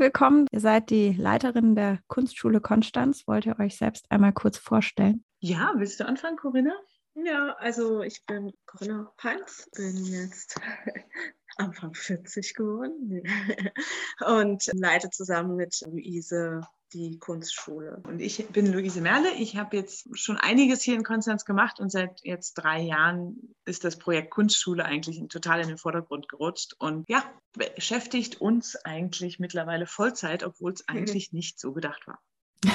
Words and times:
Willkommen. 0.00 0.46
Ihr 0.50 0.60
seid 0.60 0.90
die 0.90 1.12
Leiterin 1.12 1.76
der 1.76 1.98
Kunstschule 2.08 2.60
Konstanz. 2.60 3.28
Wollt 3.28 3.44
ihr 3.44 3.60
euch 3.60 3.76
selbst 3.76 4.10
einmal 4.10 4.32
kurz 4.32 4.56
vorstellen? 4.56 5.24
Ja, 5.40 5.74
willst 5.76 6.00
du 6.00 6.06
anfangen, 6.06 6.38
Corinna? 6.38 6.72
Ja, 7.14 7.54
also 7.58 8.02
ich 8.02 8.24
bin 8.24 8.50
Corinna 8.66 9.12
Panz, 9.18 9.68
bin 9.76 10.04
jetzt 10.06 10.58
Anfang 11.56 11.94
40 11.94 12.54
geworden 12.54 13.22
und 14.26 14.70
leite 14.72 15.10
zusammen 15.10 15.56
mit 15.56 15.78
Luise 15.86 16.62
die 16.92 17.18
Kunstschule. 17.18 18.02
Und 18.06 18.20
ich 18.20 18.46
bin 18.48 18.72
Luise 18.72 19.00
Merle. 19.00 19.30
Ich 19.38 19.56
habe 19.56 19.76
jetzt 19.76 20.08
schon 20.18 20.36
einiges 20.36 20.82
hier 20.82 20.94
in 20.94 21.04
Konstanz 21.04 21.44
gemacht 21.44 21.80
und 21.80 21.90
seit 21.90 22.20
jetzt 22.22 22.54
drei 22.54 22.80
Jahren 22.80 23.54
ist 23.64 23.84
das 23.84 23.98
Projekt 23.98 24.30
Kunstschule 24.30 24.84
eigentlich 24.84 25.22
total 25.28 25.60
in 25.60 25.68
den 25.68 25.78
Vordergrund 25.78 26.28
gerutscht 26.28 26.74
und 26.78 27.08
ja, 27.08 27.22
beschäftigt 27.52 28.40
uns 28.40 28.76
eigentlich 28.84 29.38
mittlerweile 29.38 29.86
Vollzeit, 29.86 30.42
obwohl 30.44 30.72
es 30.72 30.88
eigentlich 30.88 31.32
nicht 31.32 31.58
so 31.60 31.72
gedacht 31.72 32.06
war. 32.06 32.20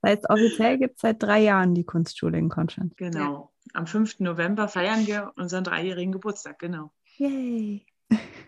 Das 0.00 0.12
heißt, 0.12 0.30
offiziell 0.30 0.78
gibt 0.78 0.94
es 0.94 1.00
seit 1.00 1.20
drei 1.20 1.40
Jahren 1.40 1.74
die 1.74 1.84
Kunstschule 1.84 2.38
in 2.38 2.48
Konstanz. 2.48 2.94
Genau. 2.96 3.52
Am 3.74 3.86
5. 3.86 4.20
November 4.20 4.68
feiern 4.68 5.06
wir 5.08 5.32
unseren 5.36 5.64
dreijährigen 5.64 6.12
Geburtstag, 6.12 6.60
genau. 6.60 6.92
Yay. 7.16 7.84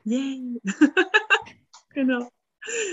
Yay. 0.05 0.61
genau. 1.93 2.31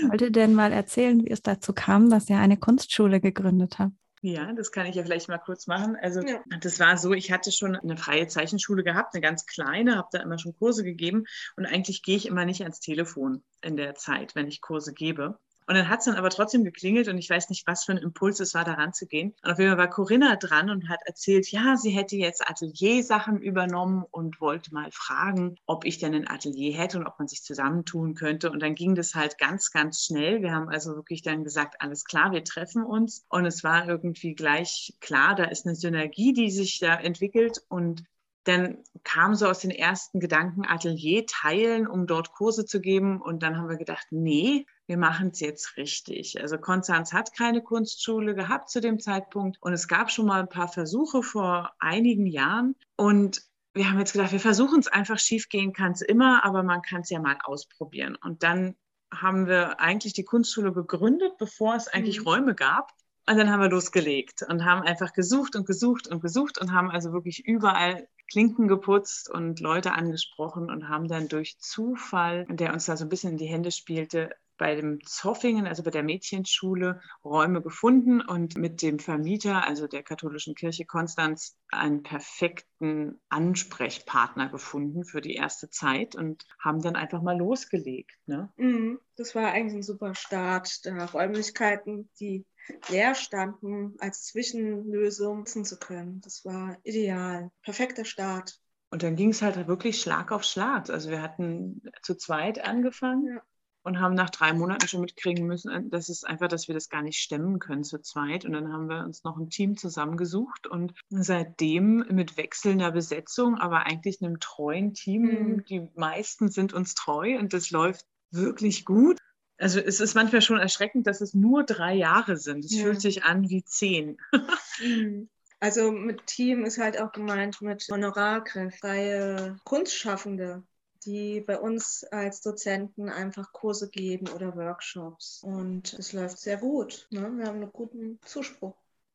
Wollt 0.08 0.22
ihr 0.22 0.30
denn 0.30 0.54
mal 0.54 0.72
erzählen, 0.72 1.22
wie 1.24 1.30
es 1.30 1.42
dazu 1.42 1.72
kam, 1.72 2.10
dass 2.10 2.28
ihr 2.30 2.38
eine 2.38 2.56
Kunstschule 2.56 3.20
gegründet 3.20 3.78
habt? 3.78 3.92
Ja, 4.20 4.52
das 4.52 4.72
kann 4.72 4.86
ich 4.86 4.96
ja 4.96 5.04
vielleicht 5.04 5.28
mal 5.28 5.38
kurz 5.38 5.66
machen. 5.66 5.96
Also 6.00 6.20
ja. 6.22 6.42
das 6.60 6.80
war 6.80 6.96
so, 6.96 7.12
ich 7.12 7.30
hatte 7.30 7.52
schon 7.52 7.76
eine 7.76 7.96
freie 7.96 8.26
Zeichenschule 8.26 8.82
gehabt, 8.82 9.14
eine 9.14 9.20
ganz 9.20 9.46
kleine, 9.46 9.96
habe 9.96 10.08
da 10.10 10.20
immer 10.20 10.38
schon 10.38 10.56
Kurse 10.56 10.82
gegeben 10.82 11.24
und 11.56 11.66
eigentlich 11.66 12.02
gehe 12.02 12.16
ich 12.16 12.26
immer 12.26 12.44
nicht 12.44 12.62
ans 12.62 12.80
Telefon 12.80 13.44
in 13.62 13.76
der 13.76 13.94
Zeit, 13.94 14.34
wenn 14.34 14.48
ich 14.48 14.60
Kurse 14.60 14.92
gebe. 14.92 15.38
Und 15.68 15.74
dann 15.74 15.90
hat 15.90 15.98
es 15.98 16.06
dann 16.06 16.14
aber 16.14 16.30
trotzdem 16.30 16.64
geklingelt 16.64 17.08
und 17.08 17.18
ich 17.18 17.28
weiß 17.28 17.50
nicht, 17.50 17.66
was 17.66 17.84
für 17.84 17.92
ein 17.92 17.98
Impuls 17.98 18.40
es 18.40 18.54
war, 18.54 18.64
da 18.64 18.72
ranzugehen. 18.72 19.34
Und 19.44 19.50
auf 19.50 19.58
jeden 19.58 19.70
Fall 19.70 19.78
war 19.78 19.90
Corinna 19.90 20.36
dran 20.36 20.70
und 20.70 20.88
hat 20.88 21.00
erzählt, 21.04 21.50
ja, 21.50 21.76
sie 21.76 21.90
hätte 21.90 22.16
jetzt 22.16 22.48
Ateliersachen 22.48 23.42
übernommen 23.42 24.02
und 24.10 24.40
wollte 24.40 24.72
mal 24.72 24.90
fragen, 24.92 25.56
ob 25.66 25.84
ich 25.84 25.98
denn 25.98 26.14
ein 26.14 26.26
Atelier 26.26 26.74
hätte 26.74 26.96
und 26.96 27.06
ob 27.06 27.18
man 27.18 27.28
sich 27.28 27.42
zusammentun 27.42 28.14
könnte. 28.14 28.50
Und 28.50 28.60
dann 28.60 28.74
ging 28.74 28.94
das 28.94 29.14
halt 29.14 29.36
ganz, 29.36 29.70
ganz 29.70 30.02
schnell. 30.02 30.40
Wir 30.40 30.52
haben 30.52 30.70
also 30.70 30.96
wirklich 30.96 31.20
dann 31.20 31.44
gesagt, 31.44 31.82
alles 31.82 32.06
klar, 32.06 32.32
wir 32.32 32.44
treffen 32.44 32.82
uns. 32.82 33.26
Und 33.28 33.44
es 33.44 33.62
war 33.62 33.86
irgendwie 33.86 34.34
gleich 34.34 34.96
klar, 35.00 35.34
da 35.34 35.44
ist 35.44 35.66
eine 35.66 35.76
Synergie, 35.76 36.32
die 36.32 36.50
sich 36.50 36.78
da 36.78 36.94
entwickelt 36.94 37.62
und 37.68 38.04
dann 38.44 38.78
kam 39.04 39.34
so 39.34 39.46
aus 39.46 39.58
den 39.58 39.70
ersten 39.70 40.20
Gedanken 40.20 40.64
Atelier 40.64 41.26
teilen, 41.26 41.86
um 41.86 42.06
dort 42.06 42.32
Kurse 42.32 42.64
zu 42.64 42.80
geben. 42.80 43.20
Und 43.20 43.42
dann 43.42 43.58
haben 43.58 43.68
wir 43.68 43.76
gedacht, 43.76 44.06
nee, 44.10 44.64
wir 44.88 44.96
machen 44.96 45.28
es 45.28 45.40
jetzt 45.40 45.76
richtig. 45.76 46.40
Also 46.40 46.56
Konstanz 46.56 47.12
hat 47.12 47.36
keine 47.36 47.62
Kunstschule 47.62 48.34
gehabt 48.34 48.70
zu 48.70 48.80
dem 48.80 48.98
Zeitpunkt. 48.98 49.58
Und 49.60 49.74
es 49.74 49.86
gab 49.86 50.10
schon 50.10 50.26
mal 50.26 50.40
ein 50.40 50.48
paar 50.48 50.68
Versuche 50.68 51.22
vor 51.22 51.72
einigen 51.78 52.26
Jahren. 52.26 52.74
Und 52.96 53.42
wir 53.74 53.90
haben 53.90 53.98
jetzt 53.98 54.14
gedacht, 54.14 54.32
wir 54.32 54.40
versuchen 54.40 54.80
es 54.80 54.88
einfach 54.88 55.18
schief 55.18 55.50
gehen 55.50 55.74
kann 55.74 55.92
es 55.92 56.00
immer, 56.00 56.42
aber 56.42 56.62
man 56.62 56.80
kann 56.80 57.02
es 57.02 57.10
ja 57.10 57.20
mal 57.20 57.36
ausprobieren. 57.44 58.16
Und 58.16 58.42
dann 58.42 58.76
haben 59.12 59.46
wir 59.46 59.78
eigentlich 59.78 60.14
die 60.14 60.24
Kunstschule 60.24 60.72
gegründet, 60.72 61.36
bevor 61.38 61.74
es 61.74 61.88
eigentlich 61.88 62.20
mhm. 62.20 62.26
Räume 62.26 62.54
gab. 62.54 62.90
Und 63.28 63.36
dann 63.36 63.50
haben 63.50 63.60
wir 63.60 63.68
losgelegt 63.68 64.42
und 64.48 64.64
haben 64.64 64.80
einfach 64.80 65.12
gesucht 65.12 65.54
und 65.54 65.66
gesucht 65.66 66.08
und 66.08 66.22
gesucht 66.22 66.56
und 66.58 66.72
haben 66.72 66.90
also 66.90 67.12
wirklich 67.12 67.46
überall 67.46 68.08
Klinken 68.30 68.68
geputzt 68.68 69.30
und 69.30 69.60
Leute 69.60 69.92
angesprochen 69.92 70.70
und 70.70 70.88
haben 70.88 71.08
dann 71.08 71.28
durch 71.28 71.58
Zufall, 71.58 72.46
der 72.48 72.72
uns 72.72 72.86
da 72.86 72.96
so 72.96 73.04
ein 73.04 73.10
bisschen 73.10 73.32
in 73.32 73.38
die 73.38 73.46
Hände 73.46 73.70
spielte, 73.70 74.30
bei 74.58 74.74
dem 74.74 74.98
Zoffingen, 75.04 75.66
also 75.66 75.82
bei 75.82 75.90
der 75.90 76.02
Mädchenschule, 76.02 77.00
Räume 77.24 77.62
gefunden 77.62 78.20
und 78.20 78.58
mit 78.58 78.82
dem 78.82 78.98
Vermieter, 78.98 79.66
also 79.66 79.86
der 79.86 80.02
katholischen 80.02 80.54
Kirche 80.54 80.84
Konstanz, 80.84 81.56
einen 81.70 82.02
perfekten 82.02 83.20
Ansprechpartner 83.28 84.48
gefunden 84.48 85.04
für 85.04 85.20
die 85.20 85.34
erste 85.34 85.70
Zeit 85.70 86.14
und 86.14 86.44
haben 86.60 86.82
dann 86.82 86.96
einfach 86.96 87.22
mal 87.22 87.38
losgelegt. 87.38 88.16
Ne? 88.26 88.52
Mhm. 88.56 88.98
Das 89.16 89.34
war 89.34 89.50
eigentlich 89.50 89.74
ein 89.74 89.82
super 89.82 90.14
Start, 90.14 90.84
da 90.84 91.06
Räumlichkeiten, 91.06 92.08
die 92.20 92.44
leer 92.88 93.14
standen, 93.14 93.96
als 93.98 94.24
Zwischenlösung 94.24 95.44
nutzen 95.48 95.64
zu 95.64 95.78
können. 95.78 96.20
Das 96.20 96.44
war 96.44 96.76
ideal. 96.84 97.50
Perfekter 97.62 98.04
Start. 98.04 98.60
Und 98.90 99.02
dann 99.02 99.16
ging 99.16 99.30
es 99.30 99.42
halt 99.42 99.66
wirklich 99.66 100.00
Schlag 100.00 100.32
auf 100.32 100.44
Schlag. 100.44 100.88
Also 100.90 101.10
wir 101.10 101.22
hatten 101.22 101.82
zu 102.02 102.14
zweit 102.16 102.64
angefangen 102.64 103.26
ja. 103.26 103.42
Und 103.82 104.00
haben 104.00 104.14
nach 104.14 104.30
drei 104.30 104.52
Monaten 104.52 104.88
schon 104.88 105.00
mitkriegen 105.00 105.46
müssen, 105.46 105.90
das 105.90 106.08
ist 106.08 106.26
einfach, 106.26 106.48
dass 106.48 106.68
wir 106.68 106.74
das 106.74 106.88
gar 106.88 107.02
nicht 107.02 107.18
stemmen 107.18 107.58
können 107.58 107.84
zu 107.84 108.00
zweit. 108.00 108.44
Und 108.44 108.52
dann 108.52 108.72
haben 108.72 108.88
wir 108.88 109.04
uns 109.04 109.24
noch 109.24 109.36
ein 109.36 109.50
Team 109.50 109.76
zusammengesucht 109.76 110.66
und 110.66 110.94
seitdem 111.10 112.04
mit 112.10 112.36
wechselnder 112.36 112.90
Besetzung, 112.90 113.56
aber 113.56 113.86
eigentlich 113.86 114.20
einem 114.20 114.40
treuen 114.40 114.94
Team. 114.94 115.22
Mhm. 115.22 115.64
Die 115.64 115.88
meisten 115.94 116.50
sind 116.50 116.72
uns 116.72 116.94
treu 116.94 117.38
und 117.38 117.52
das 117.52 117.70
läuft 117.70 118.06
wirklich 118.30 118.84
gut. 118.84 119.18
Also 119.58 119.80
es 119.80 120.00
ist 120.00 120.14
manchmal 120.14 120.42
schon 120.42 120.58
erschreckend, 120.58 121.06
dass 121.06 121.20
es 121.20 121.34
nur 121.34 121.64
drei 121.64 121.94
Jahre 121.94 122.36
sind. 122.36 122.64
Es 122.64 122.76
ja. 122.76 122.84
fühlt 122.84 123.00
sich 123.00 123.24
an 123.24 123.48
wie 123.48 123.64
zehn. 123.64 124.18
Mhm. 124.80 125.28
Also 125.60 125.90
mit 125.90 126.24
Team 126.26 126.64
ist 126.64 126.78
halt 126.78 127.00
auch 127.00 127.10
gemeint 127.10 127.60
mit 127.60 127.84
Honorarkräfte, 127.90 128.78
freie 128.78 129.56
Kunstschaffende, 129.64 130.62
die 131.04 131.40
bei 131.40 131.58
uns 131.58 132.04
als 132.04 132.40
Dozenten 132.40 133.08
einfach 133.08 133.52
Kurse 133.52 133.88
geben 133.90 134.28
oder 134.28 134.56
Workshops. 134.56 135.42
Und 135.42 135.92
es 135.94 136.12
läuft 136.12 136.38
sehr 136.38 136.56
gut. 136.56 137.06
Ne? 137.10 137.20
Wir 137.36 137.46
haben 137.46 137.62
einen 137.62 137.72
guten 137.72 138.18
Zuspruch. 138.24 138.74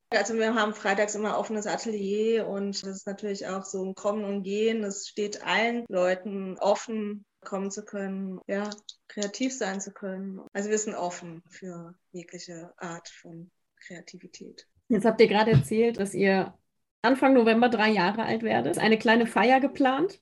Also 0.10 0.36
wir 0.36 0.54
haben 0.54 0.76
freitags 0.76 1.16
immer 1.16 1.40
offenes 1.40 1.66
Atelier 1.66 2.48
und 2.48 2.84
das 2.84 2.98
ist 2.98 3.08
natürlich 3.08 3.48
auch 3.48 3.66
so 3.66 3.84
ein 3.84 3.96
Kommen 3.96 4.26
und 4.26 4.44
Gehen. 4.44 4.84
Es 4.84 5.08
steht 5.08 5.44
allen 5.44 5.86
Leuten 5.90 6.58
offen, 6.60 7.26
kommen 7.44 7.72
zu 7.72 7.84
können, 7.84 8.40
ja, 8.48 8.70
kreativ 9.08 9.58
sein 9.58 9.82
zu 9.82 9.92
können. 9.92 10.42
Also 10.54 10.70
wir 10.70 10.78
sind 10.78 10.96
offen 10.96 11.42
für 11.50 11.96
jegliche 12.12 12.74
Art 12.78 13.10
von 13.10 13.50
Kreativität. 13.80 14.68
Jetzt 14.90 15.06
habt 15.06 15.20
ihr 15.20 15.28
gerade 15.28 15.52
erzählt, 15.52 16.00
dass 16.00 16.14
ihr 16.14 16.54
Anfang 17.02 17.34
November 17.34 17.70
drei 17.70 17.90
Jahre 17.90 18.24
alt 18.24 18.44
werdet. 18.44 18.78
Eine 18.78 18.98
kleine 18.98 19.26
Feier 19.26 19.60
geplant? 19.60 20.22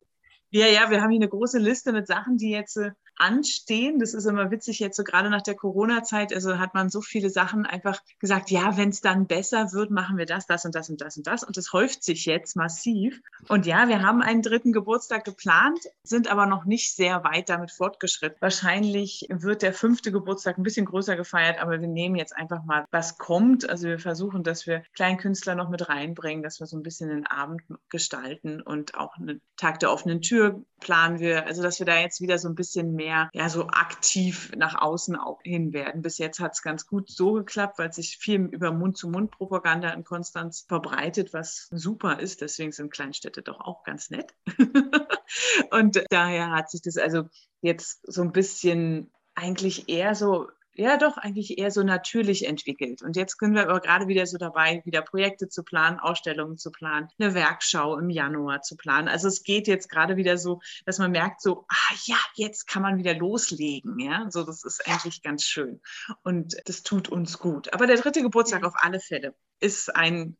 Ja, 0.53 0.67
ja, 0.67 0.89
wir 0.89 1.01
haben 1.01 1.11
hier 1.11 1.19
eine 1.19 1.29
große 1.29 1.59
Liste 1.59 1.93
mit 1.93 2.07
Sachen, 2.07 2.37
die 2.37 2.49
jetzt 2.51 2.75
äh, 2.77 2.91
anstehen. 3.21 3.99
Das 3.99 4.13
ist 4.13 4.25
immer 4.25 4.51
witzig 4.51 4.79
jetzt 4.79 4.97
so 4.97 5.03
gerade 5.03 5.29
nach 5.29 5.43
der 5.43 5.55
Corona-Zeit. 5.55 6.33
Also 6.33 6.57
hat 6.57 6.73
man 6.73 6.89
so 6.89 7.01
viele 7.01 7.29
Sachen 7.29 7.65
einfach 7.65 7.99
gesagt, 8.19 8.49
ja, 8.49 8.77
wenn 8.77 8.89
es 8.89 9.01
dann 9.01 9.27
besser 9.27 9.71
wird, 9.73 9.91
machen 9.91 10.17
wir 10.17 10.25
das, 10.25 10.47
das 10.47 10.65
und 10.65 10.73
das 10.73 10.89
und 10.89 10.99
das 11.01 11.17
und 11.17 11.27
das. 11.27 11.43
Und 11.43 11.55
das 11.55 11.71
häuft 11.71 12.03
sich 12.03 12.25
jetzt 12.25 12.55
massiv. 12.55 13.21
Und 13.47 13.65
ja, 13.65 13.87
wir 13.87 14.01
haben 14.01 14.21
einen 14.21 14.41
dritten 14.41 14.71
Geburtstag 14.73 15.23
geplant, 15.23 15.79
sind 16.03 16.29
aber 16.31 16.47
noch 16.47 16.65
nicht 16.65 16.95
sehr 16.95 17.23
weit 17.23 17.49
damit 17.49 17.71
fortgeschritten. 17.71 18.37
Wahrscheinlich 18.41 19.27
wird 19.29 19.61
der 19.61 19.73
fünfte 19.73 20.11
Geburtstag 20.11 20.57
ein 20.57 20.63
bisschen 20.63 20.87
größer 20.87 21.15
gefeiert, 21.15 21.61
aber 21.61 21.79
wir 21.79 21.87
nehmen 21.87 22.15
jetzt 22.15 22.35
einfach 22.35 22.63
mal, 22.63 22.85
was 22.89 23.19
kommt. 23.19 23.69
Also 23.69 23.87
wir 23.87 23.99
versuchen, 23.99 24.43
dass 24.43 24.65
wir 24.65 24.81
Kleinkünstler 24.95 25.53
noch 25.53 25.69
mit 25.69 25.87
reinbringen, 25.89 26.43
dass 26.43 26.59
wir 26.59 26.65
so 26.65 26.75
ein 26.75 26.83
bisschen 26.83 27.09
den 27.09 27.27
Abend 27.27 27.61
gestalten 27.89 28.61
und 28.61 28.95
auch 28.95 29.15
einen 29.17 29.41
Tag 29.57 29.79
der 29.79 29.91
offenen 29.91 30.21
Tür 30.21 30.63
planen 30.79 31.19
wir. 31.19 31.45
Also 31.45 31.61
dass 31.61 31.77
wir 31.77 31.85
da 31.85 31.99
jetzt 31.99 32.19
wieder 32.21 32.39
so 32.39 32.49
ein 32.49 32.55
bisschen 32.55 32.95
mehr 32.95 33.10
mehr 33.11 33.29
ja, 33.33 33.49
so 33.49 33.67
aktiv 33.67 34.51
nach 34.55 34.75
außen 34.81 35.17
hin 35.43 35.73
werden. 35.73 36.01
Bis 36.01 36.17
jetzt 36.17 36.39
hat 36.39 36.53
es 36.53 36.61
ganz 36.61 36.87
gut 36.87 37.09
so 37.09 37.33
geklappt, 37.33 37.77
weil 37.79 37.91
sich 37.91 38.17
viel 38.17 38.41
über 38.41 38.71
Mund-zu-Mund-Propaganda 38.71 39.89
in 39.91 40.03
Konstanz 40.03 40.65
verbreitet, 40.67 41.33
was 41.33 41.67
super 41.71 42.19
ist. 42.19 42.41
Deswegen 42.41 42.71
sind 42.71 42.91
Kleinstädte 42.91 43.41
doch 43.41 43.59
auch 43.59 43.83
ganz 43.83 44.09
nett. 44.09 44.33
Und 45.71 46.03
daher 46.09 46.51
hat 46.51 46.69
sich 46.69 46.81
das 46.81 46.97
also 46.97 47.23
jetzt 47.61 48.01
so 48.03 48.21
ein 48.21 48.31
bisschen 48.31 49.11
eigentlich 49.35 49.89
eher 49.89 50.15
so 50.15 50.49
ja 50.75 50.97
doch 50.97 51.17
eigentlich 51.17 51.57
eher 51.57 51.71
so 51.71 51.83
natürlich 51.83 52.47
entwickelt. 52.47 53.01
Und 53.01 53.15
jetzt 53.15 53.37
sind 53.39 53.53
wir 53.53 53.69
aber 53.69 53.79
gerade 53.79 54.07
wieder 54.07 54.25
so 54.25 54.37
dabei, 54.37 54.81
wieder 54.85 55.01
Projekte 55.01 55.49
zu 55.49 55.63
planen, 55.63 55.99
Ausstellungen 55.99 56.57
zu 56.57 56.71
planen, 56.71 57.09
eine 57.19 57.33
Werkschau 57.33 57.97
im 57.97 58.09
Januar 58.09 58.61
zu 58.61 58.75
planen. 58.75 59.07
Also 59.07 59.27
es 59.27 59.43
geht 59.43 59.67
jetzt 59.67 59.89
gerade 59.89 60.17
wieder 60.17 60.37
so, 60.37 60.61
dass 60.85 60.99
man 60.99 61.11
merkt 61.11 61.41
so, 61.41 61.65
ah 61.67 61.95
ja, 62.05 62.17
jetzt 62.35 62.67
kann 62.67 62.81
man 62.81 62.97
wieder 62.97 63.13
loslegen. 63.13 63.99
Ja, 63.99 64.27
so 64.29 64.43
das 64.43 64.63
ist 64.63 64.87
eigentlich 64.87 65.21
ganz 65.21 65.43
schön 65.43 65.81
und 66.23 66.55
das 66.65 66.83
tut 66.83 67.09
uns 67.09 67.39
gut. 67.39 67.73
Aber 67.73 67.87
der 67.87 67.97
dritte 67.97 68.21
Geburtstag 68.21 68.63
auf 68.63 68.73
alle 68.77 68.99
Fälle 68.99 69.35
ist 69.59 69.95
ein 69.95 70.37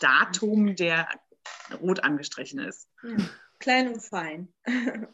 Datum, 0.00 0.76
der 0.76 1.08
rot 1.80 2.02
angestrichen 2.02 2.60
ist. 2.60 2.88
Ja. 3.02 3.16
Klein 3.58 3.94
und 3.94 4.00
fein. 4.00 4.48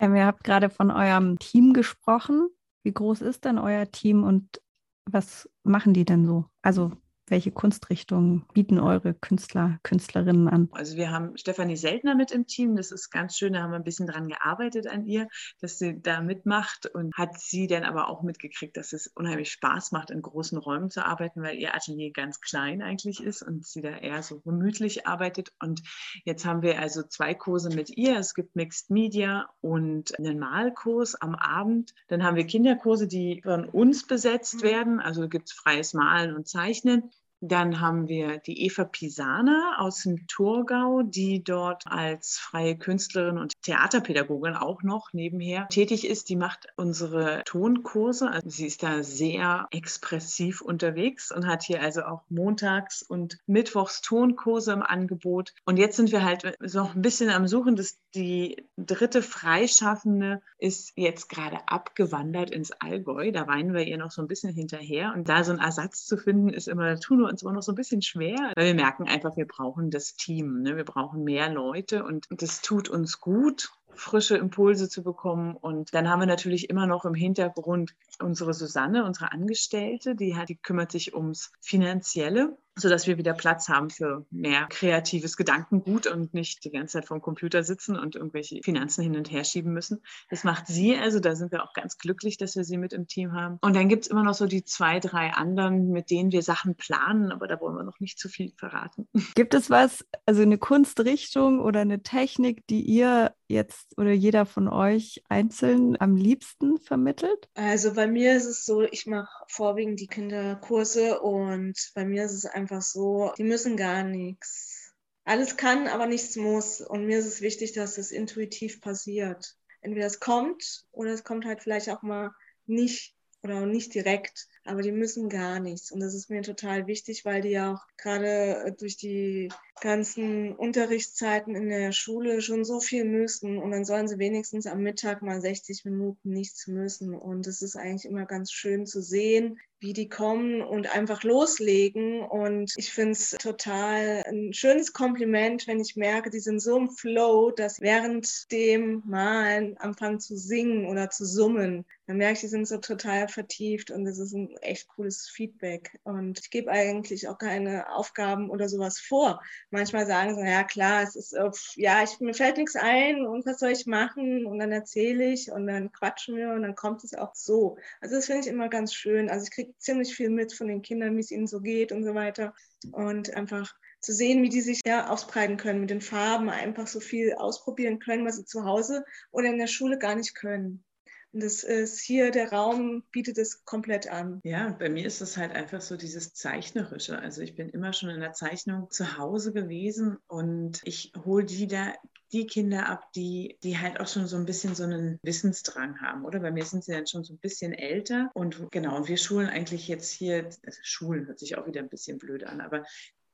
Ähm, 0.00 0.16
ihr 0.16 0.26
habt 0.26 0.44
gerade 0.44 0.70
von 0.70 0.90
eurem 0.90 1.38
Team 1.38 1.72
gesprochen. 1.72 2.48
Wie 2.84 2.92
groß 2.92 3.20
ist 3.22 3.44
denn 3.44 3.58
euer 3.58 3.90
Team 3.90 4.24
und 4.24 4.62
was 5.06 5.48
machen 5.64 5.92
die 5.94 6.04
denn 6.04 6.24
so? 6.26 6.46
Also 6.62 6.92
welche 7.30 7.52
Kunstrichtungen 7.52 8.44
bieten 8.52 8.78
eure 8.78 9.14
Künstler, 9.14 9.78
Künstlerinnen 9.82 10.48
an? 10.48 10.68
Also 10.72 10.96
wir 10.96 11.10
haben 11.10 11.36
Stefanie 11.38 11.76
Seltner 11.76 12.14
mit 12.14 12.32
im 12.32 12.46
Team. 12.46 12.76
Das 12.76 12.90
ist 12.90 13.10
ganz 13.10 13.36
schön. 13.36 13.52
Da 13.52 13.62
haben 13.62 13.70
wir 13.70 13.76
ein 13.76 13.84
bisschen 13.84 14.06
dran 14.06 14.28
gearbeitet 14.28 14.88
an 14.88 15.06
ihr, 15.06 15.28
dass 15.60 15.78
sie 15.78 16.00
da 16.00 16.20
mitmacht 16.20 16.86
und 16.86 17.14
hat 17.16 17.40
sie 17.40 17.68
dann 17.68 17.84
aber 17.84 18.08
auch 18.08 18.22
mitgekriegt, 18.22 18.76
dass 18.76 18.92
es 18.92 19.06
unheimlich 19.06 19.52
Spaß 19.52 19.92
macht, 19.92 20.10
in 20.10 20.22
großen 20.22 20.58
Räumen 20.58 20.90
zu 20.90 21.06
arbeiten, 21.06 21.42
weil 21.42 21.56
ihr 21.56 21.74
Atelier 21.74 22.10
ganz 22.12 22.40
klein 22.40 22.82
eigentlich 22.82 23.22
ist 23.22 23.42
und 23.42 23.64
sie 23.64 23.80
da 23.80 23.90
eher 23.90 24.22
so 24.22 24.40
gemütlich 24.40 25.06
arbeitet. 25.06 25.52
Und 25.60 25.82
jetzt 26.24 26.44
haben 26.44 26.62
wir 26.62 26.80
also 26.80 27.02
zwei 27.02 27.34
Kurse 27.34 27.70
mit 27.70 27.90
ihr. 27.96 28.18
Es 28.18 28.34
gibt 28.34 28.56
Mixed 28.56 28.90
Media 28.90 29.48
und 29.60 30.18
einen 30.18 30.38
Malkurs 30.38 31.14
am 31.14 31.36
Abend. 31.36 31.94
Dann 32.08 32.24
haben 32.24 32.36
wir 32.36 32.46
Kinderkurse, 32.46 33.06
die 33.06 33.40
von 33.42 33.66
uns 33.66 34.06
besetzt 34.06 34.56
mhm. 34.56 34.62
werden. 34.62 35.00
Also 35.00 35.28
gibt 35.28 35.48
es 35.48 35.52
freies 35.52 35.94
Malen 35.94 36.34
und 36.34 36.48
Zeichnen. 36.48 37.10
Dann 37.40 37.80
haben 37.80 38.08
wir 38.08 38.38
die 38.38 38.66
Eva 38.66 38.84
Pisana 38.84 39.76
aus 39.78 40.02
dem 40.02 40.26
Thurgau, 40.26 41.02
die 41.02 41.42
dort 41.42 41.86
als 41.86 42.38
freie 42.38 42.76
Künstlerin 42.76 43.38
und 43.38 43.52
Theaterpädagogin 43.62 44.54
auch 44.54 44.82
noch 44.82 45.12
nebenher 45.12 45.66
tätig 45.68 46.06
ist. 46.06 46.28
Die 46.28 46.36
macht 46.36 46.68
unsere 46.76 47.42
Tonkurse. 47.46 48.30
Also 48.30 48.50
sie 48.50 48.66
ist 48.66 48.82
da 48.82 49.02
sehr 49.02 49.68
expressiv 49.70 50.60
unterwegs 50.60 51.32
und 51.32 51.46
hat 51.46 51.62
hier 51.62 51.80
also 51.80 52.02
auch 52.02 52.22
montags 52.28 53.02
und 53.02 53.38
mittwochs 53.46 54.02
Tonkurse 54.02 54.72
im 54.72 54.82
Angebot. 54.82 55.54
Und 55.64 55.78
jetzt 55.78 55.96
sind 55.96 56.12
wir 56.12 56.24
halt 56.24 56.56
noch 56.60 56.94
ein 56.94 57.02
bisschen 57.02 57.30
am 57.30 57.46
Suchen. 57.48 57.76
dass 57.76 57.98
die 58.14 58.68
dritte 58.76 59.22
Freischaffende 59.22 60.42
ist 60.58 60.92
jetzt 60.96 61.28
gerade 61.28 61.68
abgewandert 61.68 62.50
ins 62.50 62.72
Allgäu. 62.72 63.32
Da 63.32 63.46
weinen 63.46 63.72
wir 63.72 63.86
ihr 63.86 63.96
noch 63.96 64.10
so 64.10 64.20
ein 64.20 64.28
bisschen 64.28 64.52
hinterher. 64.52 65.14
Und 65.14 65.28
da 65.28 65.42
so 65.44 65.52
einen 65.52 65.60
Ersatz 65.60 66.04
zu 66.04 66.18
finden, 66.18 66.50
ist 66.50 66.68
immer, 66.68 66.98
tun 67.00 67.20
wir 67.20 67.29
uns 67.30 67.42
immer 67.42 67.52
noch 67.52 67.62
so 67.62 67.72
ein 67.72 67.76
bisschen 67.76 68.02
schwer, 68.02 68.52
weil 68.56 68.66
wir 68.66 68.74
merken 68.74 69.08
einfach, 69.08 69.36
wir 69.36 69.46
brauchen 69.46 69.90
das 69.90 70.14
Team. 70.14 70.62
Ne? 70.62 70.76
Wir 70.76 70.84
brauchen 70.84 71.24
mehr 71.24 71.50
Leute 71.50 72.04
und 72.04 72.26
das 72.30 72.60
tut 72.60 72.88
uns 72.88 73.20
gut 73.20 73.70
frische 73.94 74.36
Impulse 74.36 74.88
zu 74.88 75.02
bekommen. 75.02 75.56
Und 75.56 75.94
dann 75.94 76.08
haben 76.08 76.20
wir 76.20 76.26
natürlich 76.26 76.70
immer 76.70 76.86
noch 76.86 77.04
im 77.04 77.14
Hintergrund 77.14 77.94
unsere 78.20 78.54
Susanne, 78.54 79.04
unsere 79.04 79.32
Angestellte, 79.32 80.14
die, 80.14 80.36
hat, 80.36 80.48
die 80.48 80.56
kümmert 80.56 80.90
sich 80.90 81.14
ums 81.14 81.52
Finanzielle 81.60 82.56
sodass 82.76 83.06
wir 83.06 83.18
wieder 83.18 83.34
Platz 83.34 83.68
haben 83.68 83.90
für 83.90 84.24
mehr 84.30 84.66
kreatives 84.70 85.36
Gedankengut 85.36 86.06
und 86.06 86.34
nicht 86.34 86.64
die 86.64 86.70
ganze 86.70 86.98
Zeit 86.98 87.06
vom 87.06 87.20
Computer 87.20 87.62
sitzen 87.62 87.96
und 87.96 88.16
irgendwelche 88.16 88.60
Finanzen 88.62 89.02
hin 89.02 89.16
und 89.16 89.30
her 89.30 89.44
schieben 89.44 89.72
müssen. 89.72 90.02
Das 90.30 90.44
macht 90.44 90.66
sie, 90.66 90.96
also 90.96 91.20
da 91.20 91.34
sind 91.34 91.52
wir 91.52 91.64
auch 91.64 91.74
ganz 91.74 91.98
glücklich, 91.98 92.36
dass 92.38 92.56
wir 92.56 92.64
sie 92.64 92.78
mit 92.78 92.92
im 92.92 93.06
Team 93.06 93.32
haben. 93.32 93.58
Und 93.60 93.76
dann 93.76 93.88
gibt 93.88 94.04
es 94.04 94.10
immer 94.10 94.22
noch 94.22 94.34
so 94.34 94.46
die 94.46 94.64
zwei, 94.64 95.00
drei 95.00 95.30
anderen, 95.30 95.90
mit 95.90 96.10
denen 96.10 96.32
wir 96.32 96.42
Sachen 96.42 96.74
planen, 96.76 97.32
aber 97.32 97.48
da 97.48 97.60
wollen 97.60 97.76
wir 97.76 97.84
noch 97.84 98.00
nicht 98.00 98.18
zu 98.18 98.28
viel 98.28 98.52
verraten. 98.56 99.08
Gibt 99.34 99.54
es 99.54 99.70
was, 99.70 100.04
also 100.26 100.42
eine 100.42 100.58
Kunstrichtung 100.58 101.60
oder 101.60 101.80
eine 101.80 102.02
Technik, 102.02 102.66
die 102.68 102.82
ihr 102.82 103.34
jetzt 103.48 103.98
oder 103.98 104.12
jeder 104.12 104.46
von 104.46 104.68
euch 104.68 105.22
einzeln 105.28 106.00
am 106.00 106.14
liebsten 106.16 106.78
vermittelt? 106.78 107.48
Also 107.54 107.94
bei 107.94 108.06
mir 108.06 108.36
ist 108.36 108.46
es 108.46 108.64
so, 108.64 108.82
ich 108.82 109.06
mache 109.06 109.28
vorwiegend 109.48 109.98
die 109.98 110.06
Kinderkurse 110.06 111.20
und 111.20 111.74
bei 111.94 112.04
mir 112.04 112.24
ist 112.24 112.34
es 112.34 112.46
einfach 112.46 112.59
einfach 112.60 112.82
so, 112.82 113.32
die 113.38 113.44
müssen 113.44 113.76
gar 113.76 114.02
nichts. 114.02 114.92
Alles 115.24 115.56
kann, 115.56 115.86
aber 115.86 116.06
nichts 116.06 116.36
muss. 116.36 116.80
Und 116.80 117.06
mir 117.06 117.18
ist 117.18 117.26
es 117.26 117.40
wichtig, 117.40 117.72
dass 117.72 117.98
es 117.98 118.10
intuitiv 118.10 118.80
passiert. 118.80 119.56
Entweder 119.80 120.06
es 120.06 120.20
kommt 120.20 120.84
oder 120.92 121.12
es 121.12 121.24
kommt 121.24 121.44
halt 121.46 121.62
vielleicht 121.62 121.88
auch 121.88 122.02
mal 122.02 122.32
nicht 122.66 123.14
oder 123.42 123.64
nicht 123.64 123.94
direkt, 123.94 124.48
aber 124.64 124.82
die 124.82 124.92
müssen 124.92 125.30
gar 125.30 125.60
nichts. 125.60 125.90
Und 125.90 126.00
das 126.00 126.14
ist 126.14 126.28
mir 126.28 126.42
total 126.42 126.86
wichtig, 126.86 127.24
weil 127.24 127.40
die 127.40 127.50
ja 127.50 127.72
auch 127.72 127.86
gerade 127.96 128.74
durch 128.78 128.98
die 128.98 129.48
ganzen 129.80 130.54
Unterrichtszeiten 130.54 131.54
in 131.54 131.68
der 131.68 131.92
Schule 131.92 132.40
schon 132.42 132.64
so 132.64 132.80
viel 132.80 133.04
müssen 133.04 133.58
und 133.58 133.70
dann 133.70 133.84
sollen 133.84 134.08
sie 134.08 134.18
wenigstens 134.18 134.66
am 134.66 134.82
Mittag 134.82 135.22
mal 135.22 135.40
60 135.40 135.84
Minuten 135.84 136.30
nichts 136.30 136.66
müssen. 136.66 137.14
Und 137.14 137.46
es 137.46 137.62
ist 137.62 137.76
eigentlich 137.76 138.04
immer 138.04 138.26
ganz 138.26 138.52
schön 138.52 138.86
zu 138.86 139.02
sehen, 139.02 139.58
wie 139.80 139.94
die 139.94 140.08
kommen 140.08 140.60
und 140.60 140.94
einfach 140.94 141.22
loslegen. 141.22 142.20
Und 142.22 142.72
ich 142.76 142.92
finde 142.92 143.12
es 143.12 143.30
total 143.30 144.22
ein 144.28 144.52
schönes 144.52 144.92
Kompliment, 144.92 145.66
wenn 145.66 145.80
ich 145.80 145.96
merke, 145.96 146.30
die 146.30 146.40
sind 146.40 146.60
so 146.60 146.76
im 146.76 146.90
Flow, 146.90 147.50
dass 147.50 147.80
während 147.80 148.52
dem 148.52 149.02
Malen 149.06 149.78
anfangen 149.78 150.20
zu 150.20 150.36
singen 150.36 150.86
oder 150.86 151.08
zu 151.08 151.24
summen. 151.24 151.86
Dann 152.06 152.18
merke 152.18 152.34
ich, 152.34 152.40
die 152.40 152.48
sind 152.48 152.68
so 152.68 152.76
total 152.78 153.28
vertieft 153.28 153.90
und 153.90 154.04
das 154.04 154.18
ist 154.18 154.34
ein 154.34 154.54
echt 154.60 154.88
cooles 154.88 155.28
Feedback. 155.28 155.98
Und 156.02 156.40
ich 156.40 156.50
gebe 156.50 156.70
eigentlich 156.70 157.28
auch 157.28 157.38
keine 157.38 157.90
Aufgaben 157.94 158.50
oder 158.50 158.68
sowas 158.68 158.98
vor. 158.98 159.40
Manchmal 159.70 160.06
sagen 160.06 160.34
sie, 160.34 160.42
ja 160.42 160.64
klar, 160.64 161.02
es 161.02 161.14
ist, 161.14 161.34
ja, 161.76 162.02
ich, 162.02 162.18
mir 162.18 162.34
fällt 162.34 162.56
nichts 162.56 162.74
ein 162.74 163.24
und 163.24 163.46
was 163.46 163.60
soll 163.60 163.70
ich 163.70 163.86
machen? 163.86 164.44
Und 164.44 164.58
dann 164.58 164.72
erzähle 164.72 165.32
ich 165.32 165.50
und 165.50 165.66
dann 165.66 165.92
quatschen 165.92 166.36
wir 166.36 166.50
und 166.50 166.62
dann 166.62 166.74
kommt 166.74 167.04
es 167.04 167.14
auch 167.14 167.34
so. 167.34 167.76
Also 168.00 168.16
das 168.16 168.26
finde 168.26 168.40
ich 168.42 168.46
immer 168.48 168.68
ganz 168.68 168.92
schön. 168.94 169.30
Also 169.30 169.44
ich 169.44 169.52
kriege 169.52 169.72
ziemlich 169.78 170.14
viel 170.14 170.30
mit 170.30 170.52
von 170.52 170.66
den 170.66 170.82
Kindern, 170.82 171.16
wie 171.16 171.20
es 171.20 171.30
ihnen 171.30 171.46
so 171.46 171.60
geht 171.60 171.92
und 171.92 172.02
so 172.02 172.14
weiter. 172.14 172.52
Und 172.90 173.32
einfach 173.34 173.72
zu 174.00 174.12
sehen, 174.12 174.42
wie 174.42 174.48
die 174.48 174.62
sich 174.62 174.80
ja 174.84 175.08
ausbreiten 175.08 175.56
können 175.56 175.80
mit 175.80 175.90
den 175.90 176.00
Farben, 176.00 176.48
einfach 176.48 176.86
so 176.86 177.00
viel 177.00 177.34
ausprobieren 177.34 177.98
können, 177.98 178.26
was 178.26 178.36
sie 178.36 178.44
zu 178.44 178.64
Hause 178.64 179.04
oder 179.30 179.48
in 179.48 179.58
der 179.58 179.66
Schule 179.66 179.98
gar 179.98 180.16
nicht 180.16 180.34
können. 180.34 180.84
Und 181.32 181.42
das 181.44 181.62
ist 181.62 182.00
hier, 182.00 182.30
der 182.30 182.50
Raum 182.52 183.04
bietet 183.12 183.38
es 183.38 183.64
komplett 183.64 184.10
an. 184.10 184.40
Ja, 184.42 184.70
bei 184.78 184.88
mir 184.88 185.06
ist 185.06 185.20
es 185.20 185.36
halt 185.36 185.52
einfach 185.52 185.80
so 185.80 185.96
dieses 185.96 186.34
Zeichnerische. 186.34 187.18
Also 187.18 187.42
ich 187.42 187.54
bin 187.54 187.68
immer 187.68 187.92
schon 187.92 188.08
in 188.08 188.20
der 188.20 188.32
Zeichnung 188.32 188.90
zu 188.90 189.16
Hause 189.16 189.52
gewesen 189.52 190.18
und 190.26 190.80
ich 190.84 191.12
hole 191.24 191.44
die 191.44 191.68
da 191.68 191.92
die 192.32 192.46
Kinder 192.46 192.88
ab, 192.88 193.10
die, 193.12 193.58
die 193.62 193.78
halt 193.78 193.98
auch 193.98 194.06
schon 194.06 194.26
so 194.26 194.36
ein 194.36 194.46
bisschen 194.46 194.74
so 194.74 194.84
einen 194.84 195.18
Wissensdrang 195.22 196.00
haben, 196.00 196.24
oder? 196.24 196.38
Bei 196.38 196.52
mir 196.52 196.64
sind 196.64 196.84
sie 196.84 196.92
dann 196.92 197.06
schon 197.06 197.24
so 197.24 197.34
ein 197.34 197.38
bisschen 197.38 197.72
älter 197.72 198.30
und 198.34 198.70
genau, 198.70 198.96
und 198.96 199.08
wir 199.08 199.16
schulen 199.16 199.48
eigentlich 199.48 199.88
jetzt 199.88 200.12
hier, 200.12 200.44
also 200.44 200.80
Schulen 200.82 201.26
hört 201.26 201.40
sich 201.40 201.58
auch 201.58 201.66
wieder 201.66 201.80
ein 201.80 201.88
bisschen 201.88 202.18
blöd 202.18 202.44
an, 202.44 202.60
aber 202.60 202.84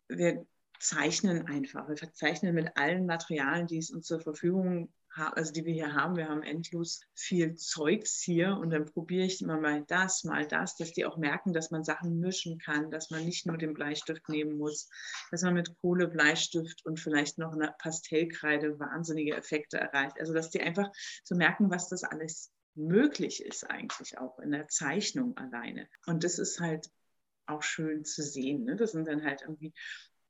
wir 0.09 0.47
zeichnen 0.79 1.47
einfach. 1.47 1.88
Wir 1.88 1.97
verzeichnen 1.97 2.55
mit 2.55 2.76
allen 2.76 3.07
Materialien, 3.07 3.67
die 3.67 3.79
es 3.79 3.91
uns 3.91 4.07
zur 4.07 4.21
Verfügung 4.21 4.93
also 5.16 5.52
die 5.52 5.64
wir 5.64 5.73
hier 5.73 5.94
haben. 5.94 6.16
Wir 6.16 6.28
haben 6.28 6.42
endlos 6.42 7.00
viel 7.14 7.54
Zeugs 7.54 8.20
hier 8.20 8.56
und 8.56 8.70
dann 8.70 8.85
probiere 8.85 9.25
ich 9.25 9.40
immer 9.40 9.58
mal 9.58 9.85
das, 9.88 10.25
mal 10.25 10.46
das, 10.46 10.76
dass 10.76 10.92
die 10.92 11.06
auch 11.06 11.16
merken, 11.16 11.52
dass 11.52 11.70
man 11.70 11.85
Sachen 11.85 12.20
mischen 12.20 12.58
kann, 12.58 12.90
dass 12.90 13.11
man 13.11 13.25
nicht 13.25 13.46
nur 13.46 13.56
den 13.56 13.75
Bleistift 13.75 14.28
nehmen 14.28 14.58
muss, 14.58 14.88
dass 15.30 15.42
man 15.42 15.54
mit 15.54 15.76
Kohle, 15.78 16.08
Bleistift 16.08 16.85
und 16.85 17.00
vielleicht 17.00 17.38
noch 17.38 17.52
einer 17.52 17.73
Pastellkreide 17.78 18.78
wahnsinnige 18.78 19.37
Effekte 19.37 19.78
erreicht. 19.78 20.20
Also 20.20 20.35
dass 20.35 20.50
die 20.50 20.61
einfach 20.61 20.90
so 21.25 21.35
merken, 21.35 21.70
was 21.70 21.88
das 21.88 22.04
alles 22.04 22.52
möglich 22.75 23.42
ist 23.42 23.64
eigentlich 23.64 24.18
auch 24.18 24.38
in 24.38 24.50
der 24.50 24.68
Zeichnung 24.68 25.37
alleine. 25.37 25.88
Und 26.06 26.25
das 26.25 26.38
ist 26.38 26.61
halt 26.61 26.90
auch 27.46 27.62
schön 27.62 28.04
zu 28.04 28.23
sehen. 28.23 28.64
Ne? 28.64 28.76
Das 28.76 28.92
sind 28.92 29.08
dann 29.08 29.25
halt 29.25 29.42
irgendwie 29.42 29.73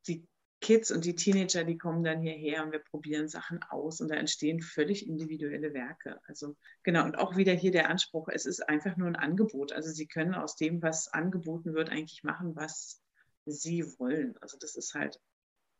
die 0.06 0.26
Kids 0.60 0.90
und 0.90 1.04
die 1.04 1.14
Teenager, 1.14 1.64
die 1.64 1.76
kommen 1.76 2.02
dann 2.02 2.20
hierher 2.20 2.64
und 2.64 2.72
wir 2.72 2.78
probieren 2.78 3.28
Sachen 3.28 3.62
aus 3.68 4.00
und 4.00 4.08
da 4.08 4.14
entstehen 4.14 4.60
völlig 4.60 5.06
individuelle 5.06 5.74
Werke. 5.74 6.18
Also 6.26 6.56
genau, 6.82 7.04
und 7.04 7.18
auch 7.18 7.36
wieder 7.36 7.52
hier 7.52 7.72
der 7.72 7.90
Anspruch, 7.90 8.28
es 8.28 8.46
ist 8.46 8.66
einfach 8.68 8.96
nur 8.96 9.08
ein 9.08 9.16
Angebot. 9.16 9.72
Also 9.72 9.90
sie 9.90 10.06
können 10.06 10.34
aus 10.34 10.56
dem, 10.56 10.82
was 10.82 11.08
angeboten 11.08 11.74
wird, 11.74 11.90
eigentlich 11.90 12.24
machen, 12.24 12.56
was 12.56 13.02
sie 13.44 13.84
wollen. 13.98 14.36
Also 14.40 14.56
das 14.58 14.76
ist 14.76 14.94
halt 14.94 15.20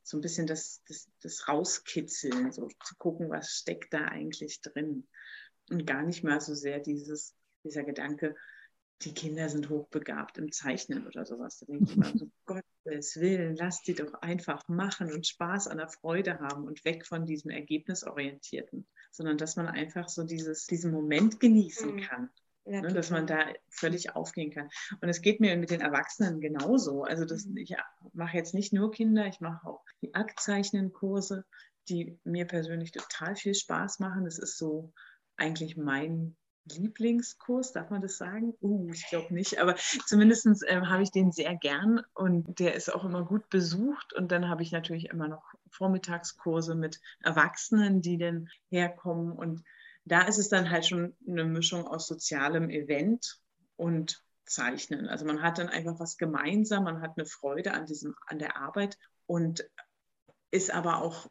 so 0.03 0.19
ein 0.19 0.21
bisschen 0.21 0.47
das, 0.47 0.83
das, 0.87 1.09
das 1.23 1.49
Rauskitzeln, 1.49 2.53
so 2.53 2.69
zu 2.85 2.95
gucken, 2.97 3.31
was 3.31 3.51
steckt 3.51 3.93
da 3.93 4.05
eigentlich 4.05 4.61
drin. 4.61 5.09
Und 5.71 5.87
gar 5.87 6.03
nicht 6.03 6.23
mal 6.23 6.41
so 6.41 6.55
sehr 6.55 6.79
dieses, 6.79 7.35
dieser 7.65 7.83
Gedanke, 7.83 8.37
die 9.03 9.13
Kinder 9.13 9.49
sind 9.49 9.69
hochbegabt 9.69 10.39
im 10.39 10.51
Zeichnen 10.53 11.07
oder 11.07 11.27
sowas. 11.27 11.59
Da 11.59 11.67
denke 11.67 11.85
ich 11.85 11.97
immer 11.97 12.13
so, 12.17 12.31
Gottes 12.47 13.17
Willen, 13.21 13.57
lass 13.57 13.83
die 13.83 13.95
doch 13.95 14.15
einfach 14.23 14.67
machen 14.69 15.13
und 15.13 15.27
Spaß 15.27 15.69
an 15.69 15.79
der 15.79 15.89
Freude 15.89 16.39
haben 16.39 16.65
und 16.65 16.85
weg 16.85 17.07
von 17.07 17.27
diesem 17.27 17.51
Ergebnisorientierten, 17.51 18.87
sondern 19.11 19.37
dass 19.39 19.57
man 19.57 19.69
einfach 19.69 20.09
so 20.09 20.25
dieses, 20.25 20.67
diesen 20.67 20.93
Moment 20.93 21.41
genießen 21.41 21.95
mhm. 21.95 22.01
kann 22.01 22.31
Ja, 22.65 22.81
ne, 22.81 22.89
dass 22.89 23.11
man 23.11 23.27
da 23.27 23.45
völlig 23.69 24.15
aufgehen 24.17 24.51
kann. 24.51 24.71
Und 25.01 25.09
es 25.09 25.21
geht 25.21 25.41
mir 25.41 25.57
mit 25.57 25.71
den 25.71 25.83
Erwachsenen 25.83 26.41
genauso. 26.41 27.03
Also 27.03 27.25
das, 27.27 27.45
mhm. 27.45 27.59
ich 27.59 27.75
mache 28.15 28.37
jetzt 28.37 28.55
nicht 28.55 28.73
nur 28.73 28.91
Kinder, 28.91 29.27
ich 29.27 29.41
mache 29.41 29.67
auch 29.67 29.85
die 30.01 30.15
Aktzeichnen-Kurse, 30.15 31.45
die 31.89 32.19
mir 32.25 32.47
persönlich 32.47 32.93
total 32.93 33.37
viel 33.37 33.55
Spaß 33.55 33.99
machen. 34.01 34.25
Das 34.25 34.39
ist 34.39 34.57
so 34.57 34.93
eigentlich 35.37 35.77
mein 35.77 36.37
Lieblingskurs, 36.73 37.73
darf 37.73 37.91
man 37.91 38.03
das 38.03 38.17
sagen? 38.17 38.55
Uh, 38.61 38.91
ich 38.93 39.09
glaube 39.09 39.33
nicht, 39.33 39.59
aber 39.61 39.77
zumindest 40.07 40.47
ähm, 40.67 40.89
habe 40.89 41.03
ich 41.03 41.11
den 41.11 41.33
sehr 41.33 41.55
gern 41.55 42.03
und 42.15 42.59
der 42.59 42.75
ist 42.75 42.93
auch 42.93 43.05
immer 43.05 43.25
gut 43.25 43.49
besucht. 43.49 44.13
Und 44.13 44.33
dann 44.33 44.49
habe 44.49 44.63
ich 44.63 44.73
natürlich 44.73 45.07
immer 45.07 45.29
noch 45.29 45.45
Vormittagskurse 45.71 46.75
mit 46.75 47.01
Erwachsenen, 47.21 48.03
die 48.03 48.19
dann 48.19 48.49
herkommen. 48.71 49.33
Und 49.33 49.63
da 50.05 50.23
ist 50.23 50.39
es 50.39 50.49
dann 50.49 50.71
halt 50.71 50.87
schon 50.87 51.17
eine 51.27 51.45
Mischung 51.45 51.87
aus 51.87 52.07
sozialem 52.07 52.71
Event 52.71 53.41
und 53.77 54.23
Zeichnen. 54.45 55.09
Also 55.09 55.25
man 55.25 55.43
hat 55.43 55.59
dann 55.59 55.69
einfach 55.69 55.99
was 55.99 56.17
gemeinsam, 56.17 56.85
man 56.85 57.01
hat 57.01 57.13
eine 57.17 57.27
Freude 57.27 57.73
an 57.73 57.87
diesem, 57.87 58.15
an 58.27 58.39
der 58.39 58.57
Arbeit 58.57 58.99
und 59.27 59.69
ist 60.51 60.73
aber 60.73 61.03
auch 61.03 61.29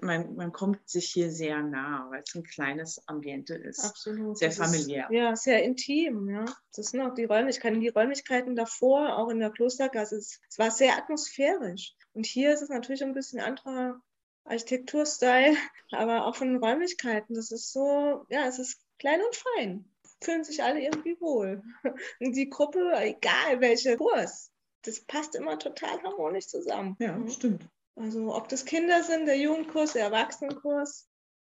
man, 0.00 0.34
man 0.34 0.52
kommt 0.52 0.88
sich 0.88 1.10
hier 1.10 1.30
sehr 1.30 1.62
nah, 1.62 2.06
weil 2.10 2.22
es 2.22 2.34
ein 2.34 2.42
kleines 2.42 3.06
Ambiente 3.06 3.54
ist. 3.54 3.84
Absolut. 3.84 4.38
Sehr 4.38 4.52
familiär. 4.52 5.04
Ist, 5.10 5.14
ja, 5.14 5.36
sehr 5.36 5.62
intim. 5.62 6.28
Ja. 6.30 6.44
Das 6.74 6.86
sind 6.86 7.00
auch 7.00 7.14
die 7.14 7.24
Räumlichkeiten. 7.24 7.80
Die 7.80 7.88
Räumlichkeiten 7.88 8.56
davor, 8.56 9.18
auch 9.18 9.28
in 9.28 9.40
der 9.40 9.50
Klostergasse, 9.50 10.16
es, 10.16 10.40
es 10.48 10.58
war 10.58 10.70
sehr 10.70 10.96
atmosphärisch. 10.96 11.94
Und 12.14 12.26
hier 12.26 12.52
ist 12.52 12.62
es 12.62 12.70
natürlich 12.70 13.02
ein 13.02 13.14
bisschen 13.14 13.40
anderer 13.40 14.00
Architekturstyle, 14.44 15.56
aber 15.92 16.26
auch 16.26 16.36
von 16.36 16.48
den 16.48 16.62
Räumlichkeiten. 16.62 17.34
Das 17.34 17.50
ist 17.50 17.72
so, 17.72 18.24
ja, 18.28 18.46
es 18.46 18.58
ist 18.58 18.80
klein 18.98 19.20
und 19.20 19.36
fein. 19.36 19.84
Fühlen 20.20 20.44
sich 20.44 20.62
alle 20.62 20.80
irgendwie 20.80 21.20
wohl. 21.20 21.62
Und 22.18 22.34
die 22.34 22.50
Gruppe, 22.50 22.92
egal 22.96 23.60
welcher 23.60 23.96
Kurs, 23.96 24.50
das 24.82 25.00
passt 25.02 25.36
immer 25.36 25.60
total 25.60 26.02
harmonisch 26.02 26.48
zusammen. 26.48 26.96
Ja, 26.98 27.16
stimmt. 27.28 27.68
Also 27.98 28.34
ob 28.34 28.48
das 28.48 28.64
Kinder 28.64 29.02
sind, 29.02 29.26
der 29.26 29.38
Jugendkurs, 29.38 29.94
der 29.94 30.04
Erwachsenenkurs, 30.04 31.08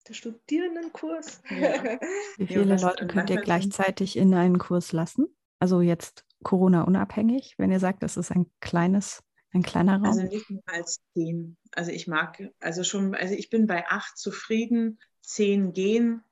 der 0.09 0.15
Studierendenkurs. 0.15 1.43
Ja. 1.51 1.99
Wie 2.39 2.47
viele 2.47 2.77
Leute 2.77 3.07
könnt 3.07 3.31
ihr 3.31 3.41
gleichzeitig 3.41 4.17
in 4.17 4.33
einen 4.35 4.59
Kurs 4.59 4.93
lassen? 4.93 5.27
Also 5.59 5.81
jetzt 5.81 6.25
Corona-unabhängig, 6.45 7.55
wenn 7.59 7.73
ihr 7.73 7.81
sagt, 7.81 8.03
das 8.03 8.17
ist 8.17 8.31
ein 8.31 8.47
kleines, 8.61 9.23
ein 9.53 9.63
kleiner 9.63 9.97
Raum? 9.97 10.05
Also 10.05 10.23
nicht 10.23 10.49
mehr 10.49 10.63
als 10.67 11.01
zehn. 11.15 11.57
Also 11.73 11.91
ich 11.91 12.07
mag, 12.07 12.41
also 12.61 12.85
schon, 12.85 13.15
also 13.15 13.35
ich 13.35 13.51
bin 13.51 13.67
bei 13.67 13.87
acht 13.89 14.17
zufrieden, 14.17 15.01
zehn 15.23 15.73
gehen, 15.73 16.23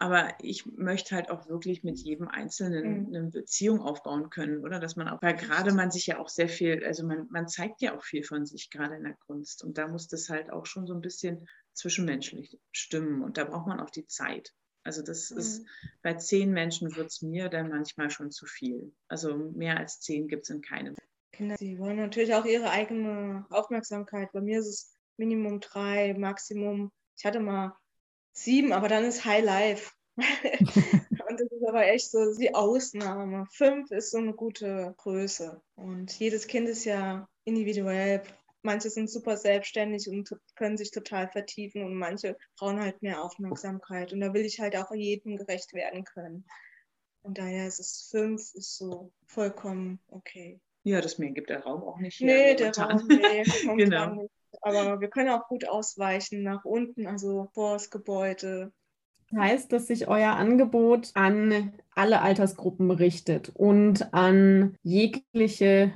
aber 0.00 0.32
ich 0.40 0.64
möchte 0.64 1.14
halt 1.14 1.30
auch 1.30 1.46
wirklich 1.46 1.84
mit 1.84 1.98
jedem 1.98 2.26
Einzelnen 2.26 3.02
mhm. 3.02 3.14
eine 3.14 3.30
Beziehung 3.30 3.80
aufbauen 3.80 4.30
können, 4.30 4.64
oder? 4.64 4.80
Dass 4.80 4.96
man 4.96 5.08
auch, 5.08 5.20
weil 5.20 5.36
gerade 5.36 5.74
man 5.74 5.90
sich 5.90 6.06
ja 6.06 6.18
auch 6.18 6.30
sehr 6.30 6.48
viel, 6.48 6.82
also 6.86 7.04
man, 7.04 7.28
man 7.30 7.48
zeigt 7.48 7.82
ja 7.82 7.94
auch 7.94 8.02
viel 8.02 8.22
von 8.22 8.46
sich, 8.46 8.70
gerade 8.70 8.96
in 8.96 9.04
der 9.04 9.16
Kunst. 9.26 9.62
Und 9.62 9.76
da 9.76 9.88
muss 9.88 10.08
das 10.08 10.30
halt 10.30 10.50
auch 10.50 10.64
schon 10.64 10.86
so 10.86 10.94
ein 10.94 11.02
bisschen 11.02 11.46
zwischenmenschlich 11.74 12.58
stimmen. 12.72 13.22
Und 13.22 13.36
da 13.36 13.44
braucht 13.44 13.66
man 13.66 13.78
auch 13.78 13.90
die 13.90 14.06
Zeit. 14.06 14.54
Also 14.84 15.02
das 15.02 15.30
mhm. 15.32 15.38
ist, 15.38 15.66
bei 16.00 16.14
zehn 16.14 16.50
Menschen 16.50 16.96
wird 16.96 17.08
es 17.08 17.20
mir 17.20 17.50
dann 17.50 17.68
manchmal 17.68 18.08
schon 18.08 18.30
zu 18.30 18.46
viel. 18.46 18.94
Also 19.08 19.36
mehr 19.36 19.76
als 19.76 20.00
zehn 20.00 20.28
gibt 20.28 20.44
es 20.44 20.50
in 20.50 20.62
keinem. 20.62 20.94
Kinder, 21.32 21.56
sie 21.58 21.78
wollen 21.78 21.98
natürlich 21.98 22.32
auch 22.34 22.46
ihre 22.46 22.70
eigene 22.70 23.44
Aufmerksamkeit. 23.50 24.32
Bei 24.32 24.40
mir 24.40 24.60
ist 24.60 24.66
es 24.66 24.94
Minimum 25.18 25.60
drei, 25.60 26.14
Maximum. 26.14 26.90
Ich 27.18 27.26
hatte 27.26 27.40
mal 27.40 27.76
sieben, 28.32 28.72
aber 28.72 28.88
dann 28.88 29.04
ist 29.04 29.24
High 29.24 29.44
Life. 29.44 29.92
und 30.16 31.40
das 31.40 31.50
ist 31.50 31.68
aber 31.68 31.86
echt 31.86 32.10
so 32.10 32.34
die 32.34 32.54
Ausnahme. 32.54 33.46
Fünf 33.50 33.90
ist 33.90 34.10
so 34.10 34.18
eine 34.18 34.34
gute 34.34 34.94
Größe. 34.98 35.60
Und 35.76 36.18
jedes 36.18 36.46
Kind 36.46 36.68
ist 36.68 36.84
ja 36.84 37.28
individuell. 37.44 38.22
Manche 38.62 38.90
sind 38.90 39.08
super 39.08 39.36
selbstständig 39.36 40.08
und 40.08 40.36
können 40.54 40.76
sich 40.76 40.90
total 40.90 41.28
vertiefen 41.28 41.82
und 41.82 41.94
manche 41.94 42.36
brauchen 42.58 42.80
halt 42.80 43.00
mehr 43.02 43.22
Aufmerksamkeit. 43.24 44.12
Und 44.12 44.20
da 44.20 44.34
will 44.34 44.44
ich 44.44 44.60
halt 44.60 44.76
auch 44.76 44.92
jedem 44.92 45.36
gerecht 45.36 45.72
werden 45.72 46.04
können. 46.04 46.44
Und 47.22 47.38
daher 47.38 47.66
ist 47.66 47.80
es 47.80 48.08
fünf, 48.10 48.54
ist 48.54 48.76
so 48.76 49.12
vollkommen 49.26 50.00
okay. 50.08 50.60
Ja, 50.82 51.00
das 51.00 51.18
mir 51.18 51.30
gibt 51.30 51.50
der 51.50 51.62
Raum 51.62 51.82
auch 51.82 51.98
nicht. 51.98 52.20
Nee, 52.20 52.54
der 52.54 52.74
Raum, 52.74 53.06
nee, 53.06 53.42
genau. 53.76 54.14
nicht. 54.14 54.30
Aber 54.62 55.00
wir 55.00 55.08
können 55.08 55.30
auch 55.30 55.46
gut 55.48 55.68
ausweichen 55.68 56.42
nach 56.42 56.64
unten, 56.64 57.06
also 57.06 57.48
vor 57.54 57.74
das 57.74 57.90
Gebäude. 57.90 58.72
Heißt, 59.34 59.72
dass 59.72 59.86
sich 59.86 60.08
euer 60.08 60.32
Angebot 60.32 61.10
an 61.14 61.72
alle 61.94 62.20
Altersgruppen 62.20 62.90
richtet 62.90 63.50
und 63.54 64.12
an 64.12 64.76
jegliche 64.82 65.92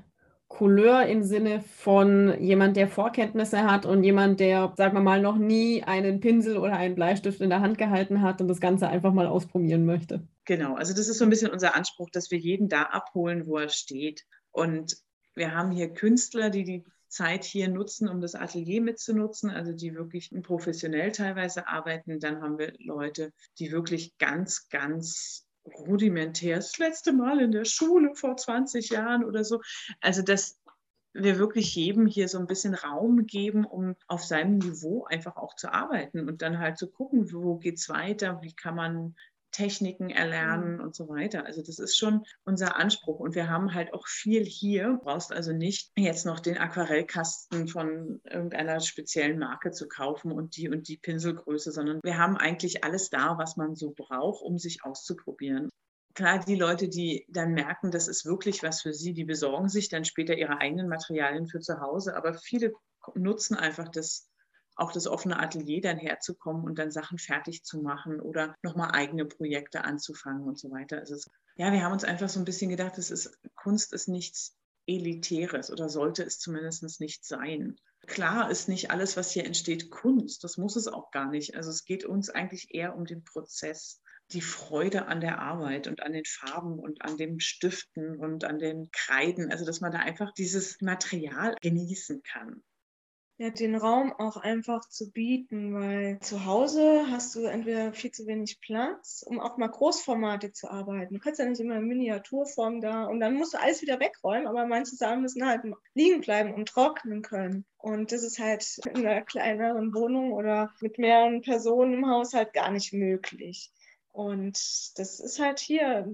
Couleur 0.55 1.07
im 1.07 1.25
Sinne 1.25 1.61
von 1.63 2.41
jemand, 2.41 2.77
der 2.77 2.87
Vorkenntnisse 2.87 3.65
hat 3.65 3.87
und 3.87 4.05
jemand, 4.05 4.39
der, 4.39 4.73
sagen 4.77 4.95
wir 4.95 5.01
mal, 5.01 5.21
noch 5.21 5.37
nie 5.37 5.83
einen 5.83 6.21
Pinsel 6.21 6.59
oder 6.59 6.77
einen 6.77 6.95
Bleistift 6.95 7.41
in 7.41 7.51
der 7.51 7.61
Hand 7.61 7.77
gehalten 7.77 8.23
hat 8.23 8.41
und 8.41 8.47
das 8.47 8.61
Ganze 8.61 8.87
einfach 8.87 9.13
mal 9.13 9.27
ausprobieren 9.27 9.85
möchte. 9.85 10.29
Genau, 10.45 10.77
also 10.77 10.95
das 10.95 11.09
ist 11.09 11.19
so 11.19 11.25
ein 11.25 11.31
bisschen 11.31 11.51
unser 11.51 11.75
Anspruch, 11.75 12.09
dass 12.11 12.31
wir 12.31 12.39
jeden 12.39 12.69
da 12.69 12.83
abholen, 12.83 13.47
wo 13.47 13.59
er 13.59 13.69
steht. 13.69 14.27
Und 14.55 14.97
wir 15.35 15.53
haben 15.53 15.73
hier 15.73 15.93
Künstler, 15.93 16.49
die 16.49 16.63
die 16.63 16.85
Zeit 17.09 17.45
hier 17.45 17.69
nutzen, 17.69 18.09
um 18.09 18.21
das 18.21 18.37
Atelier 18.37 18.81
mitzunutzen, 18.81 19.51
also 19.51 19.73
die 19.73 19.95
wirklich 19.95 20.31
professionell 20.43 21.11
teilweise 21.11 21.67
arbeiten. 21.67 22.21
Dann 22.21 22.41
haben 22.41 22.59
wir 22.59 22.73
Leute, 22.79 23.33
die 23.59 23.73
wirklich 23.73 24.17
ganz, 24.19 24.69
ganz 24.69 25.47
rudimentär, 25.67 26.57
das 26.57 26.79
letzte 26.79 27.13
Mal 27.13 27.41
in 27.41 27.51
der 27.51 27.65
Schule 27.65 28.15
vor 28.15 28.37
20 28.37 28.91
Jahren 28.91 29.25
oder 29.25 29.45
so. 29.45 29.61
Also 30.01 30.23
dass 30.23 30.61
wir 31.13 31.39
wirklich 31.39 31.75
jedem 31.75 32.07
hier 32.07 32.29
so 32.29 32.39
ein 32.39 32.47
bisschen 32.47 32.75
Raum 32.75 33.27
geben, 33.27 33.65
um 33.65 33.97
auf 34.07 34.25
seinem 34.25 34.59
Niveau 34.59 35.05
einfach 35.05 35.37
auch 35.37 35.55
zu 35.55 35.73
arbeiten 35.73 36.29
und 36.29 36.43
dann 36.43 36.59
halt 36.59 36.79
zu 36.79 36.91
gucken, 36.91 37.33
wo 37.33 37.57
geht 37.57 37.79
es 37.79 37.89
weiter, 37.89 38.41
wie 38.43 38.53
kann 38.53 38.75
man 38.75 39.17
Techniken 39.55 40.11
erlernen 40.11 40.81
und 40.81 40.97
so 40.97 41.09
weiter. 41.09 41.47
Also 41.47 41.63
das 41.63 41.79
ist 41.79 41.97
schon 41.97 42.27
unser 42.45 42.77
Anspruch. 42.77 43.21
Und 43.21 43.37
wir 43.37 43.49
haben 43.49 43.73
halt 43.73 43.95
auch 43.95 44.09
viel 44.09 44.45
hier. 44.45 44.89
Du 44.89 44.99
brauchst 44.99 45.33
also 45.33 45.53
nicht 45.53 45.93
jetzt 45.97 46.27
noch 46.27 46.41
den 46.41 46.59
Aquarellkasten 46.59 47.69
von 47.69 48.21
irgendeiner 48.25 48.81
speziellen 48.81 49.39
Marke 49.39 49.71
zu 49.71 49.87
kaufen 49.87 50.33
und 50.33 50.57
die 50.57 50.69
und 50.69 50.89
die 50.89 50.97
Pinselgröße, 50.97 51.71
sondern 51.71 52.01
wir 52.03 52.19
haben 52.19 52.37
eigentlich 52.37 52.83
alles 52.83 53.11
da, 53.11 53.39
was 53.39 53.57
man 53.57 53.77
so 53.77 53.95
braucht, 53.97 54.43
um 54.43 54.59
sich 54.59 54.85
auszuprobieren. 54.85 55.71
Klar, 56.15 56.45
die 56.45 56.57
Leute, 56.57 56.89
die 56.89 57.25
dann 57.29 57.53
merken, 57.53 57.93
das 57.93 58.09
ist 58.09 58.25
wirklich 58.25 58.65
was 58.65 58.83
für 58.83 58.93
sie, 58.93 59.13
die 59.13 59.25
besorgen 59.25 59.69
sich 59.69 59.89
dann 59.89 60.05
später 60.05 60.37
ihre 60.37 60.59
eigenen 60.59 60.89
Materialien 60.89 61.47
für 61.47 61.61
zu 61.61 61.81
Hause. 61.81 62.17
Aber 62.17 62.35
viele 62.35 62.73
nutzen 63.15 63.57
einfach 63.57 63.89
das 63.89 64.29
auch 64.77 64.93
das 64.93 65.07
offene 65.07 65.39
Atelier 65.39 65.81
dann 65.81 65.99
herzukommen 65.99 66.65
und 66.65 66.79
dann 66.79 66.91
Sachen 66.91 67.19
fertig 67.19 67.65
zu 67.65 67.81
machen 67.81 68.21
oder 68.21 68.55
nochmal 68.63 68.91
eigene 68.93 69.25
Projekte 69.25 69.85
anzufangen 69.85 70.45
und 70.45 70.59
so 70.59 70.71
weiter. 70.71 71.01
Es, 71.03 71.31
ja, 71.57 71.73
wir 71.73 71.83
haben 71.83 71.93
uns 71.93 72.05
einfach 72.05 72.29
so 72.29 72.41
ein 72.41 72.45
bisschen 72.45 72.71
gedacht, 72.71 72.99
es 72.99 73.11
ist, 73.11 73.39
Kunst 73.55 73.93
ist 73.93 74.09
nichts 74.09 74.57
Elitäres 74.87 75.71
oder 75.71 75.89
sollte 75.89 76.25
es 76.25 76.39
zumindest 76.39 77.01
nicht 77.01 77.25
sein. 77.25 77.77
Klar 78.07 78.51
ist 78.51 78.69
nicht 78.69 78.91
alles, 78.91 79.17
was 79.17 79.31
hier 79.31 79.47
entsteht, 79.47 79.91
Kunst. 79.91 80.45
Das 80.45 80.59
muss 80.59 80.77
es 80.77 80.89
auch 80.89 81.11
gar 81.11 81.31
nicht. 81.31 81.57
Also 81.57 81.71
es 81.71 81.85
geht 81.85 82.05
uns 82.05 82.29
eigentlich 82.29 82.75
eher 82.75 82.95
um 82.95 83.07
den 83.07 83.25
Prozess, 83.25 84.03
die 84.33 84.43
Freude 84.43 85.07
an 85.07 85.21
der 85.21 85.39
Arbeit 85.39 85.87
und 85.87 86.03
an 86.03 86.13
den 86.13 86.25
Farben 86.27 86.79
und 86.79 87.03
an 87.03 87.17
den 87.17 87.41
Stiften 87.41 88.19
und 88.19 88.45
an 88.45 88.59
den 88.59 88.91
Kreiden. 88.91 89.51
Also 89.51 89.65
dass 89.65 89.81
man 89.81 89.93
da 89.93 90.01
einfach 90.01 90.33
dieses 90.35 90.81
Material 90.83 91.57
genießen 91.63 92.23
kann 92.23 92.63
ja, 93.37 93.51
den 93.51 93.75
Raum 93.75 94.13
auch 94.13 94.37
einfach 94.37 94.89
zu 94.89 95.11
bieten, 95.11 95.75
weil 95.75 96.21
zu 96.21 96.45
Hause 96.45 97.07
hast 97.11 97.35
du 97.35 97.45
entweder 97.45 97.93
viel 97.93 98.13
zu 98.13 98.27
wenig 98.27 98.61
Platz, 98.61 99.25
um 99.27 99.41
auch 99.41 99.57
mal 99.57 99.69
großformatig 99.69 100.55
zu 100.55 100.71
arbeiten. 100.71 101.15
Du 101.15 101.21
kannst 101.21 101.41
ja 101.41 101.47
nicht 101.47 101.61
immer 101.61 101.77
in 101.77 101.87
Miniaturform 101.87 102.81
da 102.81 103.07
und 103.07 103.19
dann 103.19 103.35
musst 103.35 103.55
du 103.55 103.59
alles 103.61 103.83
wieder 103.83 103.99
wegräumen, 103.99 104.47
aber 104.47 104.67
manche 104.67 104.95
Sachen 104.95 105.23
müssen 105.23 105.47
halt 105.47 105.63
liegen 105.95 106.21
bleiben 106.21 106.55
und 106.55 106.69
trocknen 106.69 107.23
können. 107.23 107.65
Und 107.79 108.13
das 108.13 108.23
ist 108.23 108.39
halt 108.39 108.79
in 108.87 109.05
einer 109.05 109.23
kleineren 109.23 109.93
Wohnung 109.93 110.33
oder 110.33 110.73
mit 110.81 110.99
mehreren 110.99 111.43
Personen 111.43 111.95
im 111.95 112.09
Haus 112.09 112.35
halt 112.35 112.53
gar 112.53 112.71
nicht 112.71 112.93
möglich. 112.93 113.73
Und 114.13 114.57
das 114.97 115.19
ist 115.19 115.41
halt 115.41 115.59
hier 115.59 116.09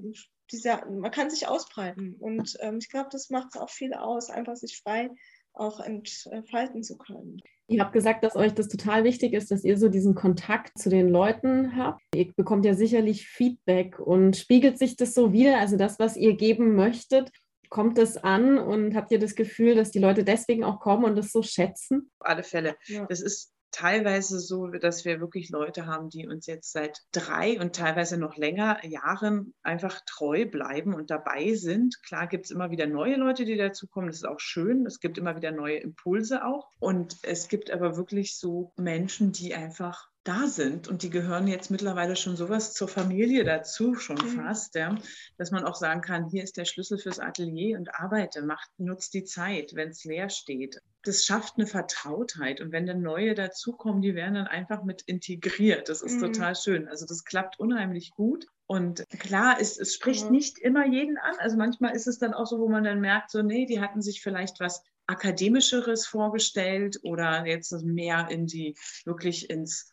dieser, 0.50 0.86
man 0.86 1.10
kann 1.10 1.28
sich 1.28 1.46
ausbreiten. 1.46 2.16
Und 2.18 2.56
ähm, 2.60 2.78
ich 2.78 2.88
glaube, 2.88 3.10
das 3.12 3.28
macht 3.28 3.48
es 3.54 3.60
auch 3.60 3.70
viel 3.70 3.92
aus, 3.92 4.30
einfach 4.30 4.56
sich 4.56 4.80
frei 4.82 5.10
auch 5.52 5.80
entfalten 5.80 6.82
zu 6.82 6.96
können. 6.96 7.40
Ihr 7.66 7.82
habt 7.82 7.92
gesagt, 7.92 8.24
dass 8.24 8.34
euch 8.34 8.52
das 8.52 8.68
total 8.68 9.04
wichtig 9.04 9.32
ist, 9.32 9.50
dass 9.50 9.62
ihr 9.62 9.78
so 9.78 9.88
diesen 9.88 10.16
Kontakt 10.16 10.76
zu 10.76 10.90
den 10.90 11.08
Leuten 11.08 11.76
habt. 11.76 12.02
Ihr 12.14 12.32
bekommt 12.32 12.64
ja 12.64 12.74
sicherlich 12.74 13.28
Feedback 13.28 14.00
und 14.00 14.36
spiegelt 14.36 14.76
sich 14.78 14.96
das 14.96 15.14
so 15.14 15.32
wieder, 15.32 15.58
also 15.58 15.76
das, 15.76 16.00
was 16.00 16.16
ihr 16.16 16.34
geben 16.36 16.74
möchtet. 16.74 17.30
Kommt 17.68 17.98
es 17.98 18.16
an 18.16 18.58
und 18.58 18.96
habt 18.96 19.12
ihr 19.12 19.20
das 19.20 19.36
Gefühl, 19.36 19.76
dass 19.76 19.92
die 19.92 20.00
Leute 20.00 20.24
deswegen 20.24 20.64
auch 20.64 20.80
kommen 20.80 21.04
und 21.04 21.14
das 21.16 21.30
so 21.30 21.42
schätzen? 21.42 22.10
Auf 22.18 22.26
alle 22.26 22.42
Fälle. 22.42 22.74
Ja. 22.86 23.06
Das 23.06 23.20
ist 23.20 23.52
teilweise 23.70 24.38
so, 24.38 24.66
dass 24.68 25.04
wir 25.04 25.20
wirklich 25.20 25.50
Leute 25.50 25.86
haben, 25.86 26.08
die 26.08 26.26
uns 26.26 26.46
jetzt 26.46 26.72
seit 26.72 27.02
drei 27.12 27.60
und 27.60 27.74
teilweise 27.74 28.18
noch 28.18 28.36
länger 28.36 28.84
Jahren 28.84 29.54
einfach 29.62 30.00
treu 30.06 30.46
bleiben 30.46 30.94
und 30.94 31.10
dabei 31.10 31.54
sind. 31.54 32.02
Klar 32.02 32.26
gibt 32.26 32.46
es 32.46 32.50
immer 32.50 32.70
wieder 32.70 32.86
neue 32.86 33.16
Leute, 33.16 33.44
die 33.44 33.56
dazukommen. 33.56 34.08
Das 34.08 34.16
ist 34.16 34.28
auch 34.28 34.40
schön. 34.40 34.86
Es 34.86 35.00
gibt 35.00 35.18
immer 35.18 35.36
wieder 35.36 35.52
neue 35.52 35.78
Impulse 35.78 36.44
auch. 36.44 36.68
Und 36.78 37.16
es 37.22 37.48
gibt 37.48 37.70
aber 37.70 37.96
wirklich 37.96 38.36
so 38.36 38.72
Menschen, 38.76 39.32
die 39.32 39.54
einfach 39.54 40.09
da 40.24 40.46
sind 40.46 40.86
und 40.86 41.02
die 41.02 41.08
gehören 41.08 41.48
jetzt 41.48 41.70
mittlerweile 41.70 42.14
schon 42.14 42.36
sowas 42.36 42.74
zur 42.74 42.88
Familie 42.88 43.42
dazu, 43.42 43.94
schon 43.94 44.16
mhm. 44.16 44.42
fast, 44.42 44.74
ja, 44.74 44.94
dass 45.38 45.50
man 45.50 45.64
auch 45.64 45.74
sagen 45.74 46.02
kann, 46.02 46.28
hier 46.28 46.44
ist 46.44 46.58
der 46.58 46.66
Schlüssel 46.66 46.98
fürs 46.98 47.18
Atelier 47.18 47.78
und 47.78 47.94
arbeite, 47.94 48.42
macht, 48.42 48.68
nutzt 48.76 49.14
die 49.14 49.24
Zeit, 49.24 49.72
wenn 49.74 49.88
es 49.88 50.04
leer 50.04 50.28
steht. 50.28 50.80
Das 51.02 51.24
schafft 51.24 51.54
eine 51.56 51.66
Vertrautheit 51.66 52.60
und 52.60 52.70
wenn 52.70 52.84
dann 52.84 53.00
neue 53.00 53.34
dazukommen, 53.34 54.02
die 54.02 54.14
werden 54.14 54.34
dann 54.34 54.46
einfach 54.46 54.84
mit 54.84 55.00
integriert. 55.02 55.88
Das 55.88 56.02
ist 56.02 56.16
mhm. 56.16 56.32
total 56.32 56.54
schön. 56.54 56.88
Also 56.88 57.06
das 57.06 57.24
klappt 57.24 57.58
unheimlich 57.58 58.10
gut. 58.10 58.44
Und 58.66 59.08
klar, 59.18 59.56
es, 59.58 59.78
es 59.78 59.94
spricht 59.94 60.26
mhm. 60.26 60.32
nicht 60.32 60.58
immer 60.58 60.86
jeden 60.86 61.16
an. 61.16 61.34
Also 61.38 61.56
manchmal 61.56 61.96
ist 61.96 62.06
es 62.06 62.18
dann 62.18 62.34
auch 62.34 62.46
so, 62.46 62.58
wo 62.58 62.68
man 62.68 62.84
dann 62.84 63.00
merkt, 63.00 63.30
so, 63.30 63.40
nee, 63.42 63.64
die 63.64 63.80
hatten 63.80 64.02
sich 64.02 64.20
vielleicht 64.20 64.60
was 64.60 64.82
Akademischeres 65.06 66.06
vorgestellt 66.06 67.00
oder 67.02 67.46
jetzt 67.46 67.72
mehr 67.82 68.28
in 68.30 68.46
die, 68.46 68.76
wirklich 69.06 69.48
ins 69.48 69.90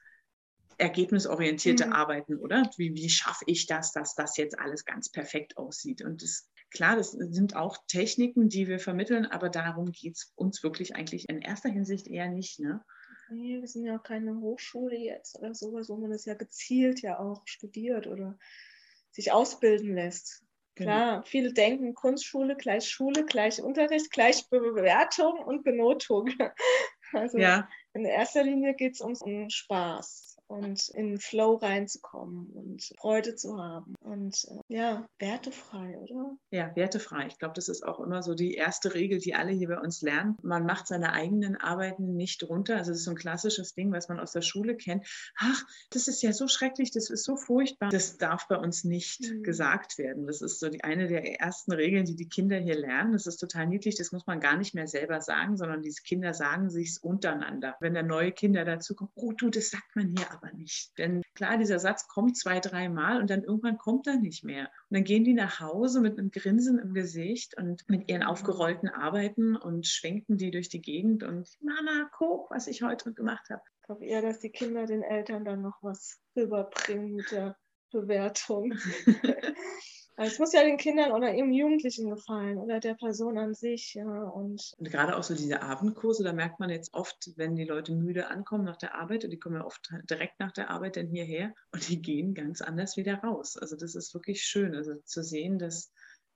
ergebnisorientierte 0.77 1.87
mhm. 1.87 1.93
Arbeiten, 1.93 2.37
oder? 2.37 2.69
Wie, 2.77 2.93
wie 2.93 3.09
schaffe 3.09 3.43
ich 3.47 3.65
das, 3.65 3.91
dass 3.91 4.15
das 4.15 4.37
jetzt 4.37 4.57
alles 4.59 4.85
ganz 4.85 5.09
perfekt 5.09 5.57
aussieht? 5.57 6.03
Und 6.03 6.21
das, 6.21 6.49
klar, 6.71 6.95
das 6.95 7.11
sind 7.11 7.55
auch 7.55 7.77
Techniken, 7.87 8.49
die 8.49 8.67
wir 8.67 8.79
vermitteln, 8.79 9.25
aber 9.25 9.49
darum 9.49 9.91
geht 9.91 10.15
es 10.15 10.31
uns 10.35 10.63
wirklich 10.63 10.95
eigentlich 10.95 11.29
in 11.29 11.41
erster 11.41 11.69
Hinsicht 11.69 12.07
eher 12.07 12.29
nicht. 12.29 12.59
Ne? 12.59 12.83
Nee, 13.29 13.59
wir 13.59 13.67
sind 13.67 13.85
ja 13.85 13.97
auch 13.97 14.03
keine 14.03 14.35
Hochschule 14.39 14.97
jetzt 14.97 15.37
oder 15.37 15.53
sowas, 15.53 15.89
wo 15.89 15.97
man 15.97 16.11
das 16.11 16.25
ja 16.25 16.35
gezielt 16.35 17.01
ja 17.01 17.19
auch 17.19 17.41
studiert 17.45 18.07
oder 18.07 18.37
sich 19.11 19.31
ausbilden 19.31 19.95
lässt. 19.95 20.43
Genau. 20.75 20.91
Klar, 20.91 21.23
viele 21.25 21.53
denken 21.53 21.95
Kunstschule 21.95 22.55
gleich 22.55 22.87
Schule, 22.87 23.25
gleich 23.25 23.63
Unterricht, 23.63 24.11
gleich 24.11 24.47
Bewertung 24.49 25.39
und 25.39 25.63
Benotung. 25.63 26.29
Also 27.13 27.37
ja. 27.37 27.69
in 27.93 28.03
erster 28.03 28.43
Linie 28.43 28.73
geht 28.73 28.95
es 28.95 28.99
um 28.99 29.49
Spaß 29.49 30.26
und 30.47 30.89
in 30.89 31.19
Flow 31.19 31.55
reinzukommen 31.55 32.47
und 32.51 32.91
Freude 32.97 33.35
zu 33.35 33.57
haben 33.57 33.95
und 34.01 34.45
äh, 34.49 34.75
ja, 34.75 35.07
wertefrei, 35.19 35.97
oder? 35.99 36.37
Ja, 36.51 36.75
wertefrei. 36.75 37.27
Ich 37.27 37.37
glaube, 37.37 37.53
das 37.55 37.67
ist 37.67 37.85
auch 37.85 37.99
immer 37.99 38.23
so 38.23 38.33
die 38.33 38.53
erste 38.53 38.93
Regel, 38.93 39.19
die 39.19 39.35
alle 39.35 39.51
hier 39.51 39.67
bei 39.67 39.79
uns 39.79 40.01
lernen. 40.01 40.37
Man 40.41 40.65
macht 40.65 40.87
seine 40.87 41.13
eigenen 41.13 41.55
Arbeiten 41.57 42.15
nicht 42.15 42.43
runter. 42.43 42.77
Also 42.77 42.91
das 42.91 42.99
ist 42.99 43.05
so 43.05 43.11
ein 43.11 43.17
klassisches 43.17 43.73
Ding, 43.73 43.91
was 43.91 44.07
man 44.07 44.19
aus 44.19 44.31
der 44.31 44.41
Schule 44.41 44.75
kennt. 44.75 45.05
Ach, 45.37 45.63
das 45.91 46.07
ist 46.07 46.21
ja 46.21 46.33
so 46.33 46.47
schrecklich, 46.47 46.91
das 46.91 47.09
ist 47.09 47.25
so 47.25 47.35
furchtbar. 47.35 47.89
Das 47.89 48.17
darf 48.17 48.47
bei 48.47 48.57
uns 48.57 48.83
nicht 48.83 49.21
mhm. 49.21 49.43
gesagt 49.43 49.97
werden. 49.97 50.27
Das 50.27 50.41
ist 50.41 50.59
so 50.59 50.69
die 50.69 50.83
eine 50.83 51.07
der 51.07 51.39
ersten 51.39 51.73
Regeln, 51.73 52.05
die 52.05 52.15
die 52.15 52.29
Kinder 52.29 52.57
hier 52.57 52.77
lernen. 52.77 53.13
Das 53.13 53.27
ist 53.27 53.37
total 53.37 53.67
niedlich. 53.67 53.95
Das 53.95 54.11
muss 54.11 54.25
man 54.25 54.39
gar 54.39 54.57
nicht 54.57 54.73
mehr 54.73 54.87
selber 54.87 55.21
sagen, 55.21 55.57
sondern 55.57 55.81
diese 55.81 56.01
Kinder 56.03 56.33
sagen 56.33 56.69
sich 56.69 56.97
untereinander. 57.01 57.75
Wenn 57.79 57.93
da 57.93 58.03
neue 58.03 58.31
Kinder 58.31 58.63
dazu 58.65 58.95
kommen, 58.95 59.11
oh 59.15 59.33
du, 59.33 59.49
das 59.49 59.69
sagt 59.69 59.95
man 59.95 60.15
hier 60.15 60.36
aber 60.37 60.53
nicht. 60.53 60.97
Denn 60.97 61.21
klar, 61.33 61.57
dieser 61.57 61.79
Satz 61.79 62.07
kommt 62.07 62.37
zwei, 62.37 62.59
dreimal 62.59 63.19
und 63.19 63.29
dann 63.29 63.43
irgendwann 63.43 63.77
kommt 63.77 64.07
er 64.07 64.17
nicht 64.17 64.43
mehr. 64.43 64.65
Und 64.89 64.97
dann 64.97 65.03
gehen 65.03 65.23
die 65.23 65.33
nach 65.33 65.59
Hause 65.59 66.01
mit 66.01 66.17
einem 66.17 66.31
Grinsen 66.31 66.79
im 66.79 66.93
Gesicht 66.93 67.57
und 67.57 67.87
mit 67.89 68.09
ihren 68.09 68.23
aufgerollten 68.23 68.89
Arbeiten 68.89 69.55
und 69.55 69.87
schwenken 69.87 70.37
die 70.37 70.51
durch 70.51 70.69
die 70.69 70.81
Gegend 70.81 71.23
und 71.23 71.49
Mama, 71.61 72.09
guck, 72.17 72.49
was 72.51 72.67
ich 72.67 72.81
heute 72.81 73.13
gemacht 73.13 73.49
habe. 73.49 73.61
Ich 73.81 73.85
glaube 73.85 74.05
eher, 74.05 74.21
dass 74.21 74.39
die 74.39 74.51
Kinder 74.51 74.85
den 74.85 75.03
Eltern 75.03 75.45
dann 75.45 75.61
noch 75.61 75.77
was 75.81 76.19
rüberbringen 76.35 77.15
mit 77.15 77.31
der 77.31 77.57
Bewertung. 77.91 78.73
Es 80.19 80.39
muss 80.39 80.51
ja 80.51 80.63
den 80.63 80.77
Kindern 80.77 81.11
oder 81.11 81.33
eben 81.35 81.53
Jugendlichen 81.53 82.09
gefallen 82.09 82.57
oder 82.57 82.79
der 82.79 82.95
Person 82.95 83.37
an 83.37 83.53
sich. 83.53 83.93
Ja, 83.93 84.23
und, 84.23 84.73
und 84.77 84.91
gerade 84.91 85.15
auch 85.15 85.23
so 85.23 85.35
diese 85.35 85.61
Abendkurse, 85.61 86.23
da 86.23 86.33
merkt 86.33 86.59
man 86.59 86.71
jetzt 86.71 86.93
oft, 86.95 87.31
wenn 87.35 87.55
die 87.55 87.65
Leute 87.65 87.93
müde 87.93 88.27
ankommen 88.27 88.65
nach 88.65 88.77
der 88.77 88.95
Arbeit, 88.95 89.23
und 89.23 89.29
die 89.29 89.39
kommen 89.39 89.57
ja 89.57 89.65
oft 89.65 89.93
direkt 90.09 90.39
nach 90.39 90.51
der 90.51 90.71
Arbeit 90.71 90.97
dann 90.97 91.07
hierher 91.07 91.53
und 91.71 91.87
die 91.87 92.01
gehen 92.01 92.33
ganz 92.33 92.61
anders 92.61 92.97
wieder 92.97 93.19
raus. 93.19 93.57
Also 93.57 93.75
das 93.75 93.93
ist 93.93 94.13
wirklich 94.15 94.41
schön, 94.41 94.75
also 94.75 94.95
zu 95.05 95.23
sehen, 95.23 95.59
dass, 95.59 95.91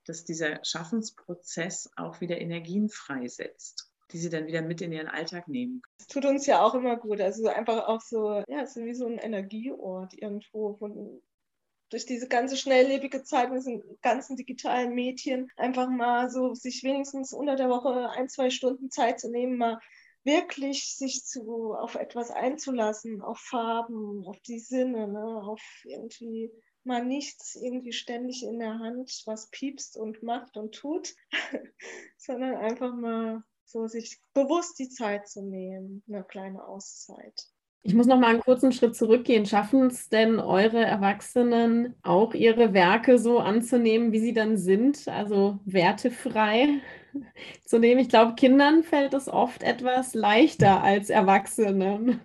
dass 0.06 0.26
dieser 0.26 0.64
Schaffensprozess 0.64 1.90
auch 1.96 2.22
wieder 2.22 2.40
Energien 2.40 2.88
freisetzt 2.88 3.92
die 4.12 4.18
sie 4.18 4.30
dann 4.30 4.46
wieder 4.46 4.62
mit 4.62 4.82
in 4.82 4.92
ihren 4.92 5.08
Alltag 5.08 5.48
nehmen. 5.48 5.82
Es 5.98 6.08
tut 6.08 6.26
uns 6.26 6.46
ja 6.46 6.62
auch 6.62 6.76
immer 6.76 6.98
gut. 6.98 7.22
Also 7.22 7.48
einfach 7.48 7.88
auch 7.88 8.02
so, 8.02 8.44
ja, 8.48 8.62
es 8.62 8.76
ist 8.76 8.84
wie 8.84 8.94
so 8.94 9.06
ein 9.06 9.18
Energieort 9.18 10.14
irgendwo, 10.14 10.74
von, 10.74 11.22
durch 11.92 12.06
diese 12.06 12.28
ganze 12.28 12.58
schnelllebige 12.58 13.24
Zeit 13.24 13.50
mit 13.50 13.60
diesen 13.60 13.84
ganzen 14.02 14.38
digitalen 14.38 14.96
Medien 14.96 15.52
einfach 15.58 15.90
mal 15.90 16.32
so 16.32 16.54
sich 16.56 16.84
wenigstens 16.84 17.34
unter 17.34 17.56
der 17.56 17.70
Woche 17.70 18.10
ein, 18.10 18.30
zwei 18.30 18.50
Stunden 18.50 18.90
Zeit 18.90 19.20
zu 19.20 19.30
nehmen, 19.30 19.58
mal 19.58 19.80
wirklich 20.24 20.96
sich 20.98 21.26
zu, 21.26 21.74
auf 21.74 21.96
etwas 21.96 22.32
einzulassen, 22.32 23.22
auf 23.22 23.40
Farben, 23.40 24.26
auf 24.26 24.40
die 24.42 24.60
Sinne, 24.60 25.08
ne, 25.08 25.44
auf 25.44 25.62
irgendwie 25.84 26.52
mal 26.84 27.04
nichts 27.04 27.56
irgendwie 27.56 27.94
ständig 27.94 28.44
in 28.44 28.60
der 28.60 28.80
Hand, 28.80 29.22
was 29.26 29.50
piepst 29.50 29.98
und 29.98 30.24
macht 30.24 30.58
und 30.58 30.74
tut, 30.74 31.14
sondern 32.18 32.56
einfach 32.56 32.96
mal 32.96 33.44
so 33.66 33.88
sich 33.88 34.22
bewusst 34.34 34.80
die 34.80 34.90
Zeit 34.90 35.28
zu 35.28 35.44
nehmen, 35.44 36.04
eine 36.08 36.24
kleine 36.24 36.66
Auszeit. 36.66 37.52
Ich 37.84 37.96
muss 37.96 38.06
noch 38.06 38.20
mal 38.20 38.28
einen 38.28 38.42
kurzen 38.42 38.72
Schritt 38.72 38.96
zurückgehen. 38.96 39.48
Schaffen 39.48 39.88
es 39.88 40.08
denn 40.08 40.40
eure 40.40 40.86
Erwachsenen 40.86 41.96
auch 42.04 42.36
ihre 42.36 42.74
Werke 42.74 43.18
so 43.18 43.40
anzunehmen, 43.40 44.12
wie 44.12 44.20
sie 44.20 44.34
dann 44.34 44.56
sind, 44.56 45.08
also 45.08 45.60
wertefrei 45.66 46.82
zu 47.66 47.80
nehmen? 47.80 48.00
Ich 48.00 48.10
glaube, 48.10 48.36
Kindern 48.36 48.84
fällt 48.84 49.16
es 49.16 49.28
oft 49.28 49.64
etwas 49.64 50.14
leichter 50.14 50.84
als 50.84 51.10
Erwachsenen. 51.10 52.22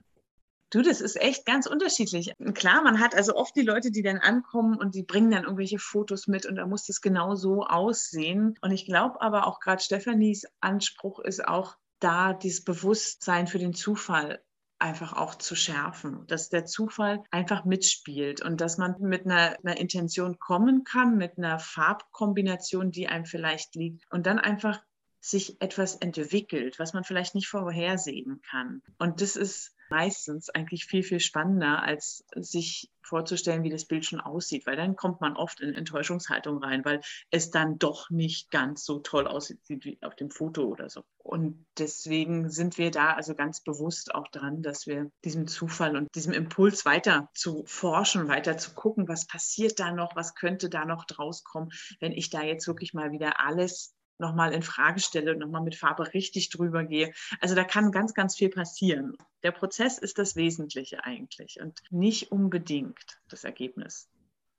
Du, 0.69 0.83
das 0.83 1.01
ist 1.01 1.19
echt 1.19 1.47
ganz 1.47 1.67
unterschiedlich. 1.67 2.33
Klar, 2.53 2.83
man 2.83 3.01
hat 3.01 3.15
also 3.15 3.35
oft 3.35 3.57
die 3.57 3.63
Leute, 3.63 3.91
die 3.91 4.03
dann 4.03 4.19
ankommen 4.19 4.77
und 4.77 4.95
die 4.95 5.05
bringen 5.05 5.31
dann 5.31 5.45
irgendwelche 5.45 5.79
Fotos 5.79 6.27
mit 6.27 6.45
und 6.45 6.57
da 6.57 6.67
muss 6.67 6.85
das 6.85 7.01
genau 7.01 7.35
so 7.35 7.63
aussehen. 7.63 8.59
Und 8.61 8.73
ich 8.73 8.85
glaube 8.85 9.23
aber 9.23 9.47
auch 9.47 9.61
gerade 9.61 9.83
Stefanis 9.83 10.45
Anspruch 10.61 11.21
ist 11.21 11.47
auch 11.47 11.77
da, 12.01 12.35
dieses 12.35 12.63
Bewusstsein 12.63 13.47
für 13.47 13.59
den 13.59 13.73
Zufall 13.73 14.43
einfach 14.79 15.15
auch 15.15 15.35
zu 15.35 15.55
schärfen, 15.55 16.27
dass 16.27 16.49
der 16.49 16.67
Zufall 16.67 17.23
einfach 17.31 17.65
mitspielt 17.65 18.43
und 18.43 18.61
dass 18.61 18.79
man 18.79 18.97
mit 19.01 19.25
einer, 19.25 19.57
einer, 19.63 19.79
Intention 19.79 20.39
kommen 20.39 20.85
kann, 20.85 21.17
mit 21.17 21.39
einer 21.39 21.59
Farbkombination, 21.59 22.91
die 22.91 23.09
einem 23.09 23.25
vielleicht 23.25 23.75
liegt 23.75 24.05
und 24.11 24.27
dann 24.27 24.39
einfach 24.39 24.81
sich 25.21 25.61
etwas 25.61 25.97
entwickelt, 25.97 26.79
was 26.79 26.93
man 26.93 27.05
vielleicht 27.05 27.35
nicht 27.35 27.49
vorhersehen 27.49 28.41
kann. 28.49 28.83
Und 28.99 29.21
das 29.21 29.37
ist 29.37 29.76
meistens 29.91 30.51
eigentlich 30.51 30.87
viel, 30.87 31.03
viel 31.03 31.21
spannender, 31.21 31.83
als 31.83 32.25
sich 32.35 32.91
vorzustellen, 33.07 33.63
wie 33.63 33.71
das 33.71 33.85
Bild 33.85 34.05
schon 34.05 34.21
aussieht, 34.21 34.67
weil 34.67 34.77
dann 34.77 34.97
kommt 34.97 35.21
man 35.21 35.37
oft 35.37 35.61
in 35.61 35.75
Enttäuschungshaltung 35.75 36.63
rein, 36.63 36.85
weil 36.85 37.01
es 37.31 37.51
dann 37.51 37.79
doch 37.79 38.11
nicht 38.11 38.51
ganz 38.51 38.85
so 38.85 38.99
toll 38.99 39.27
aussieht 39.27 39.61
wie 39.69 39.99
auf 40.03 40.17
dem 40.17 40.31
Foto 40.31 40.65
oder 40.65 40.91
so. 40.91 41.05
Und 41.19 41.67
deswegen 41.79 42.51
sind 42.51 42.79
wir 42.79 42.91
da 42.91 43.15
also 43.15 43.35
ganz 43.35 43.61
bewusst 43.63 44.15
auch 44.15 44.29
dran, 44.29 44.63
dass 44.63 44.87
wir 44.87 45.11
diesem 45.25 45.47
Zufall 45.47 45.97
und 45.97 46.09
diesem 46.15 46.33
Impuls 46.33 46.85
weiter 46.85 47.31
zu 47.35 47.65
forschen, 47.67 48.29
weiter 48.29 48.59
zu 48.59 48.75
gucken, 48.75 49.09
was 49.09 49.27
passiert 49.27 49.79
da 49.79 49.93
noch, 49.93 50.17
was 50.17 50.35
könnte 50.35 50.69
da 50.69 50.85
noch 50.85 51.05
draus 51.05 51.45
kommen, 51.45 51.71
wenn 52.01 52.13
ich 52.13 52.31
da 52.31 52.43
jetzt 52.43 52.67
wirklich 52.67 52.95
mal 52.95 53.13
wieder 53.13 53.41
alles 53.41 53.96
nochmal 54.19 54.53
in 54.53 54.63
Frage 54.63 55.01
stelle 55.01 55.33
und 55.33 55.39
nochmal 55.39 55.63
mit 55.63 55.75
Farbe 55.75 56.13
richtig 56.15 56.51
drüber 56.51 56.85
gehe. 56.85 57.13
Also 57.41 57.55
da 57.55 57.65
kann 57.65 57.93
ganz, 57.93 58.15
ganz 58.15 58.37
viel 58.37 58.49
passieren. 58.49 59.17
Der 59.43 59.53
Prozess 59.53 59.99
ist 59.99 60.19
das 60.19 60.37
Wesentliche 60.37 61.05
eigentlich 61.05 61.61
und 61.61 61.83
nicht 61.91 62.33
unbedingt 62.33 63.21
das 63.29 63.45
Ergebnis. 63.45 64.09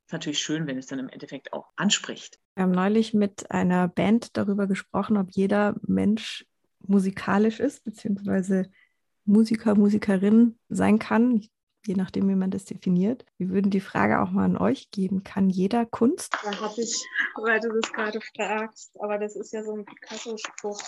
Ist 0.06 0.14
natürlich 0.14 0.40
schön, 0.40 0.68
wenn 0.68 0.78
es 0.78 0.88
dann 0.88 1.00
im 1.00 1.10
Endeffekt 1.10 1.52
auch 1.54 1.68
anspricht. 1.76 2.40
Wir 2.56 2.64
haben 2.64 2.72
neulich 2.72 3.14
mit 3.14 3.52
einer 3.52 3.88
Band 3.88 4.38
darüber 4.38 4.68
gesprochen, 4.68 5.18
ob 5.18 5.32
jeder 5.32 5.76
Mensch 5.82 6.46
musikalisch 6.80 7.60
ist, 7.60 7.84
beziehungsweise 7.84 8.72
Musiker, 9.26 9.76
Musikerin 9.76 10.58
sein 10.70 11.00
kann. 11.00 11.36
Ich 11.36 11.52
je 11.88 11.96
nachdem, 11.96 12.28
wie 12.28 12.36
man 12.36 12.52
das 12.52 12.66
definiert. 12.66 13.26
Wir 13.38 13.50
würden 13.50 13.72
die 13.72 13.80
Frage 13.80 14.22
auch 14.22 14.30
mal 14.30 14.44
an 14.44 14.58
euch 14.58 14.92
geben. 14.92 15.24
Kann 15.24 15.50
jeder 15.50 15.86
Kunst? 15.86 16.34
Da 16.44 16.60
habe 16.60 16.82
ich, 16.82 16.94
weil 17.36 17.60
du 17.62 17.70
das 17.80 17.92
gerade 17.94 18.20
fragst, 18.36 18.92
aber 19.00 19.18
das 19.18 19.36
ist 19.36 19.54
ja 19.54 19.64
so 19.64 19.74
ein 19.74 19.86
Picasso-Spruch. 19.86 20.82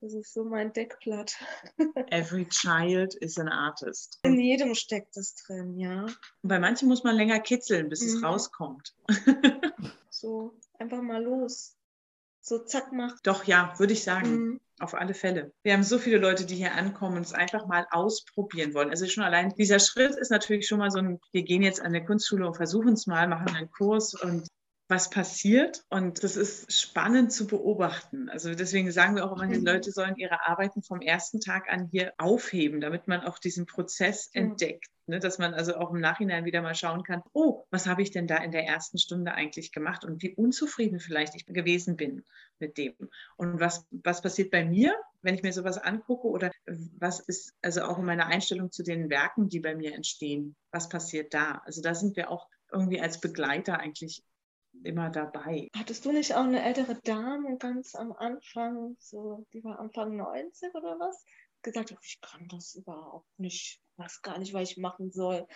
Das 0.00 0.12
ist 0.12 0.32
so 0.32 0.44
mein 0.44 0.72
Deckblatt. 0.72 1.34
Every 2.10 2.46
child 2.46 3.14
is 3.14 3.38
an 3.38 3.48
artist. 3.48 4.20
In 4.22 4.38
jedem 4.38 4.74
steckt 4.74 5.16
es 5.16 5.34
drin, 5.34 5.76
ja. 5.76 6.06
bei 6.42 6.60
manchen 6.60 6.88
muss 6.88 7.02
man 7.02 7.16
länger 7.16 7.40
kitzeln, 7.40 7.88
bis 7.88 8.02
mhm. 8.02 8.08
es 8.08 8.22
rauskommt. 8.22 8.94
so, 10.10 10.54
einfach 10.78 11.02
mal 11.02 11.22
los 11.22 11.77
so 12.48 12.58
zack 12.58 12.92
macht? 12.92 13.26
Doch, 13.26 13.44
ja, 13.44 13.74
würde 13.78 13.92
ich 13.92 14.02
sagen. 14.02 14.30
Mhm. 14.30 14.60
Auf 14.80 14.94
alle 14.94 15.12
Fälle. 15.12 15.52
Wir 15.64 15.72
haben 15.72 15.82
so 15.82 15.98
viele 15.98 16.18
Leute, 16.18 16.46
die 16.46 16.54
hier 16.54 16.74
ankommen 16.74 17.16
und 17.16 17.26
es 17.26 17.32
einfach 17.32 17.66
mal 17.66 17.84
ausprobieren 17.90 18.74
wollen. 18.74 18.90
Also 18.90 19.06
schon 19.06 19.24
allein 19.24 19.52
dieser 19.56 19.80
Schritt 19.80 20.14
ist 20.14 20.30
natürlich 20.30 20.68
schon 20.68 20.78
mal 20.78 20.92
so 20.92 21.00
ein, 21.00 21.18
wir 21.32 21.42
gehen 21.42 21.62
jetzt 21.62 21.82
an 21.82 21.92
der 21.92 22.04
Kunstschule 22.04 22.46
und 22.46 22.54
versuchen 22.54 22.92
es 22.92 23.08
mal, 23.08 23.26
machen 23.26 23.56
einen 23.56 23.70
Kurs 23.72 24.14
und 24.14 24.46
was 24.88 25.10
passiert 25.10 25.84
und 25.90 26.24
das 26.24 26.36
ist 26.36 26.72
spannend 26.72 27.30
zu 27.30 27.46
beobachten. 27.46 28.30
Also 28.30 28.54
deswegen 28.54 28.90
sagen 28.90 29.16
wir 29.16 29.24
auch 29.24 29.36
immer, 29.36 29.46
die 29.46 29.58
mhm. 29.58 29.66
Leute 29.66 29.92
sollen 29.92 30.16
ihre 30.16 30.46
Arbeiten 30.48 30.82
vom 30.82 31.02
ersten 31.02 31.40
Tag 31.40 31.70
an 31.70 31.88
hier 31.90 32.14
aufheben, 32.16 32.80
damit 32.80 33.06
man 33.06 33.20
auch 33.20 33.38
diesen 33.38 33.66
Prozess 33.66 34.30
entdeckt. 34.32 34.88
Ne, 35.06 35.20
dass 35.20 35.38
man 35.38 35.54
also 35.54 35.76
auch 35.76 35.90
im 35.90 36.00
Nachhinein 36.00 36.44
wieder 36.44 36.60
mal 36.60 36.74
schauen 36.74 37.02
kann, 37.02 37.22
oh, 37.32 37.64
was 37.70 37.86
habe 37.86 38.02
ich 38.02 38.10
denn 38.10 38.26
da 38.26 38.36
in 38.36 38.52
der 38.52 38.66
ersten 38.66 38.98
Stunde 38.98 39.32
eigentlich 39.32 39.72
gemacht 39.72 40.04
und 40.04 40.22
wie 40.22 40.34
unzufrieden 40.34 41.00
vielleicht 41.00 41.34
ich 41.34 41.46
gewesen 41.46 41.96
bin 41.96 42.26
mit 42.58 42.76
dem. 42.76 42.94
Und 43.36 43.58
was, 43.58 43.86
was 43.90 44.20
passiert 44.20 44.50
bei 44.50 44.66
mir, 44.66 44.94
wenn 45.22 45.34
ich 45.34 45.42
mir 45.42 45.54
sowas 45.54 45.78
angucke 45.78 46.28
oder 46.28 46.50
was 46.98 47.20
ist 47.20 47.54
also 47.62 47.84
auch 47.84 47.98
in 47.98 48.04
meiner 48.04 48.26
Einstellung 48.26 48.70
zu 48.70 48.82
den 48.82 49.08
Werken, 49.08 49.48
die 49.48 49.60
bei 49.60 49.74
mir 49.74 49.94
entstehen, 49.94 50.56
was 50.72 50.90
passiert 50.90 51.32
da? 51.32 51.62
Also 51.64 51.80
da 51.80 51.94
sind 51.94 52.14
wir 52.18 52.30
auch 52.30 52.46
irgendwie 52.70 53.00
als 53.00 53.18
Begleiter 53.18 53.80
eigentlich 53.80 54.22
immer 54.84 55.10
dabei. 55.10 55.68
Hattest 55.76 56.04
du 56.04 56.12
nicht 56.12 56.34
auch 56.34 56.44
eine 56.44 56.62
ältere 56.62 56.96
Dame 57.04 57.56
ganz 57.58 57.94
am 57.94 58.12
Anfang, 58.12 58.96
so, 58.98 59.46
die 59.52 59.62
war 59.64 59.78
Anfang 59.78 60.16
90 60.16 60.74
oder 60.74 60.98
was? 60.98 61.24
Gesagt, 61.62 61.94
ich 62.02 62.20
kann 62.20 62.46
das 62.48 62.74
überhaupt 62.74 63.26
nicht, 63.38 63.80
weiß 63.96 64.22
gar 64.22 64.38
nicht, 64.38 64.54
was 64.54 64.70
ich 64.70 64.76
machen 64.76 65.10
soll. 65.10 65.46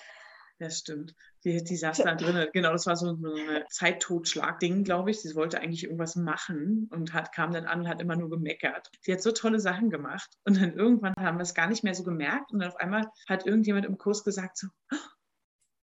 Ja, 0.63 0.71
stimmt. 0.71 1.15
Die, 1.45 1.63
die 1.65 1.77
saß 1.77 1.99
da 1.99 2.15
drin. 2.15 2.47
Genau, 2.53 2.71
das 2.71 2.87
war 2.87 2.95
so 2.95 3.13
ein 3.13 3.65
Zeittotschlag-Ding, 3.69 4.85
glaube 4.85 5.11
ich. 5.11 5.21
Sie 5.21 5.35
wollte 5.35 5.61
eigentlich 5.61 5.83
irgendwas 5.83 6.15
machen 6.15 6.89
und 6.93 7.13
hat, 7.13 7.33
kam 7.33 7.53
dann 7.53 7.67
an 7.67 7.81
und 7.81 7.89
hat 7.89 8.01
immer 8.01 8.15
nur 8.15 8.31
gemeckert. 8.31 8.89
Sie 9.01 9.13
hat 9.13 9.23
so 9.23 9.33
tolle 9.33 9.59
Sachen 9.59 9.91
gemacht. 9.91 10.31
Und 10.45 10.61
dann 10.61 10.75
irgendwann 10.75 11.15
haben 11.19 11.39
wir 11.39 11.43
es 11.43 11.55
gar 11.55 11.67
nicht 11.67 11.83
mehr 11.83 11.95
so 11.95 12.05
gemerkt. 12.05 12.53
Und 12.53 12.61
dann 12.61 12.69
auf 12.69 12.77
einmal 12.77 13.11
hat 13.29 13.45
irgendjemand 13.45 13.87
im 13.87 13.99
Kurs 13.99 14.23
gesagt: 14.23 14.57
so, 14.57 14.69
oh, 14.93 14.97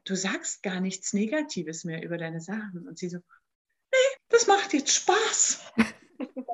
du 0.10 0.16
sagst 0.16 0.64
gar 0.64 0.80
nichts 0.80 1.14
Negatives 1.14 1.84
mehr 1.84 2.04
über 2.04 2.18
deine 2.18 2.42
Sachen. 2.42 2.88
Und 2.88 2.98
sie 2.98 3.10
so, 3.10 3.18
nee, 3.18 4.18
das 4.30 4.48
macht 4.48 4.74
jetzt 4.74 4.92
Spaß. 4.92 5.64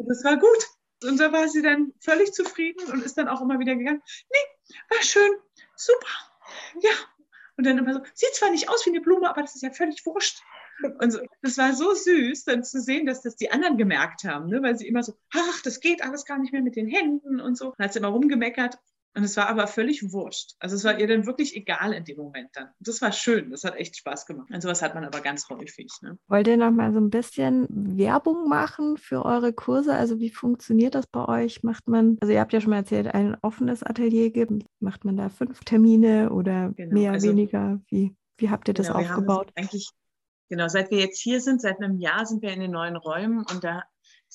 Das 0.07 0.23
war 0.23 0.37
gut. 0.37 0.67
Und 1.03 1.19
da 1.19 1.31
war 1.31 1.47
sie 1.47 1.61
dann 1.61 1.93
völlig 1.99 2.33
zufrieden 2.33 2.91
und 2.91 3.03
ist 3.03 3.17
dann 3.17 3.27
auch 3.27 3.41
immer 3.41 3.59
wieder 3.59 3.75
gegangen. 3.75 4.01
Nee, 4.31 4.75
war 4.89 5.01
schön, 5.01 5.31
super, 5.75 6.07
ja. 6.81 6.91
Und 7.57 7.65
dann 7.65 7.77
immer 7.77 7.93
so, 7.93 8.01
sieht 8.13 8.35
zwar 8.35 8.51
nicht 8.51 8.69
aus 8.69 8.85
wie 8.85 8.91
eine 8.91 9.01
Blume, 9.01 9.29
aber 9.29 9.41
das 9.41 9.55
ist 9.55 9.61
ja 9.61 9.71
völlig 9.71 10.05
wurscht. 10.05 10.41
Und 10.99 11.11
so, 11.11 11.19
das 11.41 11.57
war 11.57 11.73
so 11.73 11.93
süß, 11.93 12.43
dann 12.45 12.63
zu 12.63 12.81
sehen, 12.81 13.05
dass 13.05 13.21
das 13.21 13.35
die 13.35 13.51
anderen 13.51 13.77
gemerkt 13.77 14.25
haben, 14.25 14.49
ne? 14.49 14.61
weil 14.61 14.77
sie 14.77 14.87
immer 14.87 15.03
so, 15.03 15.17
ach, 15.33 15.61
das 15.63 15.79
geht 15.79 16.03
alles 16.03 16.25
gar 16.25 16.37
nicht 16.37 16.51
mehr 16.51 16.61
mit 16.61 16.75
den 16.75 16.87
Händen 16.87 17.39
und 17.39 17.57
so. 17.57 17.73
Dann 17.77 17.85
hat 17.85 17.93
sie 17.93 17.99
immer 17.99 18.09
rumgemeckert. 18.09 18.77
Und 19.15 19.23
es 19.23 19.37
war 19.37 19.47
aber 19.47 19.67
völlig 19.67 20.11
wurscht. 20.11 20.55
Also 20.59 20.75
es 20.75 20.83
war 20.83 20.99
ihr 20.99 21.07
dann 21.07 21.25
wirklich 21.25 21.55
egal 21.55 21.93
in 21.93 22.03
dem 22.03 22.17
Moment 22.17 22.49
dann. 22.53 22.69
Das 22.79 23.01
war 23.01 23.13
schön, 23.13 23.49
das 23.49 23.63
hat 23.63 23.75
echt 23.77 23.95
Spaß 23.95 24.25
gemacht. 24.25 24.49
Und 24.51 24.61
sowas 24.61 24.81
hat 24.81 24.93
man 24.93 25.05
aber 25.05 25.21
ganz 25.21 25.49
häufig. 25.49 25.89
Ne? 26.01 26.17
Wollt 26.27 26.47
ihr 26.47 26.57
noch 26.57 26.71
mal 26.71 26.91
so 26.91 26.99
ein 26.99 27.09
bisschen 27.09 27.65
Werbung 27.69 28.49
machen 28.49 28.97
für 28.97 29.23
eure 29.23 29.53
Kurse? 29.53 29.93
Also 29.93 30.19
wie 30.19 30.29
funktioniert 30.29 30.95
das 30.95 31.07
bei 31.07 31.25
euch? 31.27 31.63
Macht 31.63 31.87
man, 31.87 32.17
also 32.19 32.33
ihr 32.33 32.41
habt 32.41 32.51
ja 32.51 32.59
schon 32.59 32.71
mal 32.71 32.77
erzählt, 32.77 33.07
ein 33.07 33.37
offenes 33.41 33.83
Atelier 33.83 34.31
gibt. 34.31 34.65
Macht 34.79 35.05
man 35.05 35.15
da 35.15 35.29
fünf 35.29 35.61
Termine 35.61 36.31
oder 36.31 36.73
genau, 36.75 36.93
mehr, 36.93 37.13
also, 37.13 37.29
weniger? 37.29 37.79
Wie, 37.87 38.13
wie 38.37 38.49
habt 38.49 38.67
ihr 38.67 38.73
das 38.73 38.87
genau, 38.87 38.99
aufgebaut? 38.99 39.51
Eigentlich 39.55 39.91
Genau, 40.47 40.67
seit 40.67 40.91
wir 40.91 40.99
jetzt 40.99 41.19
hier 41.19 41.41
sind, 41.41 41.59
seit 41.59 41.81
einem 41.81 41.97
Jahr 41.97 42.25
sind 42.25 42.43
wir 42.43 42.51
in 42.51 42.59
den 42.59 42.69
neuen 42.69 42.95
Räumen 42.95 43.39
und 43.39 43.63
da 43.63 43.83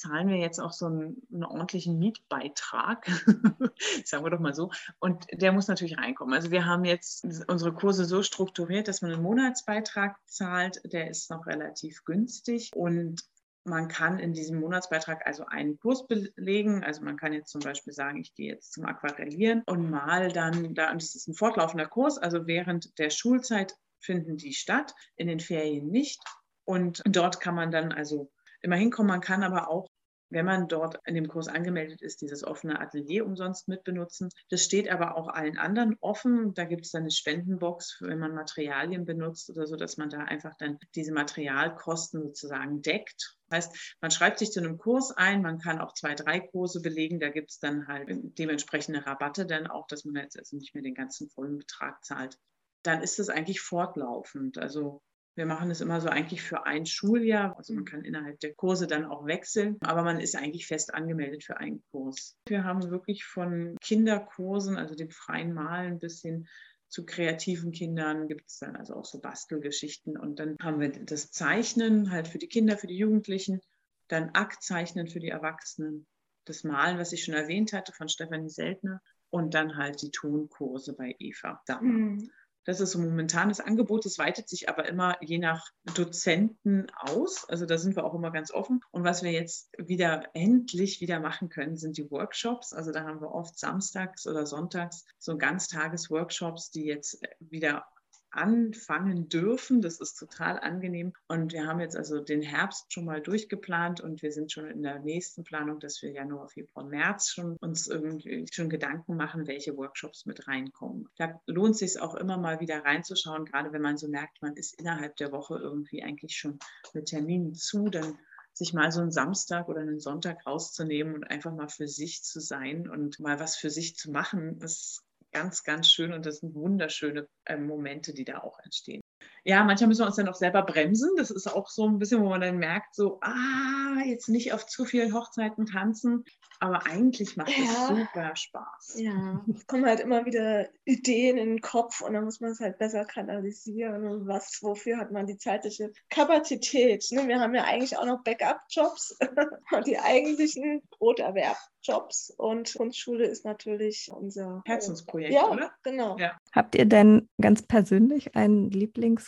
zahlen 0.00 0.28
wir 0.28 0.36
jetzt 0.36 0.58
auch 0.58 0.72
so 0.72 0.86
einen, 0.86 1.22
einen 1.30 1.44
ordentlichen 1.44 1.98
Mietbeitrag, 1.98 3.06
sagen 4.04 4.24
wir 4.24 4.30
doch 4.30 4.40
mal 4.40 4.54
so. 4.54 4.70
Und 4.98 5.26
der 5.30 5.52
muss 5.52 5.68
natürlich 5.68 5.98
reinkommen. 5.98 6.34
Also 6.34 6.50
wir 6.50 6.64
haben 6.64 6.84
jetzt 6.84 7.26
unsere 7.48 7.74
Kurse 7.74 8.06
so 8.06 8.22
strukturiert, 8.22 8.88
dass 8.88 9.02
man 9.02 9.12
einen 9.12 9.22
Monatsbeitrag 9.22 10.16
zahlt. 10.26 10.80
Der 10.90 11.10
ist 11.10 11.30
noch 11.30 11.46
relativ 11.46 12.04
günstig 12.04 12.70
und 12.74 13.22
man 13.64 13.88
kann 13.88 14.18
in 14.18 14.32
diesem 14.32 14.58
Monatsbeitrag 14.58 15.26
also 15.26 15.44
einen 15.44 15.78
Kurs 15.78 16.06
belegen. 16.06 16.82
Also 16.82 17.02
man 17.02 17.18
kann 17.18 17.34
jetzt 17.34 17.50
zum 17.50 17.60
Beispiel 17.60 17.92
sagen, 17.92 18.18
ich 18.18 18.34
gehe 18.34 18.50
jetzt 18.50 18.72
zum 18.72 18.86
Aquarellieren 18.86 19.62
und 19.66 19.90
mal 19.90 20.32
dann, 20.32 20.74
da, 20.74 20.90
und 20.90 21.02
das 21.02 21.14
ist 21.14 21.28
ein 21.28 21.34
fortlaufender 21.34 21.86
Kurs, 21.86 22.16
also 22.16 22.46
während 22.46 22.98
der 22.98 23.10
Schulzeit 23.10 23.76
finden 23.98 24.38
die 24.38 24.54
statt, 24.54 24.94
in 25.16 25.26
den 25.26 25.40
Ferien 25.40 25.90
nicht. 25.90 26.22
Und 26.64 27.02
dort 27.04 27.40
kann 27.40 27.54
man 27.54 27.70
dann 27.70 27.92
also 27.92 28.30
immer 28.60 28.76
hinkommen. 28.76 29.08
Man 29.08 29.20
kann 29.20 29.42
aber 29.42 29.68
auch, 29.68 29.88
wenn 30.30 30.46
man 30.46 30.68
dort 30.68 30.96
in 31.06 31.14
dem 31.14 31.28
Kurs 31.28 31.48
angemeldet 31.48 32.02
ist, 32.02 32.20
dieses 32.22 32.44
offene 32.44 32.80
Atelier 32.80 33.26
umsonst 33.26 33.66
mitbenutzen. 33.66 34.30
Das 34.48 34.64
steht 34.64 34.88
aber 34.88 35.16
auch 35.16 35.28
allen 35.28 35.58
anderen 35.58 35.96
offen. 36.00 36.54
Da 36.54 36.64
gibt 36.64 36.86
es 36.86 36.92
dann 36.92 37.02
eine 37.02 37.10
Spendenbox, 37.10 37.98
wenn 38.00 38.20
man 38.20 38.34
Materialien 38.34 39.04
benutzt 39.04 39.50
oder 39.50 39.66
so, 39.66 39.74
dass 39.74 39.96
man 39.96 40.08
da 40.08 40.18
einfach 40.18 40.54
dann 40.56 40.78
diese 40.94 41.12
Materialkosten 41.12 42.22
sozusagen 42.22 42.80
deckt. 42.80 43.36
Heißt, 43.52 43.96
man 44.00 44.12
schreibt 44.12 44.38
sich 44.38 44.52
zu 44.52 44.60
einem 44.60 44.78
Kurs 44.78 45.10
ein, 45.10 45.42
man 45.42 45.58
kann 45.58 45.80
auch 45.80 45.94
zwei, 45.94 46.14
drei 46.14 46.38
Kurse 46.38 46.80
belegen, 46.80 47.18
da 47.18 47.30
gibt 47.30 47.50
es 47.50 47.58
dann 47.58 47.88
halt 47.88 48.08
dementsprechende 48.08 49.04
Rabatte 49.04 49.44
dann 49.44 49.66
auch, 49.66 49.88
dass 49.88 50.04
man 50.04 50.22
jetzt 50.22 50.38
also 50.38 50.56
nicht 50.56 50.74
mehr 50.74 50.84
den 50.84 50.94
ganzen 50.94 51.28
vollen 51.30 51.58
Betrag 51.58 52.04
zahlt. 52.04 52.38
Dann 52.84 53.02
ist 53.02 53.18
es 53.18 53.28
eigentlich 53.28 53.60
fortlaufend. 53.60 54.58
Also 54.58 55.02
wir 55.36 55.46
machen 55.46 55.70
es 55.70 55.80
immer 55.80 56.00
so 56.00 56.08
eigentlich 56.08 56.42
für 56.42 56.66
ein 56.66 56.86
Schuljahr. 56.86 57.56
Also 57.56 57.72
man 57.72 57.84
mhm. 57.84 57.86
kann 57.86 58.04
innerhalb 58.04 58.40
der 58.40 58.54
Kurse 58.54 58.86
dann 58.86 59.04
auch 59.04 59.26
wechseln, 59.26 59.76
aber 59.80 60.02
man 60.02 60.20
ist 60.20 60.36
eigentlich 60.36 60.66
fest 60.66 60.92
angemeldet 60.92 61.44
für 61.44 61.56
einen 61.58 61.82
Kurs. 61.90 62.36
Wir 62.46 62.64
haben 62.64 62.90
wirklich 62.90 63.24
von 63.24 63.76
Kinderkursen, 63.80 64.76
also 64.76 64.94
dem 64.94 65.10
freien 65.10 65.54
Malen 65.54 65.98
bis 65.98 66.20
hin 66.20 66.46
zu 66.90 67.06
kreativen 67.06 67.70
Kindern 67.70 68.26
gibt 68.26 68.48
es 68.48 68.58
dann 68.58 68.74
also 68.74 68.94
auch 68.94 69.04
so 69.04 69.20
Bastelgeschichten. 69.20 70.18
Und 70.18 70.40
dann 70.40 70.56
haben 70.60 70.80
wir 70.80 70.90
das 70.90 71.30
Zeichnen 71.30 72.10
halt 72.10 72.26
für 72.26 72.38
die 72.38 72.48
Kinder, 72.48 72.76
für 72.76 72.88
die 72.88 72.96
Jugendlichen, 72.96 73.60
dann 74.08 74.30
Aktzeichnen 74.30 75.06
für 75.06 75.20
die 75.20 75.28
Erwachsenen, 75.28 76.06
das 76.44 76.64
Malen, 76.64 76.98
was 76.98 77.12
ich 77.12 77.22
schon 77.22 77.34
erwähnt 77.34 77.72
hatte, 77.72 77.92
von 77.92 78.08
Stefanie 78.08 78.50
Seltner 78.50 79.00
und 79.30 79.54
dann 79.54 79.76
halt 79.76 80.02
die 80.02 80.10
Tonkurse 80.10 80.96
bei 80.96 81.14
Eva 81.20 81.62
Dammer. 81.66 81.92
Mhm. 81.92 82.30
Das 82.64 82.80
ist 82.80 82.92
so 82.92 82.98
momentan 82.98 83.48
das 83.48 83.60
Angebot. 83.60 84.04
Das 84.04 84.18
weitet 84.18 84.48
sich 84.48 84.68
aber 84.68 84.86
immer 84.86 85.16
je 85.22 85.38
nach 85.38 85.66
Dozenten 85.94 86.86
aus. 86.94 87.48
Also 87.48 87.66
da 87.66 87.78
sind 87.78 87.96
wir 87.96 88.04
auch 88.04 88.14
immer 88.14 88.30
ganz 88.30 88.52
offen. 88.52 88.80
Und 88.90 89.04
was 89.04 89.22
wir 89.22 89.32
jetzt 89.32 89.70
wieder 89.78 90.24
endlich 90.34 91.00
wieder 91.00 91.20
machen 91.20 91.48
können, 91.48 91.76
sind 91.76 91.96
die 91.96 92.10
Workshops. 92.10 92.72
Also 92.72 92.92
da 92.92 93.04
haben 93.04 93.20
wir 93.20 93.32
oft 93.32 93.58
samstags 93.58 94.26
oder 94.26 94.46
sonntags 94.46 95.04
so 95.18 95.36
Ganztages-Workshops, 95.36 96.70
die 96.70 96.84
jetzt 96.84 97.22
wieder 97.38 97.86
anfangen 98.30 99.28
dürfen. 99.28 99.80
Das 99.80 100.00
ist 100.00 100.14
total 100.14 100.58
angenehm. 100.58 101.12
Und 101.28 101.52
wir 101.52 101.66
haben 101.66 101.80
jetzt 101.80 101.96
also 101.96 102.20
den 102.20 102.42
Herbst 102.42 102.92
schon 102.92 103.04
mal 103.04 103.20
durchgeplant 103.20 104.00
und 104.00 104.22
wir 104.22 104.32
sind 104.32 104.52
schon 104.52 104.66
in 104.66 104.82
der 104.82 105.00
nächsten 105.00 105.44
Planung, 105.44 105.80
dass 105.80 106.02
wir 106.02 106.10
Januar, 106.10 106.48
Februar, 106.48 106.86
März 106.86 107.30
schon 107.30 107.56
uns 107.60 107.88
irgendwie 107.88 108.46
schon 108.52 108.68
Gedanken 108.70 109.16
machen, 109.16 109.46
welche 109.46 109.76
Workshops 109.76 110.26
mit 110.26 110.46
reinkommen. 110.48 111.08
Da 111.16 111.40
lohnt 111.46 111.72
es 111.72 111.78
sich 111.78 112.00
auch 112.00 112.14
immer 112.14 112.36
mal 112.36 112.60
wieder 112.60 112.84
reinzuschauen, 112.84 113.44
gerade 113.44 113.72
wenn 113.72 113.82
man 113.82 113.96
so 113.96 114.08
merkt, 114.08 114.42
man 114.42 114.56
ist 114.56 114.78
innerhalb 114.78 115.16
der 115.16 115.32
Woche 115.32 115.58
irgendwie 115.58 116.02
eigentlich 116.02 116.36
schon 116.36 116.58
mit 116.94 117.06
Terminen 117.06 117.54
zu, 117.54 117.88
dann 117.88 118.18
sich 118.52 118.72
mal 118.72 118.92
so 118.92 119.00
einen 119.00 119.12
Samstag 119.12 119.68
oder 119.68 119.80
einen 119.80 120.00
Sonntag 120.00 120.46
rauszunehmen 120.46 121.14
und 121.14 121.24
einfach 121.24 121.54
mal 121.54 121.68
für 121.68 121.88
sich 121.88 122.22
zu 122.22 122.40
sein 122.40 122.88
und 122.88 123.20
mal 123.20 123.38
was 123.40 123.56
für 123.56 123.70
sich 123.70 123.96
zu 123.96 124.10
machen, 124.10 124.58
das 124.58 125.02
ganz, 125.32 125.64
ganz 125.64 125.90
schön 125.90 126.12
und 126.12 126.26
das 126.26 126.38
sind 126.38 126.54
wunderschöne 126.54 127.28
äh, 127.44 127.56
Momente, 127.56 128.12
die 128.12 128.24
da 128.24 128.38
auch 128.38 128.58
entstehen. 128.60 129.00
Ja, 129.44 129.64
manchmal 129.64 129.88
müssen 129.88 130.02
wir 130.02 130.06
uns 130.06 130.16
dann 130.16 130.28
auch 130.28 130.34
selber 130.34 130.62
bremsen. 130.62 131.10
Das 131.16 131.30
ist 131.30 131.46
auch 131.46 131.68
so 131.68 131.86
ein 131.86 131.98
bisschen, 131.98 132.22
wo 132.22 132.28
man 132.28 132.40
dann 132.40 132.58
merkt, 132.58 132.94
so, 132.94 133.20
ah, 133.22 134.02
jetzt 134.04 134.28
nicht 134.28 134.52
auf 134.52 134.66
zu 134.66 134.84
vielen 134.84 135.14
Hochzeiten 135.14 135.66
tanzen. 135.66 136.24
Aber 136.62 136.86
eigentlich 136.86 137.38
macht 137.38 137.48
es 137.48 137.72
ja. 137.72 137.86
super 137.88 138.36
Spaß. 138.36 138.96
Ja, 138.98 139.42
es 139.52 139.66
kommen 139.66 139.86
halt 139.86 140.00
immer 140.00 140.26
wieder 140.26 140.68
Ideen 140.84 141.38
in 141.38 141.48
den 141.48 141.60
Kopf 141.62 142.02
und 142.02 142.12
dann 142.12 142.24
muss 142.24 142.40
man 142.40 142.50
es 142.50 142.60
halt 142.60 142.76
besser 142.76 143.06
kanalisieren. 143.06 144.06
Und 144.06 144.28
was, 144.28 144.58
wofür 144.60 144.98
hat 144.98 145.10
man 145.10 145.26
die 145.26 145.38
zeitliche 145.38 145.90
Kapazität? 146.10 147.06
Ne? 147.12 147.26
Wir 147.26 147.40
haben 147.40 147.54
ja 147.54 147.64
eigentlich 147.64 147.96
auch 147.96 148.04
noch 148.04 148.22
Backup-Jobs 148.24 149.18
und 149.72 149.86
die 149.86 149.98
eigentlichen 149.98 150.82
Broterwerb-Jobs. 150.90 152.34
Und 152.36 152.74
Kunstschule 152.76 153.24
ist 153.24 153.46
natürlich 153.46 154.10
unser 154.12 154.60
Herzensprojekt, 154.66 155.32
ja, 155.32 155.48
oder? 155.48 155.72
Genau. 155.82 156.18
Ja. 156.18 156.36
Habt 156.52 156.74
ihr 156.74 156.84
denn 156.84 157.30
ganz 157.40 157.62
persönlich 157.62 158.36
einen 158.36 158.70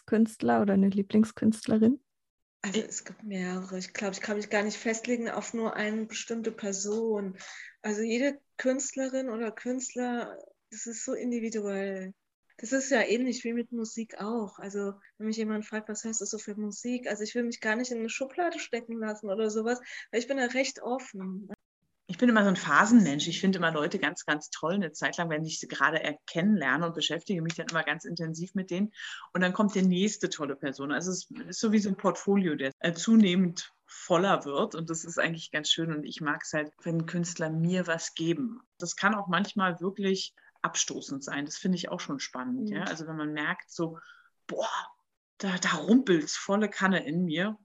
Lieblingskünstler 0.02 0.62
oder 0.62 0.74
eine 0.74 0.88
Lieblingskünstlerin? 0.88 2.00
Also 2.62 2.80
es 2.80 3.04
gibt 3.04 3.22
mehrere. 3.24 3.78
Ich 3.78 3.92
glaube, 3.92 4.14
ich 4.14 4.20
kann 4.20 4.36
mich 4.36 4.50
gar 4.50 4.62
nicht 4.62 4.76
festlegen 4.76 5.28
auf 5.28 5.54
nur 5.54 5.74
eine 5.74 6.06
bestimmte 6.06 6.52
Person. 6.52 7.36
Also 7.82 8.02
jede 8.02 8.40
Künstlerin 8.56 9.30
oder 9.30 9.50
Künstler, 9.50 10.38
das 10.70 10.86
ist 10.86 11.04
so 11.04 11.14
individuell. 11.14 12.14
Das 12.58 12.72
ist 12.72 12.90
ja 12.90 13.00
ähnlich 13.00 13.42
wie 13.42 13.52
mit 13.52 13.72
Musik 13.72 14.20
auch. 14.20 14.58
Also, 14.58 14.92
wenn 15.18 15.26
mich 15.26 15.36
jemand 15.36 15.66
fragt, 15.66 15.88
was 15.88 16.04
heißt 16.04 16.20
das 16.20 16.30
so 16.30 16.38
für 16.38 16.54
Musik? 16.54 17.08
Also, 17.08 17.24
ich 17.24 17.34
will 17.34 17.42
mich 17.42 17.60
gar 17.60 17.74
nicht 17.74 17.90
in 17.90 17.98
eine 17.98 18.10
Schublade 18.10 18.60
stecken 18.60 18.98
lassen 18.98 19.30
oder 19.30 19.50
sowas, 19.50 19.80
weil 20.12 20.20
ich 20.20 20.28
bin 20.28 20.36
da 20.36 20.44
recht 20.44 20.80
offen. 20.80 21.48
Ich 22.12 22.18
bin 22.18 22.28
immer 22.28 22.42
so 22.42 22.50
ein 22.50 22.56
Phasenmensch. 22.56 23.26
Ich 23.26 23.40
finde 23.40 23.56
immer 23.56 23.72
Leute 23.72 23.98
ganz, 23.98 24.26
ganz 24.26 24.50
toll 24.50 24.74
eine 24.74 24.92
Zeit 24.92 25.16
lang, 25.16 25.30
wenn 25.30 25.46
ich 25.46 25.58
sie 25.58 25.66
gerade 25.66 25.98
kennenlerne 26.26 26.84
und 26.84 26.94
beschäftige 26.94 27.40
mich 27.40 27.54
dann 27.54 27.68
immer 27.70 27.84
ganz 27.84 28.04
intensiv 28.04 28.54
mit 28.54 28.70
denen. 28.70 28.92
Und 29.32 29.40
dann 29.40 29.54
kommt 29.54 29.74
die 29.74 29.80
nächste 29.80 30.28
tolle 30.28 30.54
Person. 30.54 30.92
Also 30.92 31.10
es 31.10 31.30
ist 31.48 31.58
so 31.58 31.72
wie 31.72 31.78
so 31.78 31.88
ein 31.88 31.96
Portfolio, 31.96 32.54
der 32.54 32.70
äh, 32.80 32.92
zunehmend 32.92 33.72
voller 33.86 34.44
wird. 34.44 34.74
Und 34.74 34.90
das 34.90 35.06
ist 35.06 35.18
eigentlich 35.18 35.52
ganz 35.52 35.70
schön. 35.70 35.90
Und 35.90 36.04
ich 36.04 36.20
mag 36.20 36.42
es 36.44 36.52
halt, 36.52 36.70
wenn 36.82 37.06
Künstler 37.06 37.48
mir 37.48 37.86
was 37.86 38.12
geben. 38.12 38.60
Das 38.76 38.94
kann 38.94 39.14
auch 39.14 39.28
manchmal 39.28 39.80
wirklich 39.80 40.34
abstoßend 40.60 41.24
sein. 41.24 41.46
Das 41.46 41.56
finde 41.56 41.76
ich 41.76 41.88
auch 41.88 42.00
schon 42.00 42.20
spannend. 42.20 42.68
Mhm. 42.68 42.76
Ja? 42.76 42.82
Also 42.82 43.06
wenn 43.06 43.16
man 43.16 43.32
merkt, 43.32 43.70
so, 43.70 43.98
boah, 44.46 44.68
da, 45.38 45.56
da 45.56 45.70
rumpelt 45.76 46.24
es 46.24 46.36
volle 46.36 46.68
Kanne 46.68 47.06
in 47.06 47.24
mir. 47.24 47.56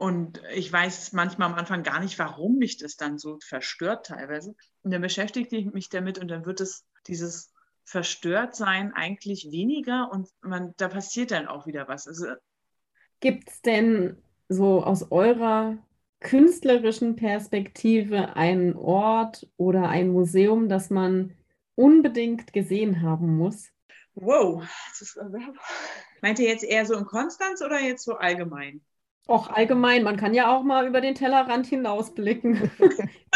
Und 0.00 0.40
ich 0.54 0.72
weiß 0.72 1.12
manchmal 1.12 1.50
am 1.50 1.58
Anfang 1.58 1.82
gar 1.82 2.00
nicht, 2.00 2.18
warum 2.18 2.56
mich 2.56 2.78
das 2.78 2.96
dann 2.96 3.18
so 3.18 3.38
verstört 3.46 4.06
teilweise. 4.06 4.54
Und 4.82 4.92
dann 4.92 5.02
beschäftige 5.02 5.54
ich 5.54 5.66
mich 5.66 5.90
damit 5.90 6.18
und 6.18 6.28
dann 6.28 6.46
wird 6.46 6.62
es 6.62 6.86
dieses 7.06 7.52
Verstörtsein 7.84 8.94
eigentlich 8.94 9.48
weniger 9.50 10.10
und 10.10 10.26
man, 10.40 10.72
da 10.78 10.88
passiert 10.88 11.32
dann 11.32 11.48
auch 11.48 11.66
wieder 11.66 11.86
was. 11.86 12.08
Also, 12.08 12.28
Gibt 13.20 13.50
es 13.50 13.60
denn 13.60 14.16
so 14.48 14.82
aus 14.82 15.12
eurer 15.12 15.76
künstlerischen 16.20 17.16
Perspektive 17.16 18.36
einen 18.36 18.76
Ort 18.76 19.50
oder 19.58 19.90
ein 19.90 20.08
Museum, 20.12 20.70
das 20.70 20.88
man 20.88 21.36
unbedingt 21.74 22.54
gesehen 22.54 23.02
haben 23.02 23.36
muss? 23.36 23.68
Wow, 24.14 24.64
das 24.88 25.02
ist, 25.02 25.20
meint 26.22 26.38
ihr 26.38 26.48
jetzt 26.48 26.64
eher 26.64 26.86
so 26.86 26.94
in 26.94 27.04
Konstanz 27.04 27.60
oder 27.60 27.78
jetzt 27.78 28.04
so 28.04 28.14
allgemein? 28.14 28.80
Auch 29.30 29.48
allgemein, 29.48 30.02
man 30.02 30.16
kann 30.16 30.34
ja 30.34 30.52
auch 30.52 30.64
mal 30.64 30.88
über 30.88 31.00
den 31.00 31.14
Tellerrand 31.14 31.64
hinausblicken. 31.64 32.68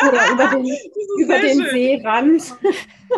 Oder 0.03 0.33
über 0.33 0.49
den, 0.49 0.77
über 1.21 1.39
den 1.39 1.65
Seerand. 1.71 2.57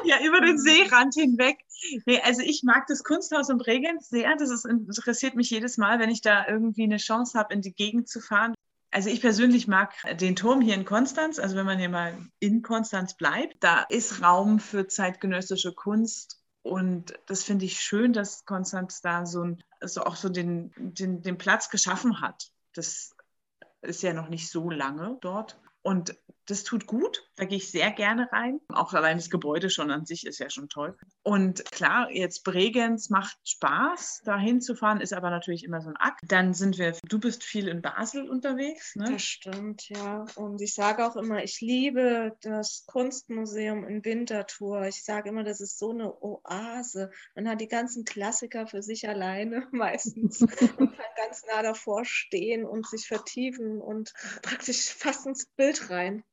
ja, 0.05 0.17
über 0.23 0.43
den 0.43 0.59
Seerand 0.59 1.15
hinweg. 1.15 1.57
Nee, 2.05 2.21
also 2.23 2.43
ich 2.43 2.65
mag 2.65 2.87
das 2.87 3.03
Kunsthaus 3.03 3.49
in 3.49 3.57
Bregenz 3.57 4.11
sehr. 4.11 4.37
Das 4.37 4.51
ist, 4.51 4.67
interessiert 4.67 5.37
mich 5.37 5.49
jedes 5.49 5.79
Mal, 5.79 5.99
wenn 6.01 6.11
ich 6.11 6.21
da 6.21 6.47
irgendwie 6.47 6.83
eine 6.83 6.99
Chance 6.99 7.39
habe, 7.39 7.55
in 7.55 7.63
die 7.63 7.73
Gegend 7.73 8.11
zu 8.11 8.21
fahren. 8.21 8.55
Also 8.91 9.09
ich 9.09 9.23
persönlich 9.23 9.67
mag 9.67 9.95
den 10.21 10.37
Turm 10.37 10.61
hier 10.61 10.75
in 10.75 10.85
Konstanz. 10.85 11.39
Also 11.39 11.57
wenn 11.57 11.65
man 11.65 11.79
hier 11.79 11.89
mal 11.89 12.15
in 12.41 12.61
Konstanz 12.61 13.17
bleibt, 13.17 13.57
da 13.65 13.87
ist 13.89 14.23
Raum 14.23 14.59
für 14.59 14.87
zeitgenössische 14.87 15.73
Kunst. 15.73 16.43
Und 16.61 17.15
das 17.25 17.43
finde 17.43 17.65
ich 17.65 17.81
schön, 17.81 18.13
dass 18.13 18.45
Konstanz 18.45 19.01
da 19.01 19.25
so, 19.25 19.45
ein, 19.45 19.63
so 19.81 20.03
auch 20.03 20.17
so 20.17 20.29
den, 20.29 20.73
den, 20.77 21.23
den 21.23 21.39
Platz 21.39 21.71
geschaffen 21.71 22.21
hat. 22.21 22.51
Das 22.77 23.15
ist 23.83 24.03
ja 24.03 24.13
noch 24.13 24.29
nicht 24.29 24.51
so 24.51 24.71
lange 24.71 25.19
dort. 25.21 25.61
Und 25.83 26.17
das 26.47 26.65
tut 26.65 26.87
gut, 26.87 27.26
da 27.37 27.45
gehe 27.45 27.59
ich 27.59 27.71
sehr 27.71 27.91
gerne 27.91 28.31
rein. 28.33 28.61
Auch 28.69 28.95
allein 28.95 29.19
das 29.19 29.31
Gebäude 29.31 29.69
schon 29.71 29.91
an 29.91 30.07
sich 30.07 30.27
ist 30.27 30.39
ja 30.39 30.49
schon 30.49 30.69
toll. 30.69 30.97
Und 31.23 31.65
klar, 31.71 32.11
jetzt 32.11 32.45
Bregenz 32.45 33.11
macht 33.11 33.37
Spaß, 33.45 34.23
da 34.25 34.39
hinzufahren, 34.39 35.01
ist 35.01 35.13
aber 35.13 35.31
natürlich 35.31 35.65
immer 35.65 35.83
so 35.83 35.91
ein 35.91 35.97
Akt. 35.97 36.23
Dann 36.29 36.55
sind 36.55 36.79
wir, 36.79 36.97
du 37.07 37.21
bist 37.21 37.45
viel 37.45 37.69
in 37.69 37.83
Basel 37.83 38.29
unterwegs, 38.29 38.97
ne? 38.97 39.13
Das 39.13 39.23
stimmt, 39.23 39.89
ja. 39.91 40.25
Und 40.37 40.61
ich 40.63 40.75
sage 40.75 41.07
auch 41.07 41.17
immer, 41.17 41.45
ich 41.45 41.61
liebe 41.61 42.37
das 42.41 42.85
Kunstmuseum 42.87 43.87
in 43.87 44.05
Winterthur. 44.05 44.87
Ich 44.87 45.05
sage 45.05 45.29
immer, 45.29 45.45
das 45.45 45.61
ist 45.61 45.79
so 45.79 45.91
eine 45.91 46.13
Oase. 46.23 47.11
Man 47.35 47.49
hat 47.49 47.61
die 47.61 47.69
ganzen 47.69 48.05
Klassiker 48.05 48.67
für 48.67 48.83
sich 48.83 49.09
alleine 49.09 49.69
meistens 49.73 50.41
und 50.41 50.97
kann 50.97 51.15
ganz 51.17 51.45
nah 51.47 51.63
davor 51.63 52.05
stehen 52.05 52.65
und 52.65 52.87
sich 52.87 53.07
vertiefen 53.07 53.81
und 53.81 54.15
praktisch 54.43 54.89
fast 54.89 55.27
ins 55.27 55.47
Bild 55.47 55.91
rein. 55.91 56.25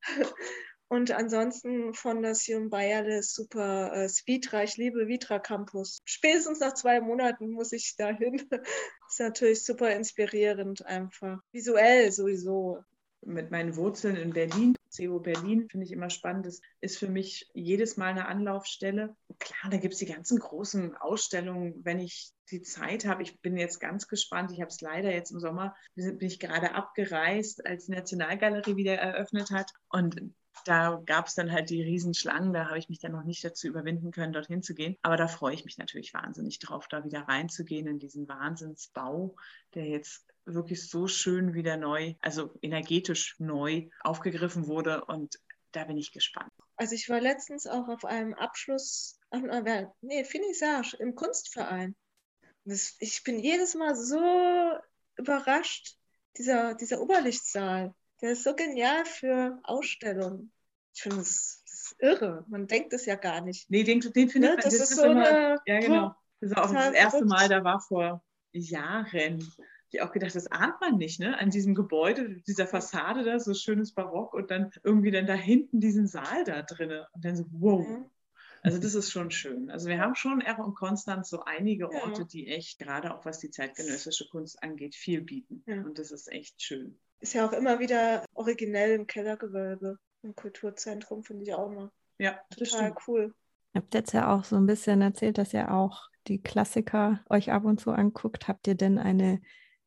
Und 0.88 1.10
ansonsten 1.10 1.94
von 1.94 2.22
der 2.22 2.34
Sion 2.34 2.68
Bayerle 2.70 3.22
super 3.22 3.92
äh, 3.92 4.08
Speedra. 4.08 4.64
Ich 4.64 4.76
liebe 4.76 5.08
Vitra 5.08 5.38
Campus. 5.38 6.00
Spätestens 6.04 6.60
nach 6.60 6.74
zwei 6.74 7.00
Monaten 7.00 7.50
muss 7.50 7.72
ich 7.72 7.96
dahin. 7.96 8.34
ist 9.08 9.20
natürlich 9.20 9.64
super 9.64 9.90
inspirierend 9.94 10.84
einfach. 10.84 11.40
Visuell 11.52 12.12
sowieso. 12.12 12.84
Mit 13.26 13.50
meinen 13.50 13.74
Wurzeln 13.76 14.16
in 14.16 14.34
Berlin, 14.34 14.74
CO 14.94 15.18
Berlin, 15.18 15.66
finde 15.70 15.86
ich 15.86 15.92
immer 15.92 16.10
spannend. 16.10 16.44
Das 16.44 16.60
ist 16.82 16.98
für 16.98 17.08
mich 17.08 17.50
jedes 17.54 17.96
Mal 17.96 18.10
eine 18.10 18.26
Anlaufstelle. 18.26 19.16
Klar, 19.38 19.70
da 19.70 19.78
gibt 19.78 19.94
es 19.94 20.00
die 20.00 20.04
ganzen 20.04 20.38
großen 20.38 20.94
Ausstellungen, 20.94 21.82
wenn 21.84 22.00
ich 22.00 22.32
die 22.50 22.60
Zeit 22.60 23.06
habe. 23.06 23.22
Ich 23.22 23.40
bin 23.40 23.56
jetzt 23.56 23.80
ganz 23.80 24.08
gespannt. 24.08 24.52
Ich 24.52 24.60
habe 24.60 24.68
es 24.68 24.82
leider 24.82 25.10
jetzt 25.10 25.30
im 25.30 25.40
Sommer, 25.40 25.74
bin 25.94 26.18
ich 26.20 26.38
gerade 26.38 26.74
abgereist, 26.74 27.64
als 27.64 27.86
die 27.86 27.92
Nationalgalerie 27.92 28.76
wieder 28.76 28.96
eröffnet 28.96 29.50
hat. 29.50 29.70
Und 29.88 30.20
da 30.64 31.02
gab 31.04 31.26
es 31.26 31.34
dann 31.34 31.50
halt 31.52 31.70
die 31.70 31.82
Riesenschlangen, 31.82 32.52
da 32.52 32.66
habe 32.66 32.78
ich 32.78 32.88
mich 32.88 32.98
dann 32.98 33.12
noch 33.12 33.24
nicht 33.24 33.44
dazu 33.44 33.66
überwinden 33.66 34.10
können, 34.10 34.32
dorthin 34.32 34.62
zu 34.62 34.74
gehen. 34.74 34.96
Aber 35.02 35.16
da 35.16 35.28
freue 35.28 35.54
ich 35.54 35.64
mich 35.64 35.78
natürlich 35.78 36.14
wahnsinnig 36.14 36.58
drauf, 36.58 36.86
da 36.88 37.04
wieder 37.04 37.22
reinzugehen 37.22 37.86
in 37.86 37.98
diesen 37.98 38.28
Wahnsinnsbau, 38.28 39.36
der 39.74 39.86
jetzt 39.86 40.26
wirklich 40.44 40.88
so 40.88 41.06
schön 41.08 41.54
wieder 41.54 41.76
neu, 41.76 42.14
also 42.20 42.54
energetisch 42.62 43.36
neu 43.38 43.88
aufgegriffen 44.00 44.66
wurde. 44.66 45.04
Und 45.04 45.40
da 45.72 45.84
bin 45.84 45.96
ich 45.96 46.12
gespannt. 46.12 46.52
Also 46.76 46.94
ich 46.94 47.08
war 47.08 47.20
letztens 47.20 47.66
auch 47.66 47.88
auf 47.88 48.04
einem 48.04 48.34
Abschluss, 48.34 49.18
nee, 50.00 50.24
Finissage 50.24 50.96
im 50.98 51.14
Kunstverein. 51.14 51.94
Ich 52.64 53.22
bin 53.24 53.38
jedes 53.38 53.74
Mal 53.74 53.94
so 53.94 54.20
überrascht, 55.16 55.96
dieser, 56.36 56.74
dieser 56.74 57.00
Oberlichtsaal. 57.00 57.94
Der 58.20 58.32
ist 58.32 58.44
so 58.44 58.54
genial 58.54 59.04
für 59.04 59.58
Ausstellungen. 59.64 60.52
Ich 60.94 61.02
finde 61.02 61.18
das, 61.18 61.62
das 61.66 61.96
irre. 61.98 62.44
Man 62.48 62.66
denkt 62.66 62.92
es 62.92 63.06
ja 63.06 63.16
gar 63.16 63.40
nicht. 63.40 63.68
Nee, 63.70 63.82
den, 63.82 64.00
den 64.00 64.28
finde 64.28 64.48
ne? 64.48 64.54
ich, 64.58 64.64
das, 64.64 64.78
das 64.78 64.90
ist, 64.90 64.96
so 64.96 65.04
immer, 65.04 65.26
eine, 65.26 65.58
ja 65.66 65.80
genau. 65.80 66.14
Das 66.40 66.50
ist 66.50 66.56
auch 66.56 66.72
das 66.72 66.94
erste 66.94 67.24
Mal, 67.24 67.48
da 67.48 67.64
war 67.64 67.80
vor 67.80 68.22
Jahren. 68.52 69.46
Ich 69.90 70.02
auch 70.02 70.12
gedacht, 70.12 70.34
das 70.34 70.48
ahnt 70.48 70.80
man 70.80 70.96
nicht, 70.96 71.20
ne? 71.20 71.38
An 71.38 71.50
diesem 71.50 71.74
Gebäude, 71.74 72.40
dieser 72.46 72.66
Fassade 72.66 73.24
da, 73.24 73.38
so 73.38 73.54
schönes 73.54 73.92
Barock 73.92 74.34
und 74.34 74.50
dann 74.50 74.72
irgendwie 74.82 75.10
dann 75.10 75.26
da 75.26 75.34
hinten 75.34 75.80
diesen 75.80 76.06
Saal 76.06 76.44
da 76.44 76.62
drin. 76.62 76.90
Und 77.12 77.24
dann 77.24 77.36
so, 77.36 77.44
wow. 77.50 77.86
Ja. 77.88 78.10
Also 78.62 78.78
das 78.78 78.94
ist 78.94 79.10
schon 79.10 79.30
schön. 79.30 79.70
Also 79.70 79.88
wir 79.88 80.00
haben 80.00 80.14
schon 80.14 80.42
auch 80.42 80.66
in 80.66 80.74
Konstanz 80.74 81.28
so 81.28 81.44
einige 81.44 81.90
Orte, 81.90 82.22
ja. 82.22 82.26
die 82.26 82.48
echt, 82.48 82.78
gerade 82.78 83.14
auch 83.14 83.24
was 83.24 83.38
die 83.38 83.50
zeitgenössische 83.50 84.26
Kunst 84.30 84.62
angeht, 84.62 84.94
viel 84.94 85.20
bieten. 85.20 85.62
Ja. 85.66 85.82
Und 85.82 85.98
das 85.98 86.10
ist 86.10 86.32
echt 86.32 86.62
schön. 86.62 86.98
Ist 87.24 87.32
ja 87.32 87.48
auch 87.48 87.54
immer 87.54 87.80
wieder 87.80 88.22
originell 88.34 88.92
im 88.92 89.06
Kellergewölbe. 89.06 89.98
Im 90.22 90.36
Kulturzentrum 90.36 91.24
finde 91.24 91.44
ich 91.44 91.54
auch 91.54 91.70
immer. 91.70 91.90
Ja, 92.18 92.38
total 92.54 92.94
cool. 93.06 93.34
Ihr 93.72 93.80
habt 93.80 93.94
jetzt 93.94 94.12
ja 94.12 94.30
auch 94.30 94.44
so 94.44 94.56
ein 94.56 94.66
bisschen 94.66 95.00
erzählt, 95.00 95.38
dass 95.38 95.54
ihr 95.54 95.72
auch 95.72 96.10
die 96.26 96.42
Klassiker 96.42 97.24
euch 97.30 97.50
ab 97.50 97.64
und 97.64 97.80
zu 97.80 97.92
anguckt. 97.92 98.46
Habt 98.46 98.66
ihr 98.66 98.74
denn 98.74 98.98
eine, 98.98 99.40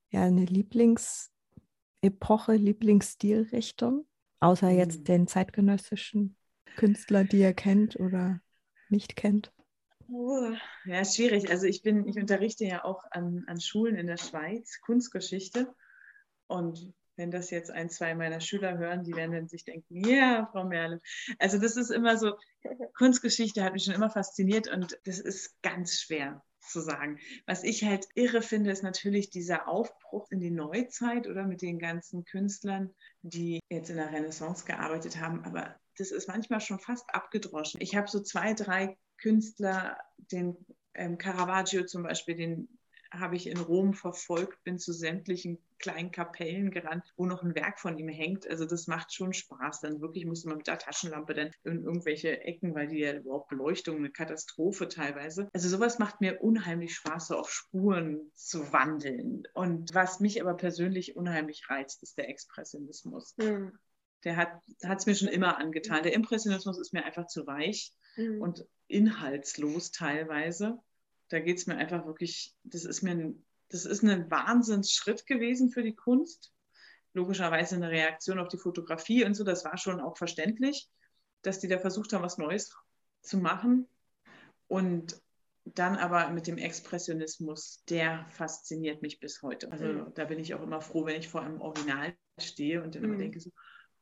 ja, 0.10 0.24
eine 0.24 0.46
Lieblingsepoche, 0.46 2.56
Lieblingsstilrichtung? 2.56 4.08
Außer 4.40 4.72
jetzt 4.72 5.02
mhm. 5.02 5.04
den 5.04 5.28
zeitgenössischen 5.28 6.36
Künstler, 6.76 7.24
die 7.24 7.42
ihr 7.42 7.54
kennt 7.54 8.00
oder 8.00 8.42
nicht 8.90 9.16
kennt? 9.16 9.54
Oh, 10.10 10.54
ja, 10.86 11.06
schwierig. 11.06 11.52
Also 11.52 11.68
ich 11.68 11.84
bin, 11.84 12.08
ich 12.08 12.18
unterrichte 12.18 12.66
ja 12.66 12.84
auch 12.84 13.04
an, 13.12 13.44
an 13.46 13.62
Schulen 13.62 13.96
in 13.96 14.08
der 14.08 14.18
Schweiz 14.18 14.82
Kunstgeschichte. 14.82 15.72
Und 16.48 16.92
wenn 17.18 17.32
das 17.32 17.50
jetzt 17.50 17.72
ein, 17.72 17.90
zwei 17.90 18.16
meiner 18.16 18.40
Schüler 18.40 18.78
hören, 18.78 19.04
die 19.04 19.16
werden 19.16 19.34
dann 19.34 19.48
sich 19.48 19.66
denken, 19.66 20.08
ja, 20.08 20.48
Frau 20.52 20.64
Merle. 20.64 21.02
Also 21.40 21.58
das 21.58 21.76
ist 21.76 21.90
immer 21.90 22.18
so, 22.18 22.34
Kunstgeschichte 22.96 23.64
hat 23.64 23.74
mich 23.74 23.84
schon 23.84 23.96
immer 23.96 24.10
fasziniert 24.10 24.68
und 24.70 24.98
das 25.06 25.20
ist 25.20 25.62
ganz 25.62 26.00
schwer 26.00 26.44
zu 26.62 26.82
sagen. 26.82 27.20
Was 27.46 27.64
ich 27.64 27.84
halt 27.84 28.08
irre 28.16 28.42
finde, 28.42 28.72
ist 28.72 28.84
natürlich 28.84 29.30
dieser 29.30 29.68
Aufbruch 29.68 30.28
in 30.32 30.40
die 30.40 30.52
Neuzeit 30.52 31.28
oder 31.28 31.46
mit 31.46 31.62
den 31.62 31.80
ganzen 31.80 32.26
Künstlern, 32.26 32.94
die 33.22 33.60
jetzt 33.70 33.90
in 33.90 33.98
der 33.98 34.12
Renaissance 34.12 34.66
gearbeitet 34.66 35.20
haben. 35.20 35.44
Aber 35.46 35.76
das 35.98 36.12
ist 36.12 36.28
manchmal 36.28 36.62
schon 36.62 36.80
fast 36.80 37.06
abgedroschen. 37.14 37.82
Ich 37.82 37.96
habe 37.96 38.08
so 38.08 38.22
zwei, 38.22 38.54
drei 38.54 38.98
Künstler, 39.18 39.98
den 40.32 40.58
ähm, 40.94 41.18
Caravaggio 41.18 41.86
zum 41.86 42.04
Beispiel, 42.04 42.36
den 42.36 42.77
habe 43.12 43.36
ich 43.36 43.48
in 43.48 43.60
Rom 43.60 43.94
verfolgt, 43.94 44.64
bin 44.64 44.78
zu 44.80 44.94
sämtlichen 44.94 45.60
kleinen 45.80 46.12
Kapellen 46.12 46.72
gerannt, 46.72 47.04
wo 47.16 47.26
noch 47.26 47.44
ein 47.44 47.56
Werk 47.56 47.80
von 47.80 47.98
ihm 47.98 48.10
hängt. 48.10 48.48
Also 48.50 48.66
das 48.66 48.88
macht 48.88 49.14
schon 49.14 49.34
Spaß. 49.34 49.82
Dann 49.82 50.02
wirklich 50.02 50.26
musste 50.26 50.48
man 50.50 50.58
mit 50.58 50.68
der 50.68 50.80
Taschenlampe 50.80 51.34
dann 51.34 51.52
in 51.64 51.84
irgendwelche 51.84 52.42
Ecken, 52.42 52.74
weil 52.74 52.88
die 52.88 53.00
ja 53.00 53.14
überhaupt 53.14 53.50
Beleuchtung, 53.50 53.98
eine 53.98 54.10
Katastrophe 54.10 54.88
teilweise. 54.88 55.50
Also 55.54 55.70
sowas 55.70 56.00
macht 56.00 56.22
mir 56.22 56.42
unheimlich 56.42 56.96
Spaß, 56.96 57.28
so 57.28 57.38
auf 57.38 57.52
Spuren 57.52 58.32
zu 58.34 58.72
wandeln. 58.74 59.44
Und 59.54 59.94
was 59.94 60.20
mich 60.20 60.42
aber 60.42 60.56
persönlich 60.56 61.16
unheimlich 61.16 61.70
reizt, 61.70 62.02
ist 62.04 62.18
der 62.18 62.30
Expressionismus. 62.30 63.36
Mhm. 63.38 63.78
Der 64.24 64.36
hat 64.36 64.62
es 64.82 65.06
mir 65.06 65.16
schon 65.16 65.28
immer 65.28 65.58
angetan. 65.58 66.04
Der 66.04 66.14
Impressionismus 66.14 66.80
ist 66.80 66.92
mir 66.92 67.06
einfach 67.06 67.28
zu 67.28 67.46
weich 67.46 67.94
mhm. 68.16 68.42
und 68.42 68.66
inhaltslos 68.88 69.92
teilweise. 69.92 70.80
Da 71.30 71.40
geht 71.40 71.58
es 71.58 71.68
mir 71.68 71.78
einfach 71.78 72.06
wirklich, 72.06 72.56
das 72.64 72.86
ist 72.86 73.02
mir 73.02 73.12
ein, 73.12 73.46
das 73.70 73.86
ist 73.86 74.04
ein 74.04 74.32
Wahnsinnsschritt 74.32 75.26
gewesen 75.26 75.70
für 75.70 75.84
die 75.84 75.96
Kunst. 75.96 76.54
Logischerweise 77.14 77.76
eine 77.76 77.90
Reaktion 77.90 78.40
auf 78.40 78.48
die 78.48 78.58
Fotografie 78.58 79.26
und 79.26 79.34
so, 79.34 79.44
das 79.44 79.66
war 79.66 79.78
schon 79.78 80.00
auch 80.00 80.18
verständlich, 80.18 80.90
dass 81.42 81.60
die 81.60 81.68
da 81.68 81.80
versucht 81.80 82.14
haben, 82.14 82.24
was 82.24 82.38
Neues 82.38 82.76
zu 83.22 83.38
machen. 83.38 83.88
Und 84.68 85.22
dann 85.66 85.98
aber 85.98 86.30
mit 86.30 86.48
dem 86.48 86.58
Expressionismus, 86.58 87.84
der 87.90 88.26
fasziniert 88.30 89.02
mich 89.02 89.20
bis 89.20 89.42
heute. 89.42 89.72
Also 89.72 89.86
mhm. 89.86 90.14
da 90.14 90.26
bin 90.26 90.40
ich 90.40 90.54
auch 90.54 90.62
immer 90.62 90.82
froh, 90.82 91.06
wenn 91.06 91.20
ich 91.20 91.28
vor 91.28 91.42
einem 91.42 91.62
Original 91.62 92.16
stehe 92.40 92.84
und 92.84 92.96
dann 92.96 93.02
mhm. 93.02 93.10
immer 93.10 93.18
denke 93.18 93.40
so, 93.40 93.52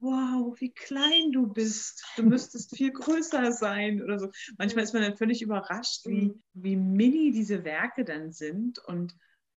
wow, 0.06 0.56
wie 0.60 0.72
klein 0.72 1.32
du 1.32 1.48
bist. 1.48 2.06
Du 2.16 2.24
müsstest 2.24 2.76
viel 2.76 2.92
größer 2.92 3.52
sein 3.52 4.02
oder 4.02 4.20
so. 4.20 4.30
Manchmal 4.58 4.84
ist 4.84 4.94
man 4.94 5.02
dann 5.02 5.18
völlig 5.18 5.42
überrascht, 5.42 6.06
wie, 6.06 6.28
mhm. 6.28 6.44
wie 6.54 6.76
mini 6.76 7.32
diese 7.32 7.64
Werke 7.64 8.06
dann 8.06 8.32
sind 8.32 8.80
und 8.80 9.16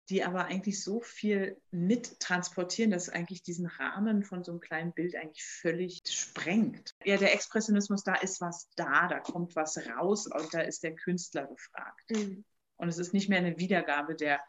die 0.10 0.24
aber 0.24 0.46
eigentlich 0.46 0.82
so 0.82 1.02
viel 1.02 1.62
mittransportieren, 1.72 2.92
dass 2.92 3.10
eigentlich 3.10 3.44
diesen 3.44 3.66
Rahmen 3.66 4.24
von 4.24 4.44
so 4.44 4.52
einem 4.52 4.62
kleinen 4.62 4.94
Bild 4.94 5.16
eigentlich 5.16 5.44
völlig 5.44 6.02
sprengt. 6.06 6.96
Ja, 7.04 7.18
der 7.18 7.34
Expressionismus, 7.34 8.04
da 8.04 8.16
ist 8.16 8.40
was 8.40 8.70
da, 8.78 9.10
da 9.10 9.20
kommt 9.20 9.56
was 9.58 9.78
raus 9.78 10.28
und 10.28 10.54
da 10.54 10.62
ist 10.62 10.84
der 10.84 10.96
Künstler 10.96 11.46
gefragt. 11.48 12.10
Mhm. 12.10 12.46
Und 12.78 12.88
es 12.88 13.00
ist 13.00 13.14
nicht 13.14 13.28
mehr 13.28 13.40
eine 13.40 13.58
Wiedergabe 13.58 14.16
der, 14.16 14.40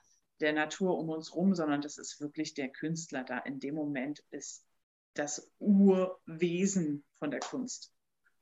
der 0.41 0.53
Natur 0.53 0.97
um 0.97 1.09
uns 1.09 1.35
rum, 1.35 1.55
sondern 1.55 1.81
das 1.81 1.99
ist 1.99 2.21
wirklich 2.21 2.55
der 2.55 2.69
Künstler 2.69 3.25
da. 3.25 3.39
In 3.39 3.59
dem 3.59 3.75
Moment 3.75 4.23
ist 4.31 4.65
das 5.19 5.53
Urwesen 5.59 7.05
von 7.19 7.31
der 7.31 7.41
Kunst. 7.41 7.93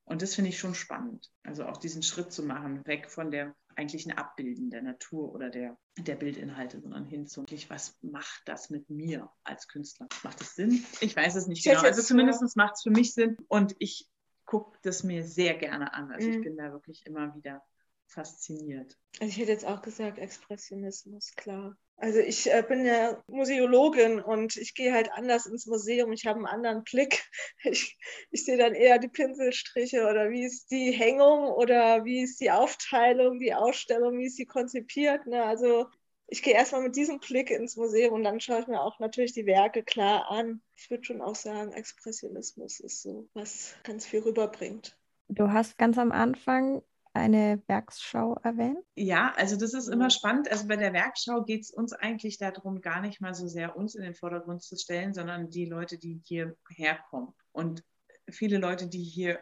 Und 0.04 0.22
das 0.22 0.34
finde 0.34 0.50
ich 0.50 0.58
schon 0.58 0.74
spannend. 0.74 1.30
Also 1.42 1.64
auch 1.64 1.78
diesen 1.78 2.02
Schritt 2.02 2.32
zu 2.32 2.44
machen, 2.44 2.86
weg 2.86 3.10
von 3.10 3.30
der 3.30 3.54
eigentlichen 3.74 4.12
Abbilden 4.12 4.70
der 4.70 4.82
Natur 4.82 5.34
oder 5.34 5.50
der, 5.50 5.76
der 5.98 6.14
Bildinhalte, 6.14 6.80
sondern 6.80 7.04
hin 7.04 7.26
zu, 7.26 7.44
was 7.68 7.98
macht 8.02 8.42
das 8.46 8.70
mit 8.70 8.88
mir 8.88 9.30
als 9.42 9.68
Künstler? 9.68 10.06
Macht 10.22 10.40
es 10.40 10.54
Sinn? 10.54 10.84
Ich 11.00 11.16
weiß 11.16 11.34
es 11.34 11.46
nicht 11.46 11.64
genau. 11.64 11.82
Also 11.82 12.02
zumindest 12.02 12.56
macht 12.56 12.74
es 12.76 12.82
für 12.82 12.90
mich 12.90 13.12
Sinn 13.14 13.36
und 13.48 13.74
ich 13.78 14.08
gucke 14.44 14.78
das 14.82 15.02
mir 15.02 15.24
sehr 15.24 15.54
gerne 15.54 15.92
an. 15.92 16.10
Also 16.10 16.28
mhm. 16.28 16.34
ich 16.34 16.40
bin 16.42 16.56
da 16.56 16.72
wirklich 16.72 17.04
immer 17.04 17.34
wieder 17.34 17.62
fasziniert. 18.06 18.96
Also 19.20 19.30
ich 19.30 19.38
hätte 19.38 19.52
jetzt 19.52 19.66
auch 19.66 19.82
gesagt 19.82 20.18
Expressionismus, 20.18 21.32
klar. 21.32 21.76
Also 21.98 22.18
ich 22.18 22.52
äh, 22.52 22.62
bin 22.66 22.84
ja 22.84 23.22
Museologin 23.26 24.20
und 24.20 24.56
ich 24.56 24.74
gehe 24.74 24.92
halt 24.92 25.10
anders 25.12 25.46
ins 25.46 25.66
Museum. 25.66 26.12
Ich 26.12 26.26
habe 26.26 26.36
einen 26.36 26.46
anderen 26.46 26.84
Blick. 26.84 27.24
Ich, 27.64 27.98
ich 28.30 28.44
sehe 28.44 28.58
dann 28.58 28.74
eher 28.74 28.98
die 28.98 29.08
Pinselstriche 29.08 30.06
oder 30.06 30.30
wie 30.30 30.44
ist 30.44 30.70
die 30.70 30.92
Hängung 30.92 31.48
oder 31.48 32.04
wie 32.04 32.22
ist 32.22 32.40
die 32.40 32.50
Aufteilung, 32.52 33.40
die 33.40 33.54
Ausstellung, 33.54 34.18
wie 34.18 34.26
ist 34.26 34.36
sie 34.36 34.46
konzipiert. 34.46 35.26
Ne? 35.26 35.42
Also 35.42 35.86
ich 36.28 36.42
gehe 36.42 36.54
erstmal 36.54 36.82
mit 36.82 36.94
diesem 36.96 37.18
Blick 37.18 37.50
ins 37.50 37.76
Museum 37.76 38.14
und 38.14 38.24
dann 38.24 38.40
schaue 38.40 38.60
ich 38.60 38.66
mir 38.66 38.80
auch 38.80 38.98
natürlich 39.00 39.32
die 39.32 39.46
Werke 39.46 39.82
klar 39.82 40.30
an. 40.30 40.60
Ich 40.76 40.90
würde 40.90 41.04
schon 41.04 41.22
auch 41.22 41.34
sagen, 41.34 41.72
Expressionismus 41.72 42.78
ist 42.80 43.02
so, 43.02 43.28
was 43.34 43.74
ganz 43.82 44.06
viel 44.06 44.20
rüberbringt. 44.20 44.96
Du 45.28 45.50
hast 45.50 45.78
ganz 45.78 45.98
am 45.98 46.12
Anfang 46.12 46.82
eine 47.16 47.62
Werksschau 47.66 48.38
erwähnt? 48.42 48.78
Ja, 48.94 49.32
also 49.36 49.56
das 49.56 49.74
ist 49.74 49.88
immer 49.88 50.10
spannend. 50.10 50.50
Also 50.50 50.68
bei 50.68 50.76
der 50.76 50.92
Werkschau 50.92 51.42
geht 51.42 51.62
es 51.62 51.70
uns 51.70 51.92
eigentlich 51.92 52.38
darum, 52.38 52.80
gar 52.80 53.00
nicht 53.00 53.20
mal 53.20 53.34
so 53.34 53.48
sehr 53.48 53.76
uns 53.76 53.94
in 53.94 54.02
den 54.02 54.14
Vordergrund 54.14 54.62
zu 54.62 54.76
stellen, 54.76 55.14
sondern 55.14 55.50
die 55.50 55.66
Leute, 55.66 55.98
die 55.98 56.20
hierher 56.24 56.98
kommen. 57.10 57.34
Und 57.52 57.82
viele 58.28 58.58
Leute, 58.58 58.88
die 58.88 59.02
hier 59.02 59.40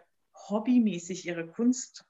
hobbymäßig 0.49 1.27
ihre 1.27 1.47
Kunst 1.47 2.05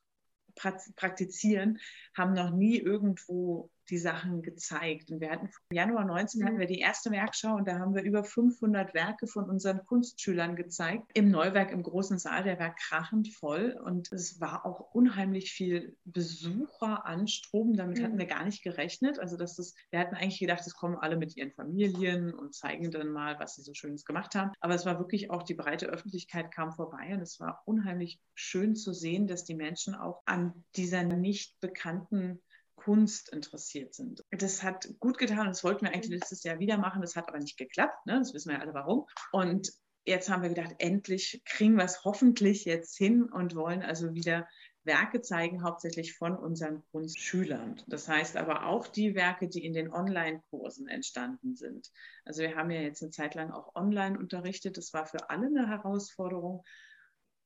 praktizieren, 0.55 1.79
haben 2.17 2.33
noch 2.33 2.51
nie 2.51 2.79
irgendwo 2.79 3.71
die 3.91 3.99
Sachen 3.99 4.43
gezeigt. 4.43 5.11
Und 5.11 5.21
wir 5.21 5.31
hatten 5.31 5.51
im 5.69 5.77
Januar 5.77 6.05
19 6.05 6.41
mhm. 6.41 6.47
hatten 6.47 6.59
wir 6.59 6.67
die 6.67 6.81
erste 6.81 7.11
Werkschau 7.11 7.55
und 7.55 7.69
da 7.69 7.79
haben 7.79 7.95
wir 7.95 8.03
über 8.03 8.25
500 8.25 8.95
Werke 8.95 9.27
von 9.27 9.49
unseren 9.49 9.85
Kunstschülern 9.87 10.57
gezeigt. 10.57 11.11
Im 11.15 11.31
Neuwerk 11.31 11.71
im 11.71 11.83
großen 11.83 12.19
Saal, 12.19 12.45
der 12.45 12.59
war 12.59 12.75
krachend 12.75 13.29
voll 13.29 13.79
und 13.85 14.13
es 14.13 14.41
war 14.41 14.65
auch 14.65 14.95
unheimlich 14.95 15.53
viel 15.53 15.97
Besucheranstrom. 16.05 17.75
Damit 17.75 17.99
mhm. 17.99 18.05
hatten 18.05 18.19
wir 18.19 18.27
gar 18.27 18.45
nicht 18.45 18.63
gerechnet. 18.63 19.19
Also 19.19 19.37
dass 19.37 19.57
das, 19.57 19.75
wir 19.91 19.99
hatten 19.99 20.15
eigentlich 20.15 20.41
gedacht, 20.41 20.67
es 20.67 20.75
kommen 20.75 20.97
alle 20.97 21.17
mit 21.17 21.37
ihren 21.37 21.53
Familien 21.53 22.33
und 22.33 22.55
zeigen 22.55 22.91
dann 22.91 23.09
mal, 23.09 23.39
was 23.39 23.57
sie 23.57 23.63
so 23.63 23.75
Schönes 23.75 24.05
gemacht 24.05 24.35
haben. 24.35 24.53
Aber 24.61 24.75
es 24.75 24.87
war 24.87 24.99
wirklich 24.99 25.31
auch 25.31 25.43
die 25.43 25.55
breite 25.55 25.87
Öffentlichkeit 25.87 26.51
kam 26.53 26.73
vorbei 26.73 27.13
und 27.13 27.21
es 27.21 27.41
war 27.41 27.63
unheimlich 27.65 28.21
schön 28.35 28.75
zu 28.75 28.93
sehen, 28.93 29.27
dass 29.27 29.45
die 29.45 29.55
Menschen 29.55 29.95
auch 29.95 30.23
an 30.27 30.65
dieser 30.77 31.03
nicht 31.03 31.61
bekannten 31.61 32.41
Kunst 32.85 33.33
interessiert 33.33 33.95
sind. 33.95 34.23
Das 34.31 34.63
hat 34.63 34.89
gut 35.01 35.17
getan, 35.19 35.47
das 35.47 35.65
wollten 35.65 35.87
wir 35.87 35.93
eigentlich 35.93 36.21
letztes 36.21 36.45
Jahr 36.45 36.59
wieder 36.59 36.77
machen, 36.77 37.01
das 37.01 37.17
hat 37.17 37.29
aber 37.29 37.39
nicht 37.39 37.57
geklappt, 37.57 38.07
ne? 38.07 38.19
das 38.19 38.35
wissen 38.35 38.51
wir 38.51 38.57
ja 38.57 38.63
alle 38.63 38.75
warum. 38.75 39.07
Und 39.33 39.73
jetzt 40.05 40.29
haben 40.29 40.43
wir 40.43 40.51
gedacht, 40.51 40.75
endlich 40.79 41.43
kriegen 41.47 41.77
wir 41.77 41.85
es 41.85 42.05
hoffentlich 42.05 42.67
jetzt 42.67 42.97
hin 42.97 43.25
und 43.25 43.55
wollen 43.55 43.83
also 43.83 44.13
wieder 44.15 44.47
Werke 44.85 45.23
zeigen, 45.23 45.63
hauptsächlich 45.63 46.15
von 46.15 46.37
unseren 46.37 46.83
Kunstschülern. 46.93 47.81
Das 47.87 48.07
heißt 48.07 48.37
aber 48.37 48.67
auch 48.67 48.87
die 48.87 49.15
Werke, 49.15 49.49
die 49.49 49.65
in 49.65 49.73
den 49.73 49.91
Online-Kursen 49.91 50.87
entstanden 50.87 51.57
sind. 51.57 51.91
Also 52.27 52.43
wir 52.43 52.55
haben 52.55 52.71
ja 52.71 52.83
jetzt 52.83 53.03
eine 53.03 53.11
Zeit 53.11 53.35
lang 53.35 53.51
auch 53.51 53.75
online 53.75 54.19
unterrichtet. 54.19 54.77
Das 54.77 54.93
war 54.93 55.07
für 55.07 55.31
alle 55.31 55.47
eine 55.47 55.69
Herausforderung 55.69 56.63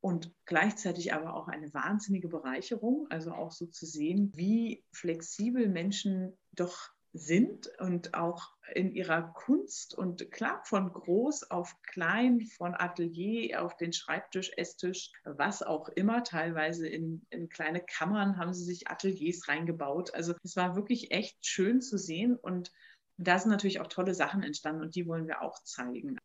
und 0.00 0.32
gleichzeitig 0.46 1.12
aber 1.12 1.34
auch 1.34 1.48
eine 1.48 1.72
wahnsinnige 1.74 2.28
Bereicherung, 2.28 3.06
also 3.10 3.32
auch 3.32 3.52
so 3.52 3.66
zu 3.66 3.86
sehen, 3.86 4.30
wie 4.34 4.84
flexibel 4.92 5.68
Menschen 5.68 6.36
doch 6.52 6.90
sind 7.12 7.70
und 7.78 8.14
auch 8.14 8.52
in 8.74 8.92
ihrer 8.92 9.32
Kunst 9.32 9.94
und 9.96 10.30
klar 10.30 10.62
von 10.64 10.92
groß 10.92 11.50
auf 11.50 11.74
klein, 11.82 12.42
von 12.42 12.74
Atelier 12.74 13.62
auf 13.62 13.76
den 13.76 13.92
Schreibtisch, 13.92 14.52
Esstisch, 14.56 15.10
was 15.24 15.62
auch 15.62 15.88
immer, 15.88 16.22
teilweise 16.22 16.86
in, 16.86 17.26
in 17.30 17.48
kleine 17.48 17.80
Kammern 17.80 18.36
haben 18.36 18.52
sie 18.52 18.64
sich 18.64 18.88
Ateliers 18.88 19.48
reingebaut. 19.48 20.14
Also 20.14 20.34
es 20.44 20.54
war 20.54 20.76
wirklich 20.76 21.10
echt 21.10 21.44
schön 21.44 21.80
zu 21.80 21.96
sehen 21.96 22.36
und 22.36 22.70
da 23.16 23.38
sind 23.38 23.50
natürlich 23.50 23.80
auch 23.80 23.88
tolle 23.88 24.14
Sachen 24.14 24.42
entstanden 24.42 24.82
und 24.82 24.94
die 24.94 25.06
wollen 25.06 25.26
wir 25.26 25.42
auch 25.42 25.62
zeigen. 25.64 26.18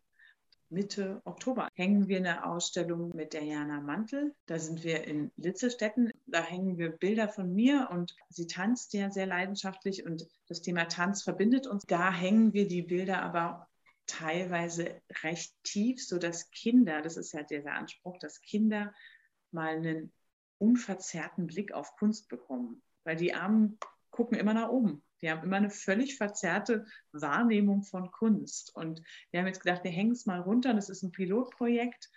Mitte 0.74 1.22
Oktober 1.24 1.70
hängen 1.76 2.08
wir 2.08 2.18
eine 2.18 2.46
Ausstellung 2.46 3.16
mit 3.16 3.34
der 3.34 3.44
Jana 3.44 3.80
Mantel. 3.80 4.34
Da 4.48 4.58
sind 4.58 4.84
wir 4.84 5.04
in 5.04 5.32
Litzestetten. 5.38 6.12
Da 6.26 6.42
hängen 6.42 6.80
wir 6.80 6.90
Bilder 6.90 7.30
von 7.30 7.54
mir 7.54 7.90
und 7.92 8.16
sie 8.30 8.48
tanzt 8.48 8.94
ja 8.94 9.12
sehr 9.12 9.28
leidenschaftlich 9.28 10.04
und 10.04 10.28
das 10.48 10.62
Thema 10.62 10.86
Tanz 10.86 11.22
verbindet 11.22 11.68
uns. 11.68 11.84
Da 11.86 12.12
hängen 12.12 12.54
wir 12.54 12.68
die 12.68 12.82
Bilder 12.82 13.22
aber 13.22 13.68
teilweise 14.08 15.00
recht 15.22 15.54
tief, 15.64 16.04
sodass 16.04 16.50
Kinder, 16.50 17.04
das 17.04 17.18
ist 17.18 17.34
ja 17.34 17.44
der 17.44 17.66
Anspruch, 17.76 18.18
dass 18.18 18.42
Kinder 18.42 18.94
mal 19.52 19.76
einen 19.76 20.12
unverzerrten 20.58 21.46
Blick 21.46 21.72
auf 21.72 21.96
Kunst 21.98 22.30
bekommen. 22.30 22.82
Weil 23.04 23.18
die 23.18 23.36
Armen 23.36 23.78
gucken 24.10 24.38
immer 24.38 24.56
nach 24.56 24.70
oben. 24.70 25.04
Die 25.24 25.32
haben 25.32 25.44
immer 25.44 25.56
eine 25.56 25.70
völlig 25.70 26.18
verzerrte 26.18 26.86
Wahrnehmung 27.14 27.84
von 27.84 28.12
Kunst. 28.12 28.76
Und 28.76 29.02
wir 29.32 29.40
haben 29.40 29.48
jetzt 29.48 29.64
gedacht, 29.64 29.86
wir 29.86 29.92
hängen 29.92 30.12
es 30.12 30.26
mal 30.26 30.42
runter. 30.42 30.74
Das 30.74 30.90
ist 30.90 31.02
ein 31.02 31.12
Pilotprojekt. 31.12 32.12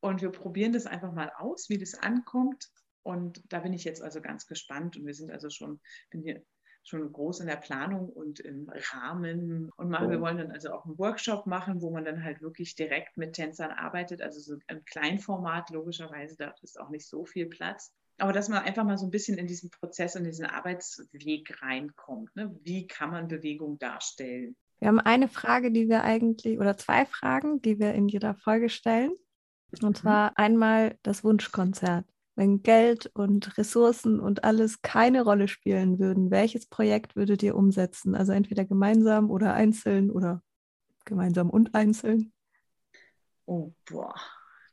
Und 0.00 0.22
wir 0.22 0.30
probieren 0.30 0.72
das 0.72 0.86
einfach 0.86 1.12
mal 1.12 1.30
aus, 1.36 1.68
wie 1.68 1.76
das 1.76 1.94
ankommt. 1.94 2.70
Und 3.02 3.42
da 3.52 3.60
bin 3.60 3.74
ich 3.74 3.84
jetzt 3.84 4.02
also 4.02 4.22
ganz 4.22 4.46
gespannt. 4.46 4.96
Und 4.96 5.04
wir 5.04 5.12
sind 5.12 5.30
also 5.30 5.50
schon, 5.50 5.80
bin 6.08 6.22
hier 6.22 6.42
schon 6.82 7.12
groß 7.12 7.40
in 7.40 7.46
der 7.46 7.56
Planung 7.56 8.08
und 8.08 8.40
im 8.40 8.70
Rahmen 8.92 9.70
und 9.76 9.90
machen. 9.90 10.10
Wir 10.10 10.20
wollen 10.20 10.38
dann 10.38 10.50
also 10.50 10.72
auch 10.72 10.86
einen 10.86 10.98
Workshop 10.98 11.46
machen, 11.46 11.82
wo 11.82 11.90
man 11.90 12.06
dann 12.06 12.24
halt 12.24 12.40
wirklich 12.40 12.74
direkt 12.74 13.18
mit 13.18 13.34
Tänzern 13.34 13.70
arbeitet, 13.70 14.22
also 14.22 14.40
so 14.40 14.58
ein 14.66 14.84
Kleinformat 14.84 15.70
logischerweise, 15.70 16.36
da 16.36 16.54
ist 16.62 16.78
auch 16.78 16.90
nicht 16.90 17.06
so 17.06 17.24
viel 17.24 17.46
Platz 17.46 17.92
aber 18.18 18.32
dass 18.32 18.48
man 18.48 18.62
einfach 18.62 18.84
mal 18.84 18.98
so 18.98 19.06
ein 19.06 19.10
bisschen 19.10 19.38
in 19.38 19.46
diesen 19.46 19.70
Prozess, 19.70 20.14
in 20.14 20.24
diesen 20.24 20.46
Arbeitsweg 20.46 21.62
reinkommt. 21.62 22.34
Ne? 22.36 22.54
Wie 22.62 22.86
kann 22.86 23.10
man 23.10 23.28
Bewegung 23.28 23.78
darstellen? 23.78 24.56
Wir 24.78 24.88
haben 24.88 25.00
eine 25.00 25.28
Frage, 25.28 25.72
die 25.72 25.88
wir 25.88 26.04
eigentlich, 26.04 26.58
oder 26.58 26.76
zwei 26.76 27.06
Fragen, 27.06 27.62
die 27.62 27.78
wir 27.78 27.94
in 27.94 28.08
jeder 28.08 28.34
Folge 28.34 28.68
stellen. 28.68 29.12
Und 29.82 29.98
zwar 29.98 30.30
mhm. 30.30 30.34
einmal 30.36 30.98
das 31.02 31.24
Wunschkonzert. 31.24 32.06
Wenn 32.36 32.62
Geld 32.62 33.06
und 33.14 33.56
Ressourcen 33.58 34.20
und 34.20 34.44
alles 34.44 34.82
keine 34.82 35.22
Rolle 35.22 35.46
spielen 35.48 35.98
würden, 35.98 36.30
welches 36.30 36.66
Projekt 36.66 37.14
würdet 37.16 37.42
ihr 37.42 37.56
umsetzen? 37.56 38.14
Also 38.14 38.32
entweder 38.32 38.64
gemeinsam 38.64 39.30
oder 39.30 39.54
einzeln 39.54 40.10
oder 40.10 40.42
gemeinsam 41.04 41.50
und 41.50 41.74
einzeln? 41.74 42.32
Oh, 43.46 43.72
boah, 43.84 44.14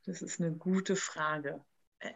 das 0.06 0.22
ist 0.22 0.42
eine 0.42 0.54
gute 0.54 0.96
Frage 0.96 1.64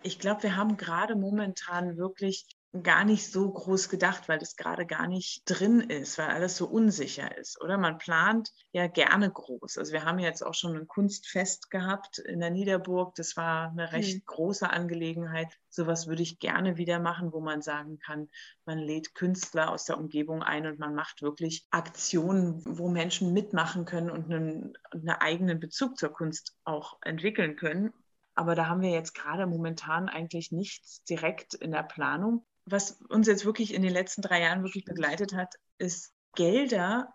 ich 0.03 0.19
glaube, 0.19 0.43
wir 0.43 0.55
haben 0.55 0.77
gerade 0.77 1.15
momentan 1.15 1.97
wirklich 1.97 2.47
gar 2.83 3.05
nicht 3.05 3.31
so 3.31 3.51
groß 3.51 3.89
gedacht, 3.89 4.27
weil 4.27 4.39
das 4.39 4.55
gerade 4.55 4.86
gar 4.86 5.07
nicht 5.07 5.43
drin 5.45 5.79
ist, 5.79 6.17
weil 6.17 6.27
alles 6.27 6.57
so 6.57 6.67
unsicher 6.67 7.38
ist, 7.38 7.61
oder? 7.61 7.77
Man 7.77 7.97
plant 7.97 8.51
ja 8.73 8.88
gerne 8.88 9.31
groß. 9.31 9.77
Also 9.77 9.93
wir 9.93 10.03
haben 10.03 10.19
jetzt 10.19 10.45
auch 10.45 10.53
schon 10.53 10.75
ein 10.75 10.88
Kunstfest 10.88 11.71
gehabt 11.71 12.17
in 12.19 12.41
der 12.41 12.49
Niederburg. 12.49 13.15
Das 13.15 13.38
war 13.38 13.69
eine 13.69 13.91
recht 13.93 14.17
mhm. 14.17 14.25
große 14.25 14.69
Angelegenheit. 14.69 15.47
Sowas 15.69 16.07
würde 16.07 16.23
ich 16.23 16.39
gerne 16.39 16.77
wieder 16.77 16.99
machen, 16.99 17.31
wo 17.31 17.39
man 17.39 17.61
sagen 17.61 17.99
kann, 17.99 18.29
man 18.65 18.79
lädt 18.79 19.15
Künstler 19.15 19.71
aus 19.71 19.86
der 19.86 19.97
Umgebung 19.97 20.43
ein 20.43 20.65
und 20.67 20.79
man 20.79 20.95
macht 20.95 21.21
wirklich 21.21 21.65
Aktionen, 21.71 22.61
wo 22.65 22.89
Menschen 22.89 23.31
mitmachen 23.31 23.86
können 23.86 24.09
und 24.09 24.25
einen, 24.25 24.77
einen 24.91 25.09
eigenen 25.09 25.59
Bezug 25.59 25.97
zur 25.97 26.09
Kunst 26.09 26.57
auch 26.65 26.97
entwickeln 27.01 27.55
können. 27.55 27.93
Aber 28.36 28.55
da 28.55 28.67
haben 28.67 28.81
wir 28.81 28.91
jetzt 28.91 29.15
gerade 29.15 29.47
momentan 29.47 30.09
eigentlich 30.09 30.51
nichts 30.51 31.03
direkt 31.03 31.53
in 31.53 31.71
der 31.71 31.83
Planung. 31.83 32.45
Was 32.65 32.99
uns 33.09 33.27
jetzt 33.27 33.45
wirklich 33.45 33.73
in 33.73 33.81
den 33.81 33.93
letzten 33.93 34.21
drei 34.21 34.41
Jahren 34.41 34.63
wirklich 34.63 34.86
begleitet 34.86 35.33
hat, 35.33 35.55
ist, 35.77 36.13
Gelder 36.36 37.13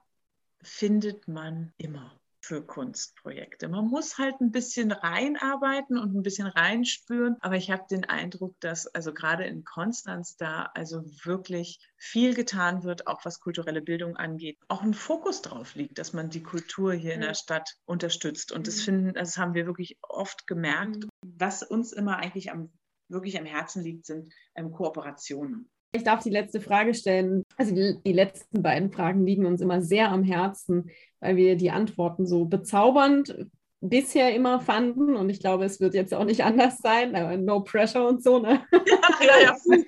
findet 0.63 1.29
man 1.29 1.73
immer 1.77 2.20
für 2.41 2.65
Kunstprojekte. 2.65 3.69
Man 3.69 3.87
muss 3.87 4.19
halt 4.19 4.41
ein 4.41 4.51
bisschen 4.51 4.93
reinarbeiten 4.93 5.99
und 5.99 6.15
ein 6.15 6.23
bisschen 6.23 6.47
reinspüren, 6.47 7.37
aber 7.41 7.57
ich 7.57 7.71
habe 7.71 7.85
den 7.91 8.05
Eindruck, 8.05 8.59
dass 8.61 8.87
also 8.87 9.13
gerade 9.13 9.45
in 9.45 9.65
Konstanz 9.65 10.37
da 10.37 10.71
also 10.75 11.03
wirklich 11.25 11.79
viel 11.97 12.35
getan 12.35 12.83
wird, 12.83 13.07
auch 13.07 13.25
was 13.25 13.41
kulturelle 13.41 13.83
Bildung 13.83 14.17
angeht. 14.17 14.59
Auch 14.69 14.83
ein 14.83 14.95
Fokus 14.95 15.43
drauf 15.43 15.75
liegt, 15.75 15.99
dass 15.99 16.13
man 16.13 16.31
die 16.31 16.43
Kultur 16.43 16.93
hier 16.93 17.15
in 17.15 17.21
der 17.21 17.35
Stadt 17.35 17.77
unterstützt 17.85 18.53
und 18.53 18.67
das 18.67 18.79
mhm. 18.79 18.83
finden, 18.83 19.15
das 19.15 19.37
haben 19.37 19.55
wir 19.55 19.67
wirklich 19.67 19.99
oft 20.03 20.47
gemerkt. 20.47 21.05
Mhm. 21.05 21.11
Was 21.23 21.63
uns 21.63 21.93
immer 21.93 22.17
eigentlich 22.17 22.51
am 22.51 22.73
wirklich 23.11 23.39
am 23.39 23.45
Herzen 23.45 23.83
liegt, 23.83 24.07
sind 24.07 24.33
ähm, 24.55 24.73
Kooperationen. 24.73 25.69
Ich 25.93 26.05
darf 26.05 26.23
die 26.23 26.31
letzte 26.31 26.61
Frage 26.61 26.95
stellen. 26.95 27.45
Also 27.57 27.75
die, 27.75 27.97
die, 28.05 28.13
letzten 28.13 28.63
beiden 28.63 28.93
Fragen 28.93 29.27
liegen 29.27 29.47
uns 29.47 29.61
immer 29.61 29.83
sehr 29.83 30.11
am 30.11 30.23
Herzen, 30.23 30.91
weil 31.19 31.37
wir 31.37 31.57
die 31.57 31.71
Antworten 31.71 32.27
so 32.27 32.45
bezaubernd 32.45 33.47
bisher 33.81 34.35
immer 34.35 34.61
fanden. 34.61 35.17
Und 35.17 35.31
ich 35.31 35.41
glaube, 35.41 35.65
es 35.65 35.81
wird 35.81 35.95
jetzt 35.95 36.15
auch 36.15 36.25
nicht 36.25 36.45
anders 36.45 36.79
sein. 36.79 37.17
Aber 37.17 37.37
no 37.37 37.61
pressure 37.61 38.07
und 38.07 38.23
so. 38.23 38.39
Ne? 38.39 38.65
Ja, 39.21 39.27
ja, 39.27 39.43
ja. 39.43 39.57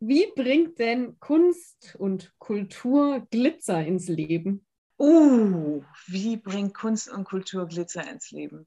Wie 0.00 0.26
bringt 0.36 0.78
denn 0.78 1.18
Kunst 1.18 1.96
und 1.98 2.32
Kultur 2.38 3.26
Glitzer 3.30 3.84
ins 3.84 4.08
Leben? 4.08 4.64
Uh, 4.98 5.82
wie 6.06 6.36
bringt 6.36 6.74
Kunst 6.74 7.10
und 7.10 7.24
Kultur 7.24 7.66
Glitzer 7.66 8.08
ins 8.10 8.30
Leben? 8.30 8.66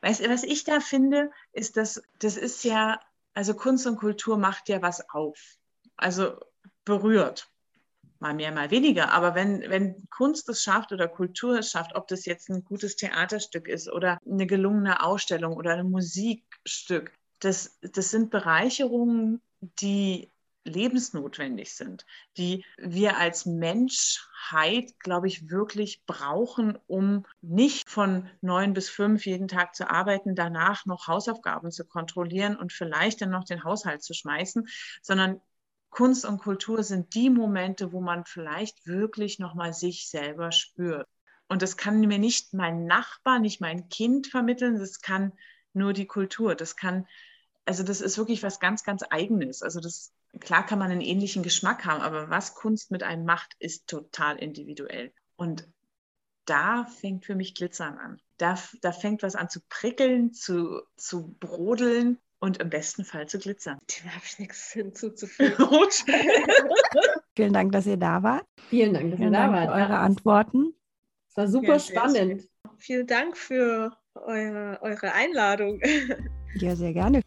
Weißt 0.00 0.24
du, 0.24 0.28
was 0.28 0.44
ich 0.44 0.64
da 0.64 0.80
finde, 0.80 1.30
ist, 1.52 1.76
dass 1.76 2.02
das 2.18 2.36
ist 2.36 2.62
ja 2.64 3.00
also 3.36 3.52
Kunst 3.54 3.86
und 3.86 3.98
Kultur 3.98 4.38
macht 4.38 4.70
ja 4.70 4.80
was 4.80 5.10
auf. 5.10 5.38
Also 5.96 6.38
berührt. 6.86 7.50
Mal 8.18 8.32
mehr, 8.32 8.50
mal 8.50 8.70
weniger. 8.70 9.12
Aber 9.12 9.34
wenn, 9.34 9.60
wenn 9.68 10.08
Kunst 10.08 10.48
es 10.48 10.62
schafft 10.62 10.90
oder 10.90 11.06
Kultur 11.06 11.58
es 11.58 11.70
schafft, 11.70 11.94
ob 11.96 12.08
das 12.08 12.24
jetzt 12.24 12.48
ein 12.48 12.64
gutes 12.64 12.96
Theaterstück 12.96 13.68
ist 13.68 13.92
oder 13.92 14.18
eine 14.24 14.46
gelungene 14.46 15.02
Ausstellung 15.02 15.54
oder 15.54 15.74
ein 15.74 15.90
Musikstück, 15.90 17.12
das, 17.40 17.78
das 17.82 18.10
sind 18.10 18.30
Bereicherungen, 18.30 19.42
die 19.60 20.32
lebensnotwendig 20.66 21.74
sind, 21.74 22.04
die 22.36 22.64
wir 22.76 23.16
als 23.16 23.46
Menschheit, 23.46 24.98
glaube 25.00 25.28
ich, 25.28 25.50
wirklich 25.50 26.04
brauchen, 26.06 26.78
um 26.86 27.24
nicht 27.40 27.88
von 27.88 28.28
neun 28.40 28.74
bis 28.74 28.88
fünf 28.88 29.26
jeden 29.26 29.48
Tag 29.48 29.74
zu 29.74 29.90
arbeiten, 29.90 30.34
danach 30.34 30.86
noch 30.86 31.06
Hausaufgaben 31.06 31.70
zu 31.70 31.84
kontrollieren 31.84 32.56
und 32.56 32.72
vielleicht 32.72 33.20
dann 33.20 33.30
noch 33.30 33.44
den 33.44 33.64
Haushalt 33.64 34.02
zu 34.02 34.14
schmeißen, 34.14 34.68
sondern 35.02 35.40
Kunst 35.90 36.26
und 36.26 36.38
Kultur 36.38 36.82
sind 36.82 37.14
die 37.14 37.30
Momente, 37.30 37.92
wo 37.92 38.00
man 38.00 38.24
vielleicht 38.26 38.86
wirklich 38.86 39.38
noch 39.38 39.54
mal 39.54 39.72
sich 39.72 40.10
selber 40.10 40.52
spürt. 40.52 41.08
Und 41.48 41.62
das 41.62 41.76
kann 41.76 42.00
mir 42.00 42.18
nicht 42.18 42.52
mein 42.52 42.86
Nachbar, 42.86 43.38
nicht 43.38 43.60
mein 43.60 43.88
Kind 43.88 44.26
vermitteln, 44.26 44.78
das 44.78 45.00
kann 45.00 45.32
nur 45.72 45.92
die 45.92 46.06
Kultur, 46.06 46.54
das 46.54 46.76
kann 46.76 47.06
also 47.66 47.82
das 47.82 48.00
ist 48.00 48.16
wirklich 48.16 48.42
was 48.42 48.60
ganz, 48.60 48.84
ganz 48.84 49.02
Eigenes. 49.10 49.62
Also 49.62 49.80
das 49.80 50.12
klar 50.40 50.64
kann 50.64 50.78
man 50.78 50.90
einen 50.90 51.00
ähnlichen 51.00 51.42
Geschmack 51.42 51.84
haben, 51.84 52.00
aber 52.00 52.30
was 52.30 52.54
Kunst 52.54 52.90
mit 52.90 53.02
einem 53.02 53.24
macht, 53.24 53.54
ist 53.58 53.88
total 53.88 54.36
individuell. 54.38 55.12
Und 55.34 55.68
da 56.46 56.84
fängt 56.84 57.26
für 57.26 57.34
mich 57.34 57.54
Glitzern 57.54 57.98
an. 57.98 58.20
Da, 58.38 58.56
da 58.82 58.92
fängt 58.92 59.22
was 59.22 59.34
an 59.34 59.50
zu 59.50 59.60
prickeln, 59.68 60.32
zu, 60.32 60.80
zu 60.96 61.34
brodeln 61.40 62.18
und 62.38 62.58
im 62.58 62.70
besten 62.70 63.04
Fall 63.04 63.26
zu 63.26 63.38
glitzern. 63.38 63.78
Da 63.88 64.10
habe 64.10 64.22
ich 64.24 64.38
nichts 64.38 64.70
hinzuzufügen. 64.72 65.56
Vielen 67.34 67.52
Dank, 67.52 67.72
dass 67.72 67.86
ihr 67.86 67.96
da 67.96 68.22
wart. 68.22 68.46
Vielen 68.68 68.94
Dank, 68.94 69.10
dass 69.10 69.18
Vielen 69.18 69.32
ihr 69.32 69.38
da 69.38 69.50
wart. 69.50 69.68
Für 69.68 69.74
eure 69.74 69.98
Antworten. 69.98 70.74
Es 71.28 71.36
war 71.36 71.48
super 71.48 71.66
ja, 71.74 71.78
spannend. 71.80 72.48
Vielen 72.78 73.06
Dank 73.06 73.36
für 73.36 73.96
eure, 74.14 74.78
eure 74.82 75.12
Einladung. 75.12 75.80
Ja, 76.54 76.76
sehr 76.76 76.92
gerne. 76.92 77.22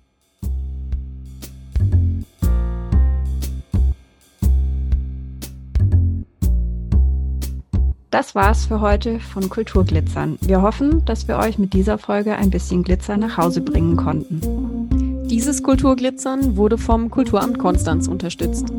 Das 8.12 8.34
war's 8.34 8.66
für 8.66 8.82
heute 8.82 9.20
von 9.20 9.50
Kulturglitzern. 9.50 10.40
Wir 10.42 10.64
hoffen, 10.64 11.06
dass 11.06 11.28
wir 11.28 11.38
euch 11.38 11.60
mit 11.60 11.74
dieser 11.74 12.00
Folge 12.00 12.36
ein 12.36 12.50
bisschen 12.50 12.82
Glitzer 12.82 13.18
nach 13.18 13.38
Hause 13.38 13.62
bringen 13.62 13.98
konnten. 13.98 15.28
Dieses 15.30 15.62
Kulturglitzern 15.62 16.58
wurde 16.58 16.80
vom 16.80 17.12
Kulturamt 17.12 17.60
Konstanz 17.60 18.08
unterstützt. 18.08 18.74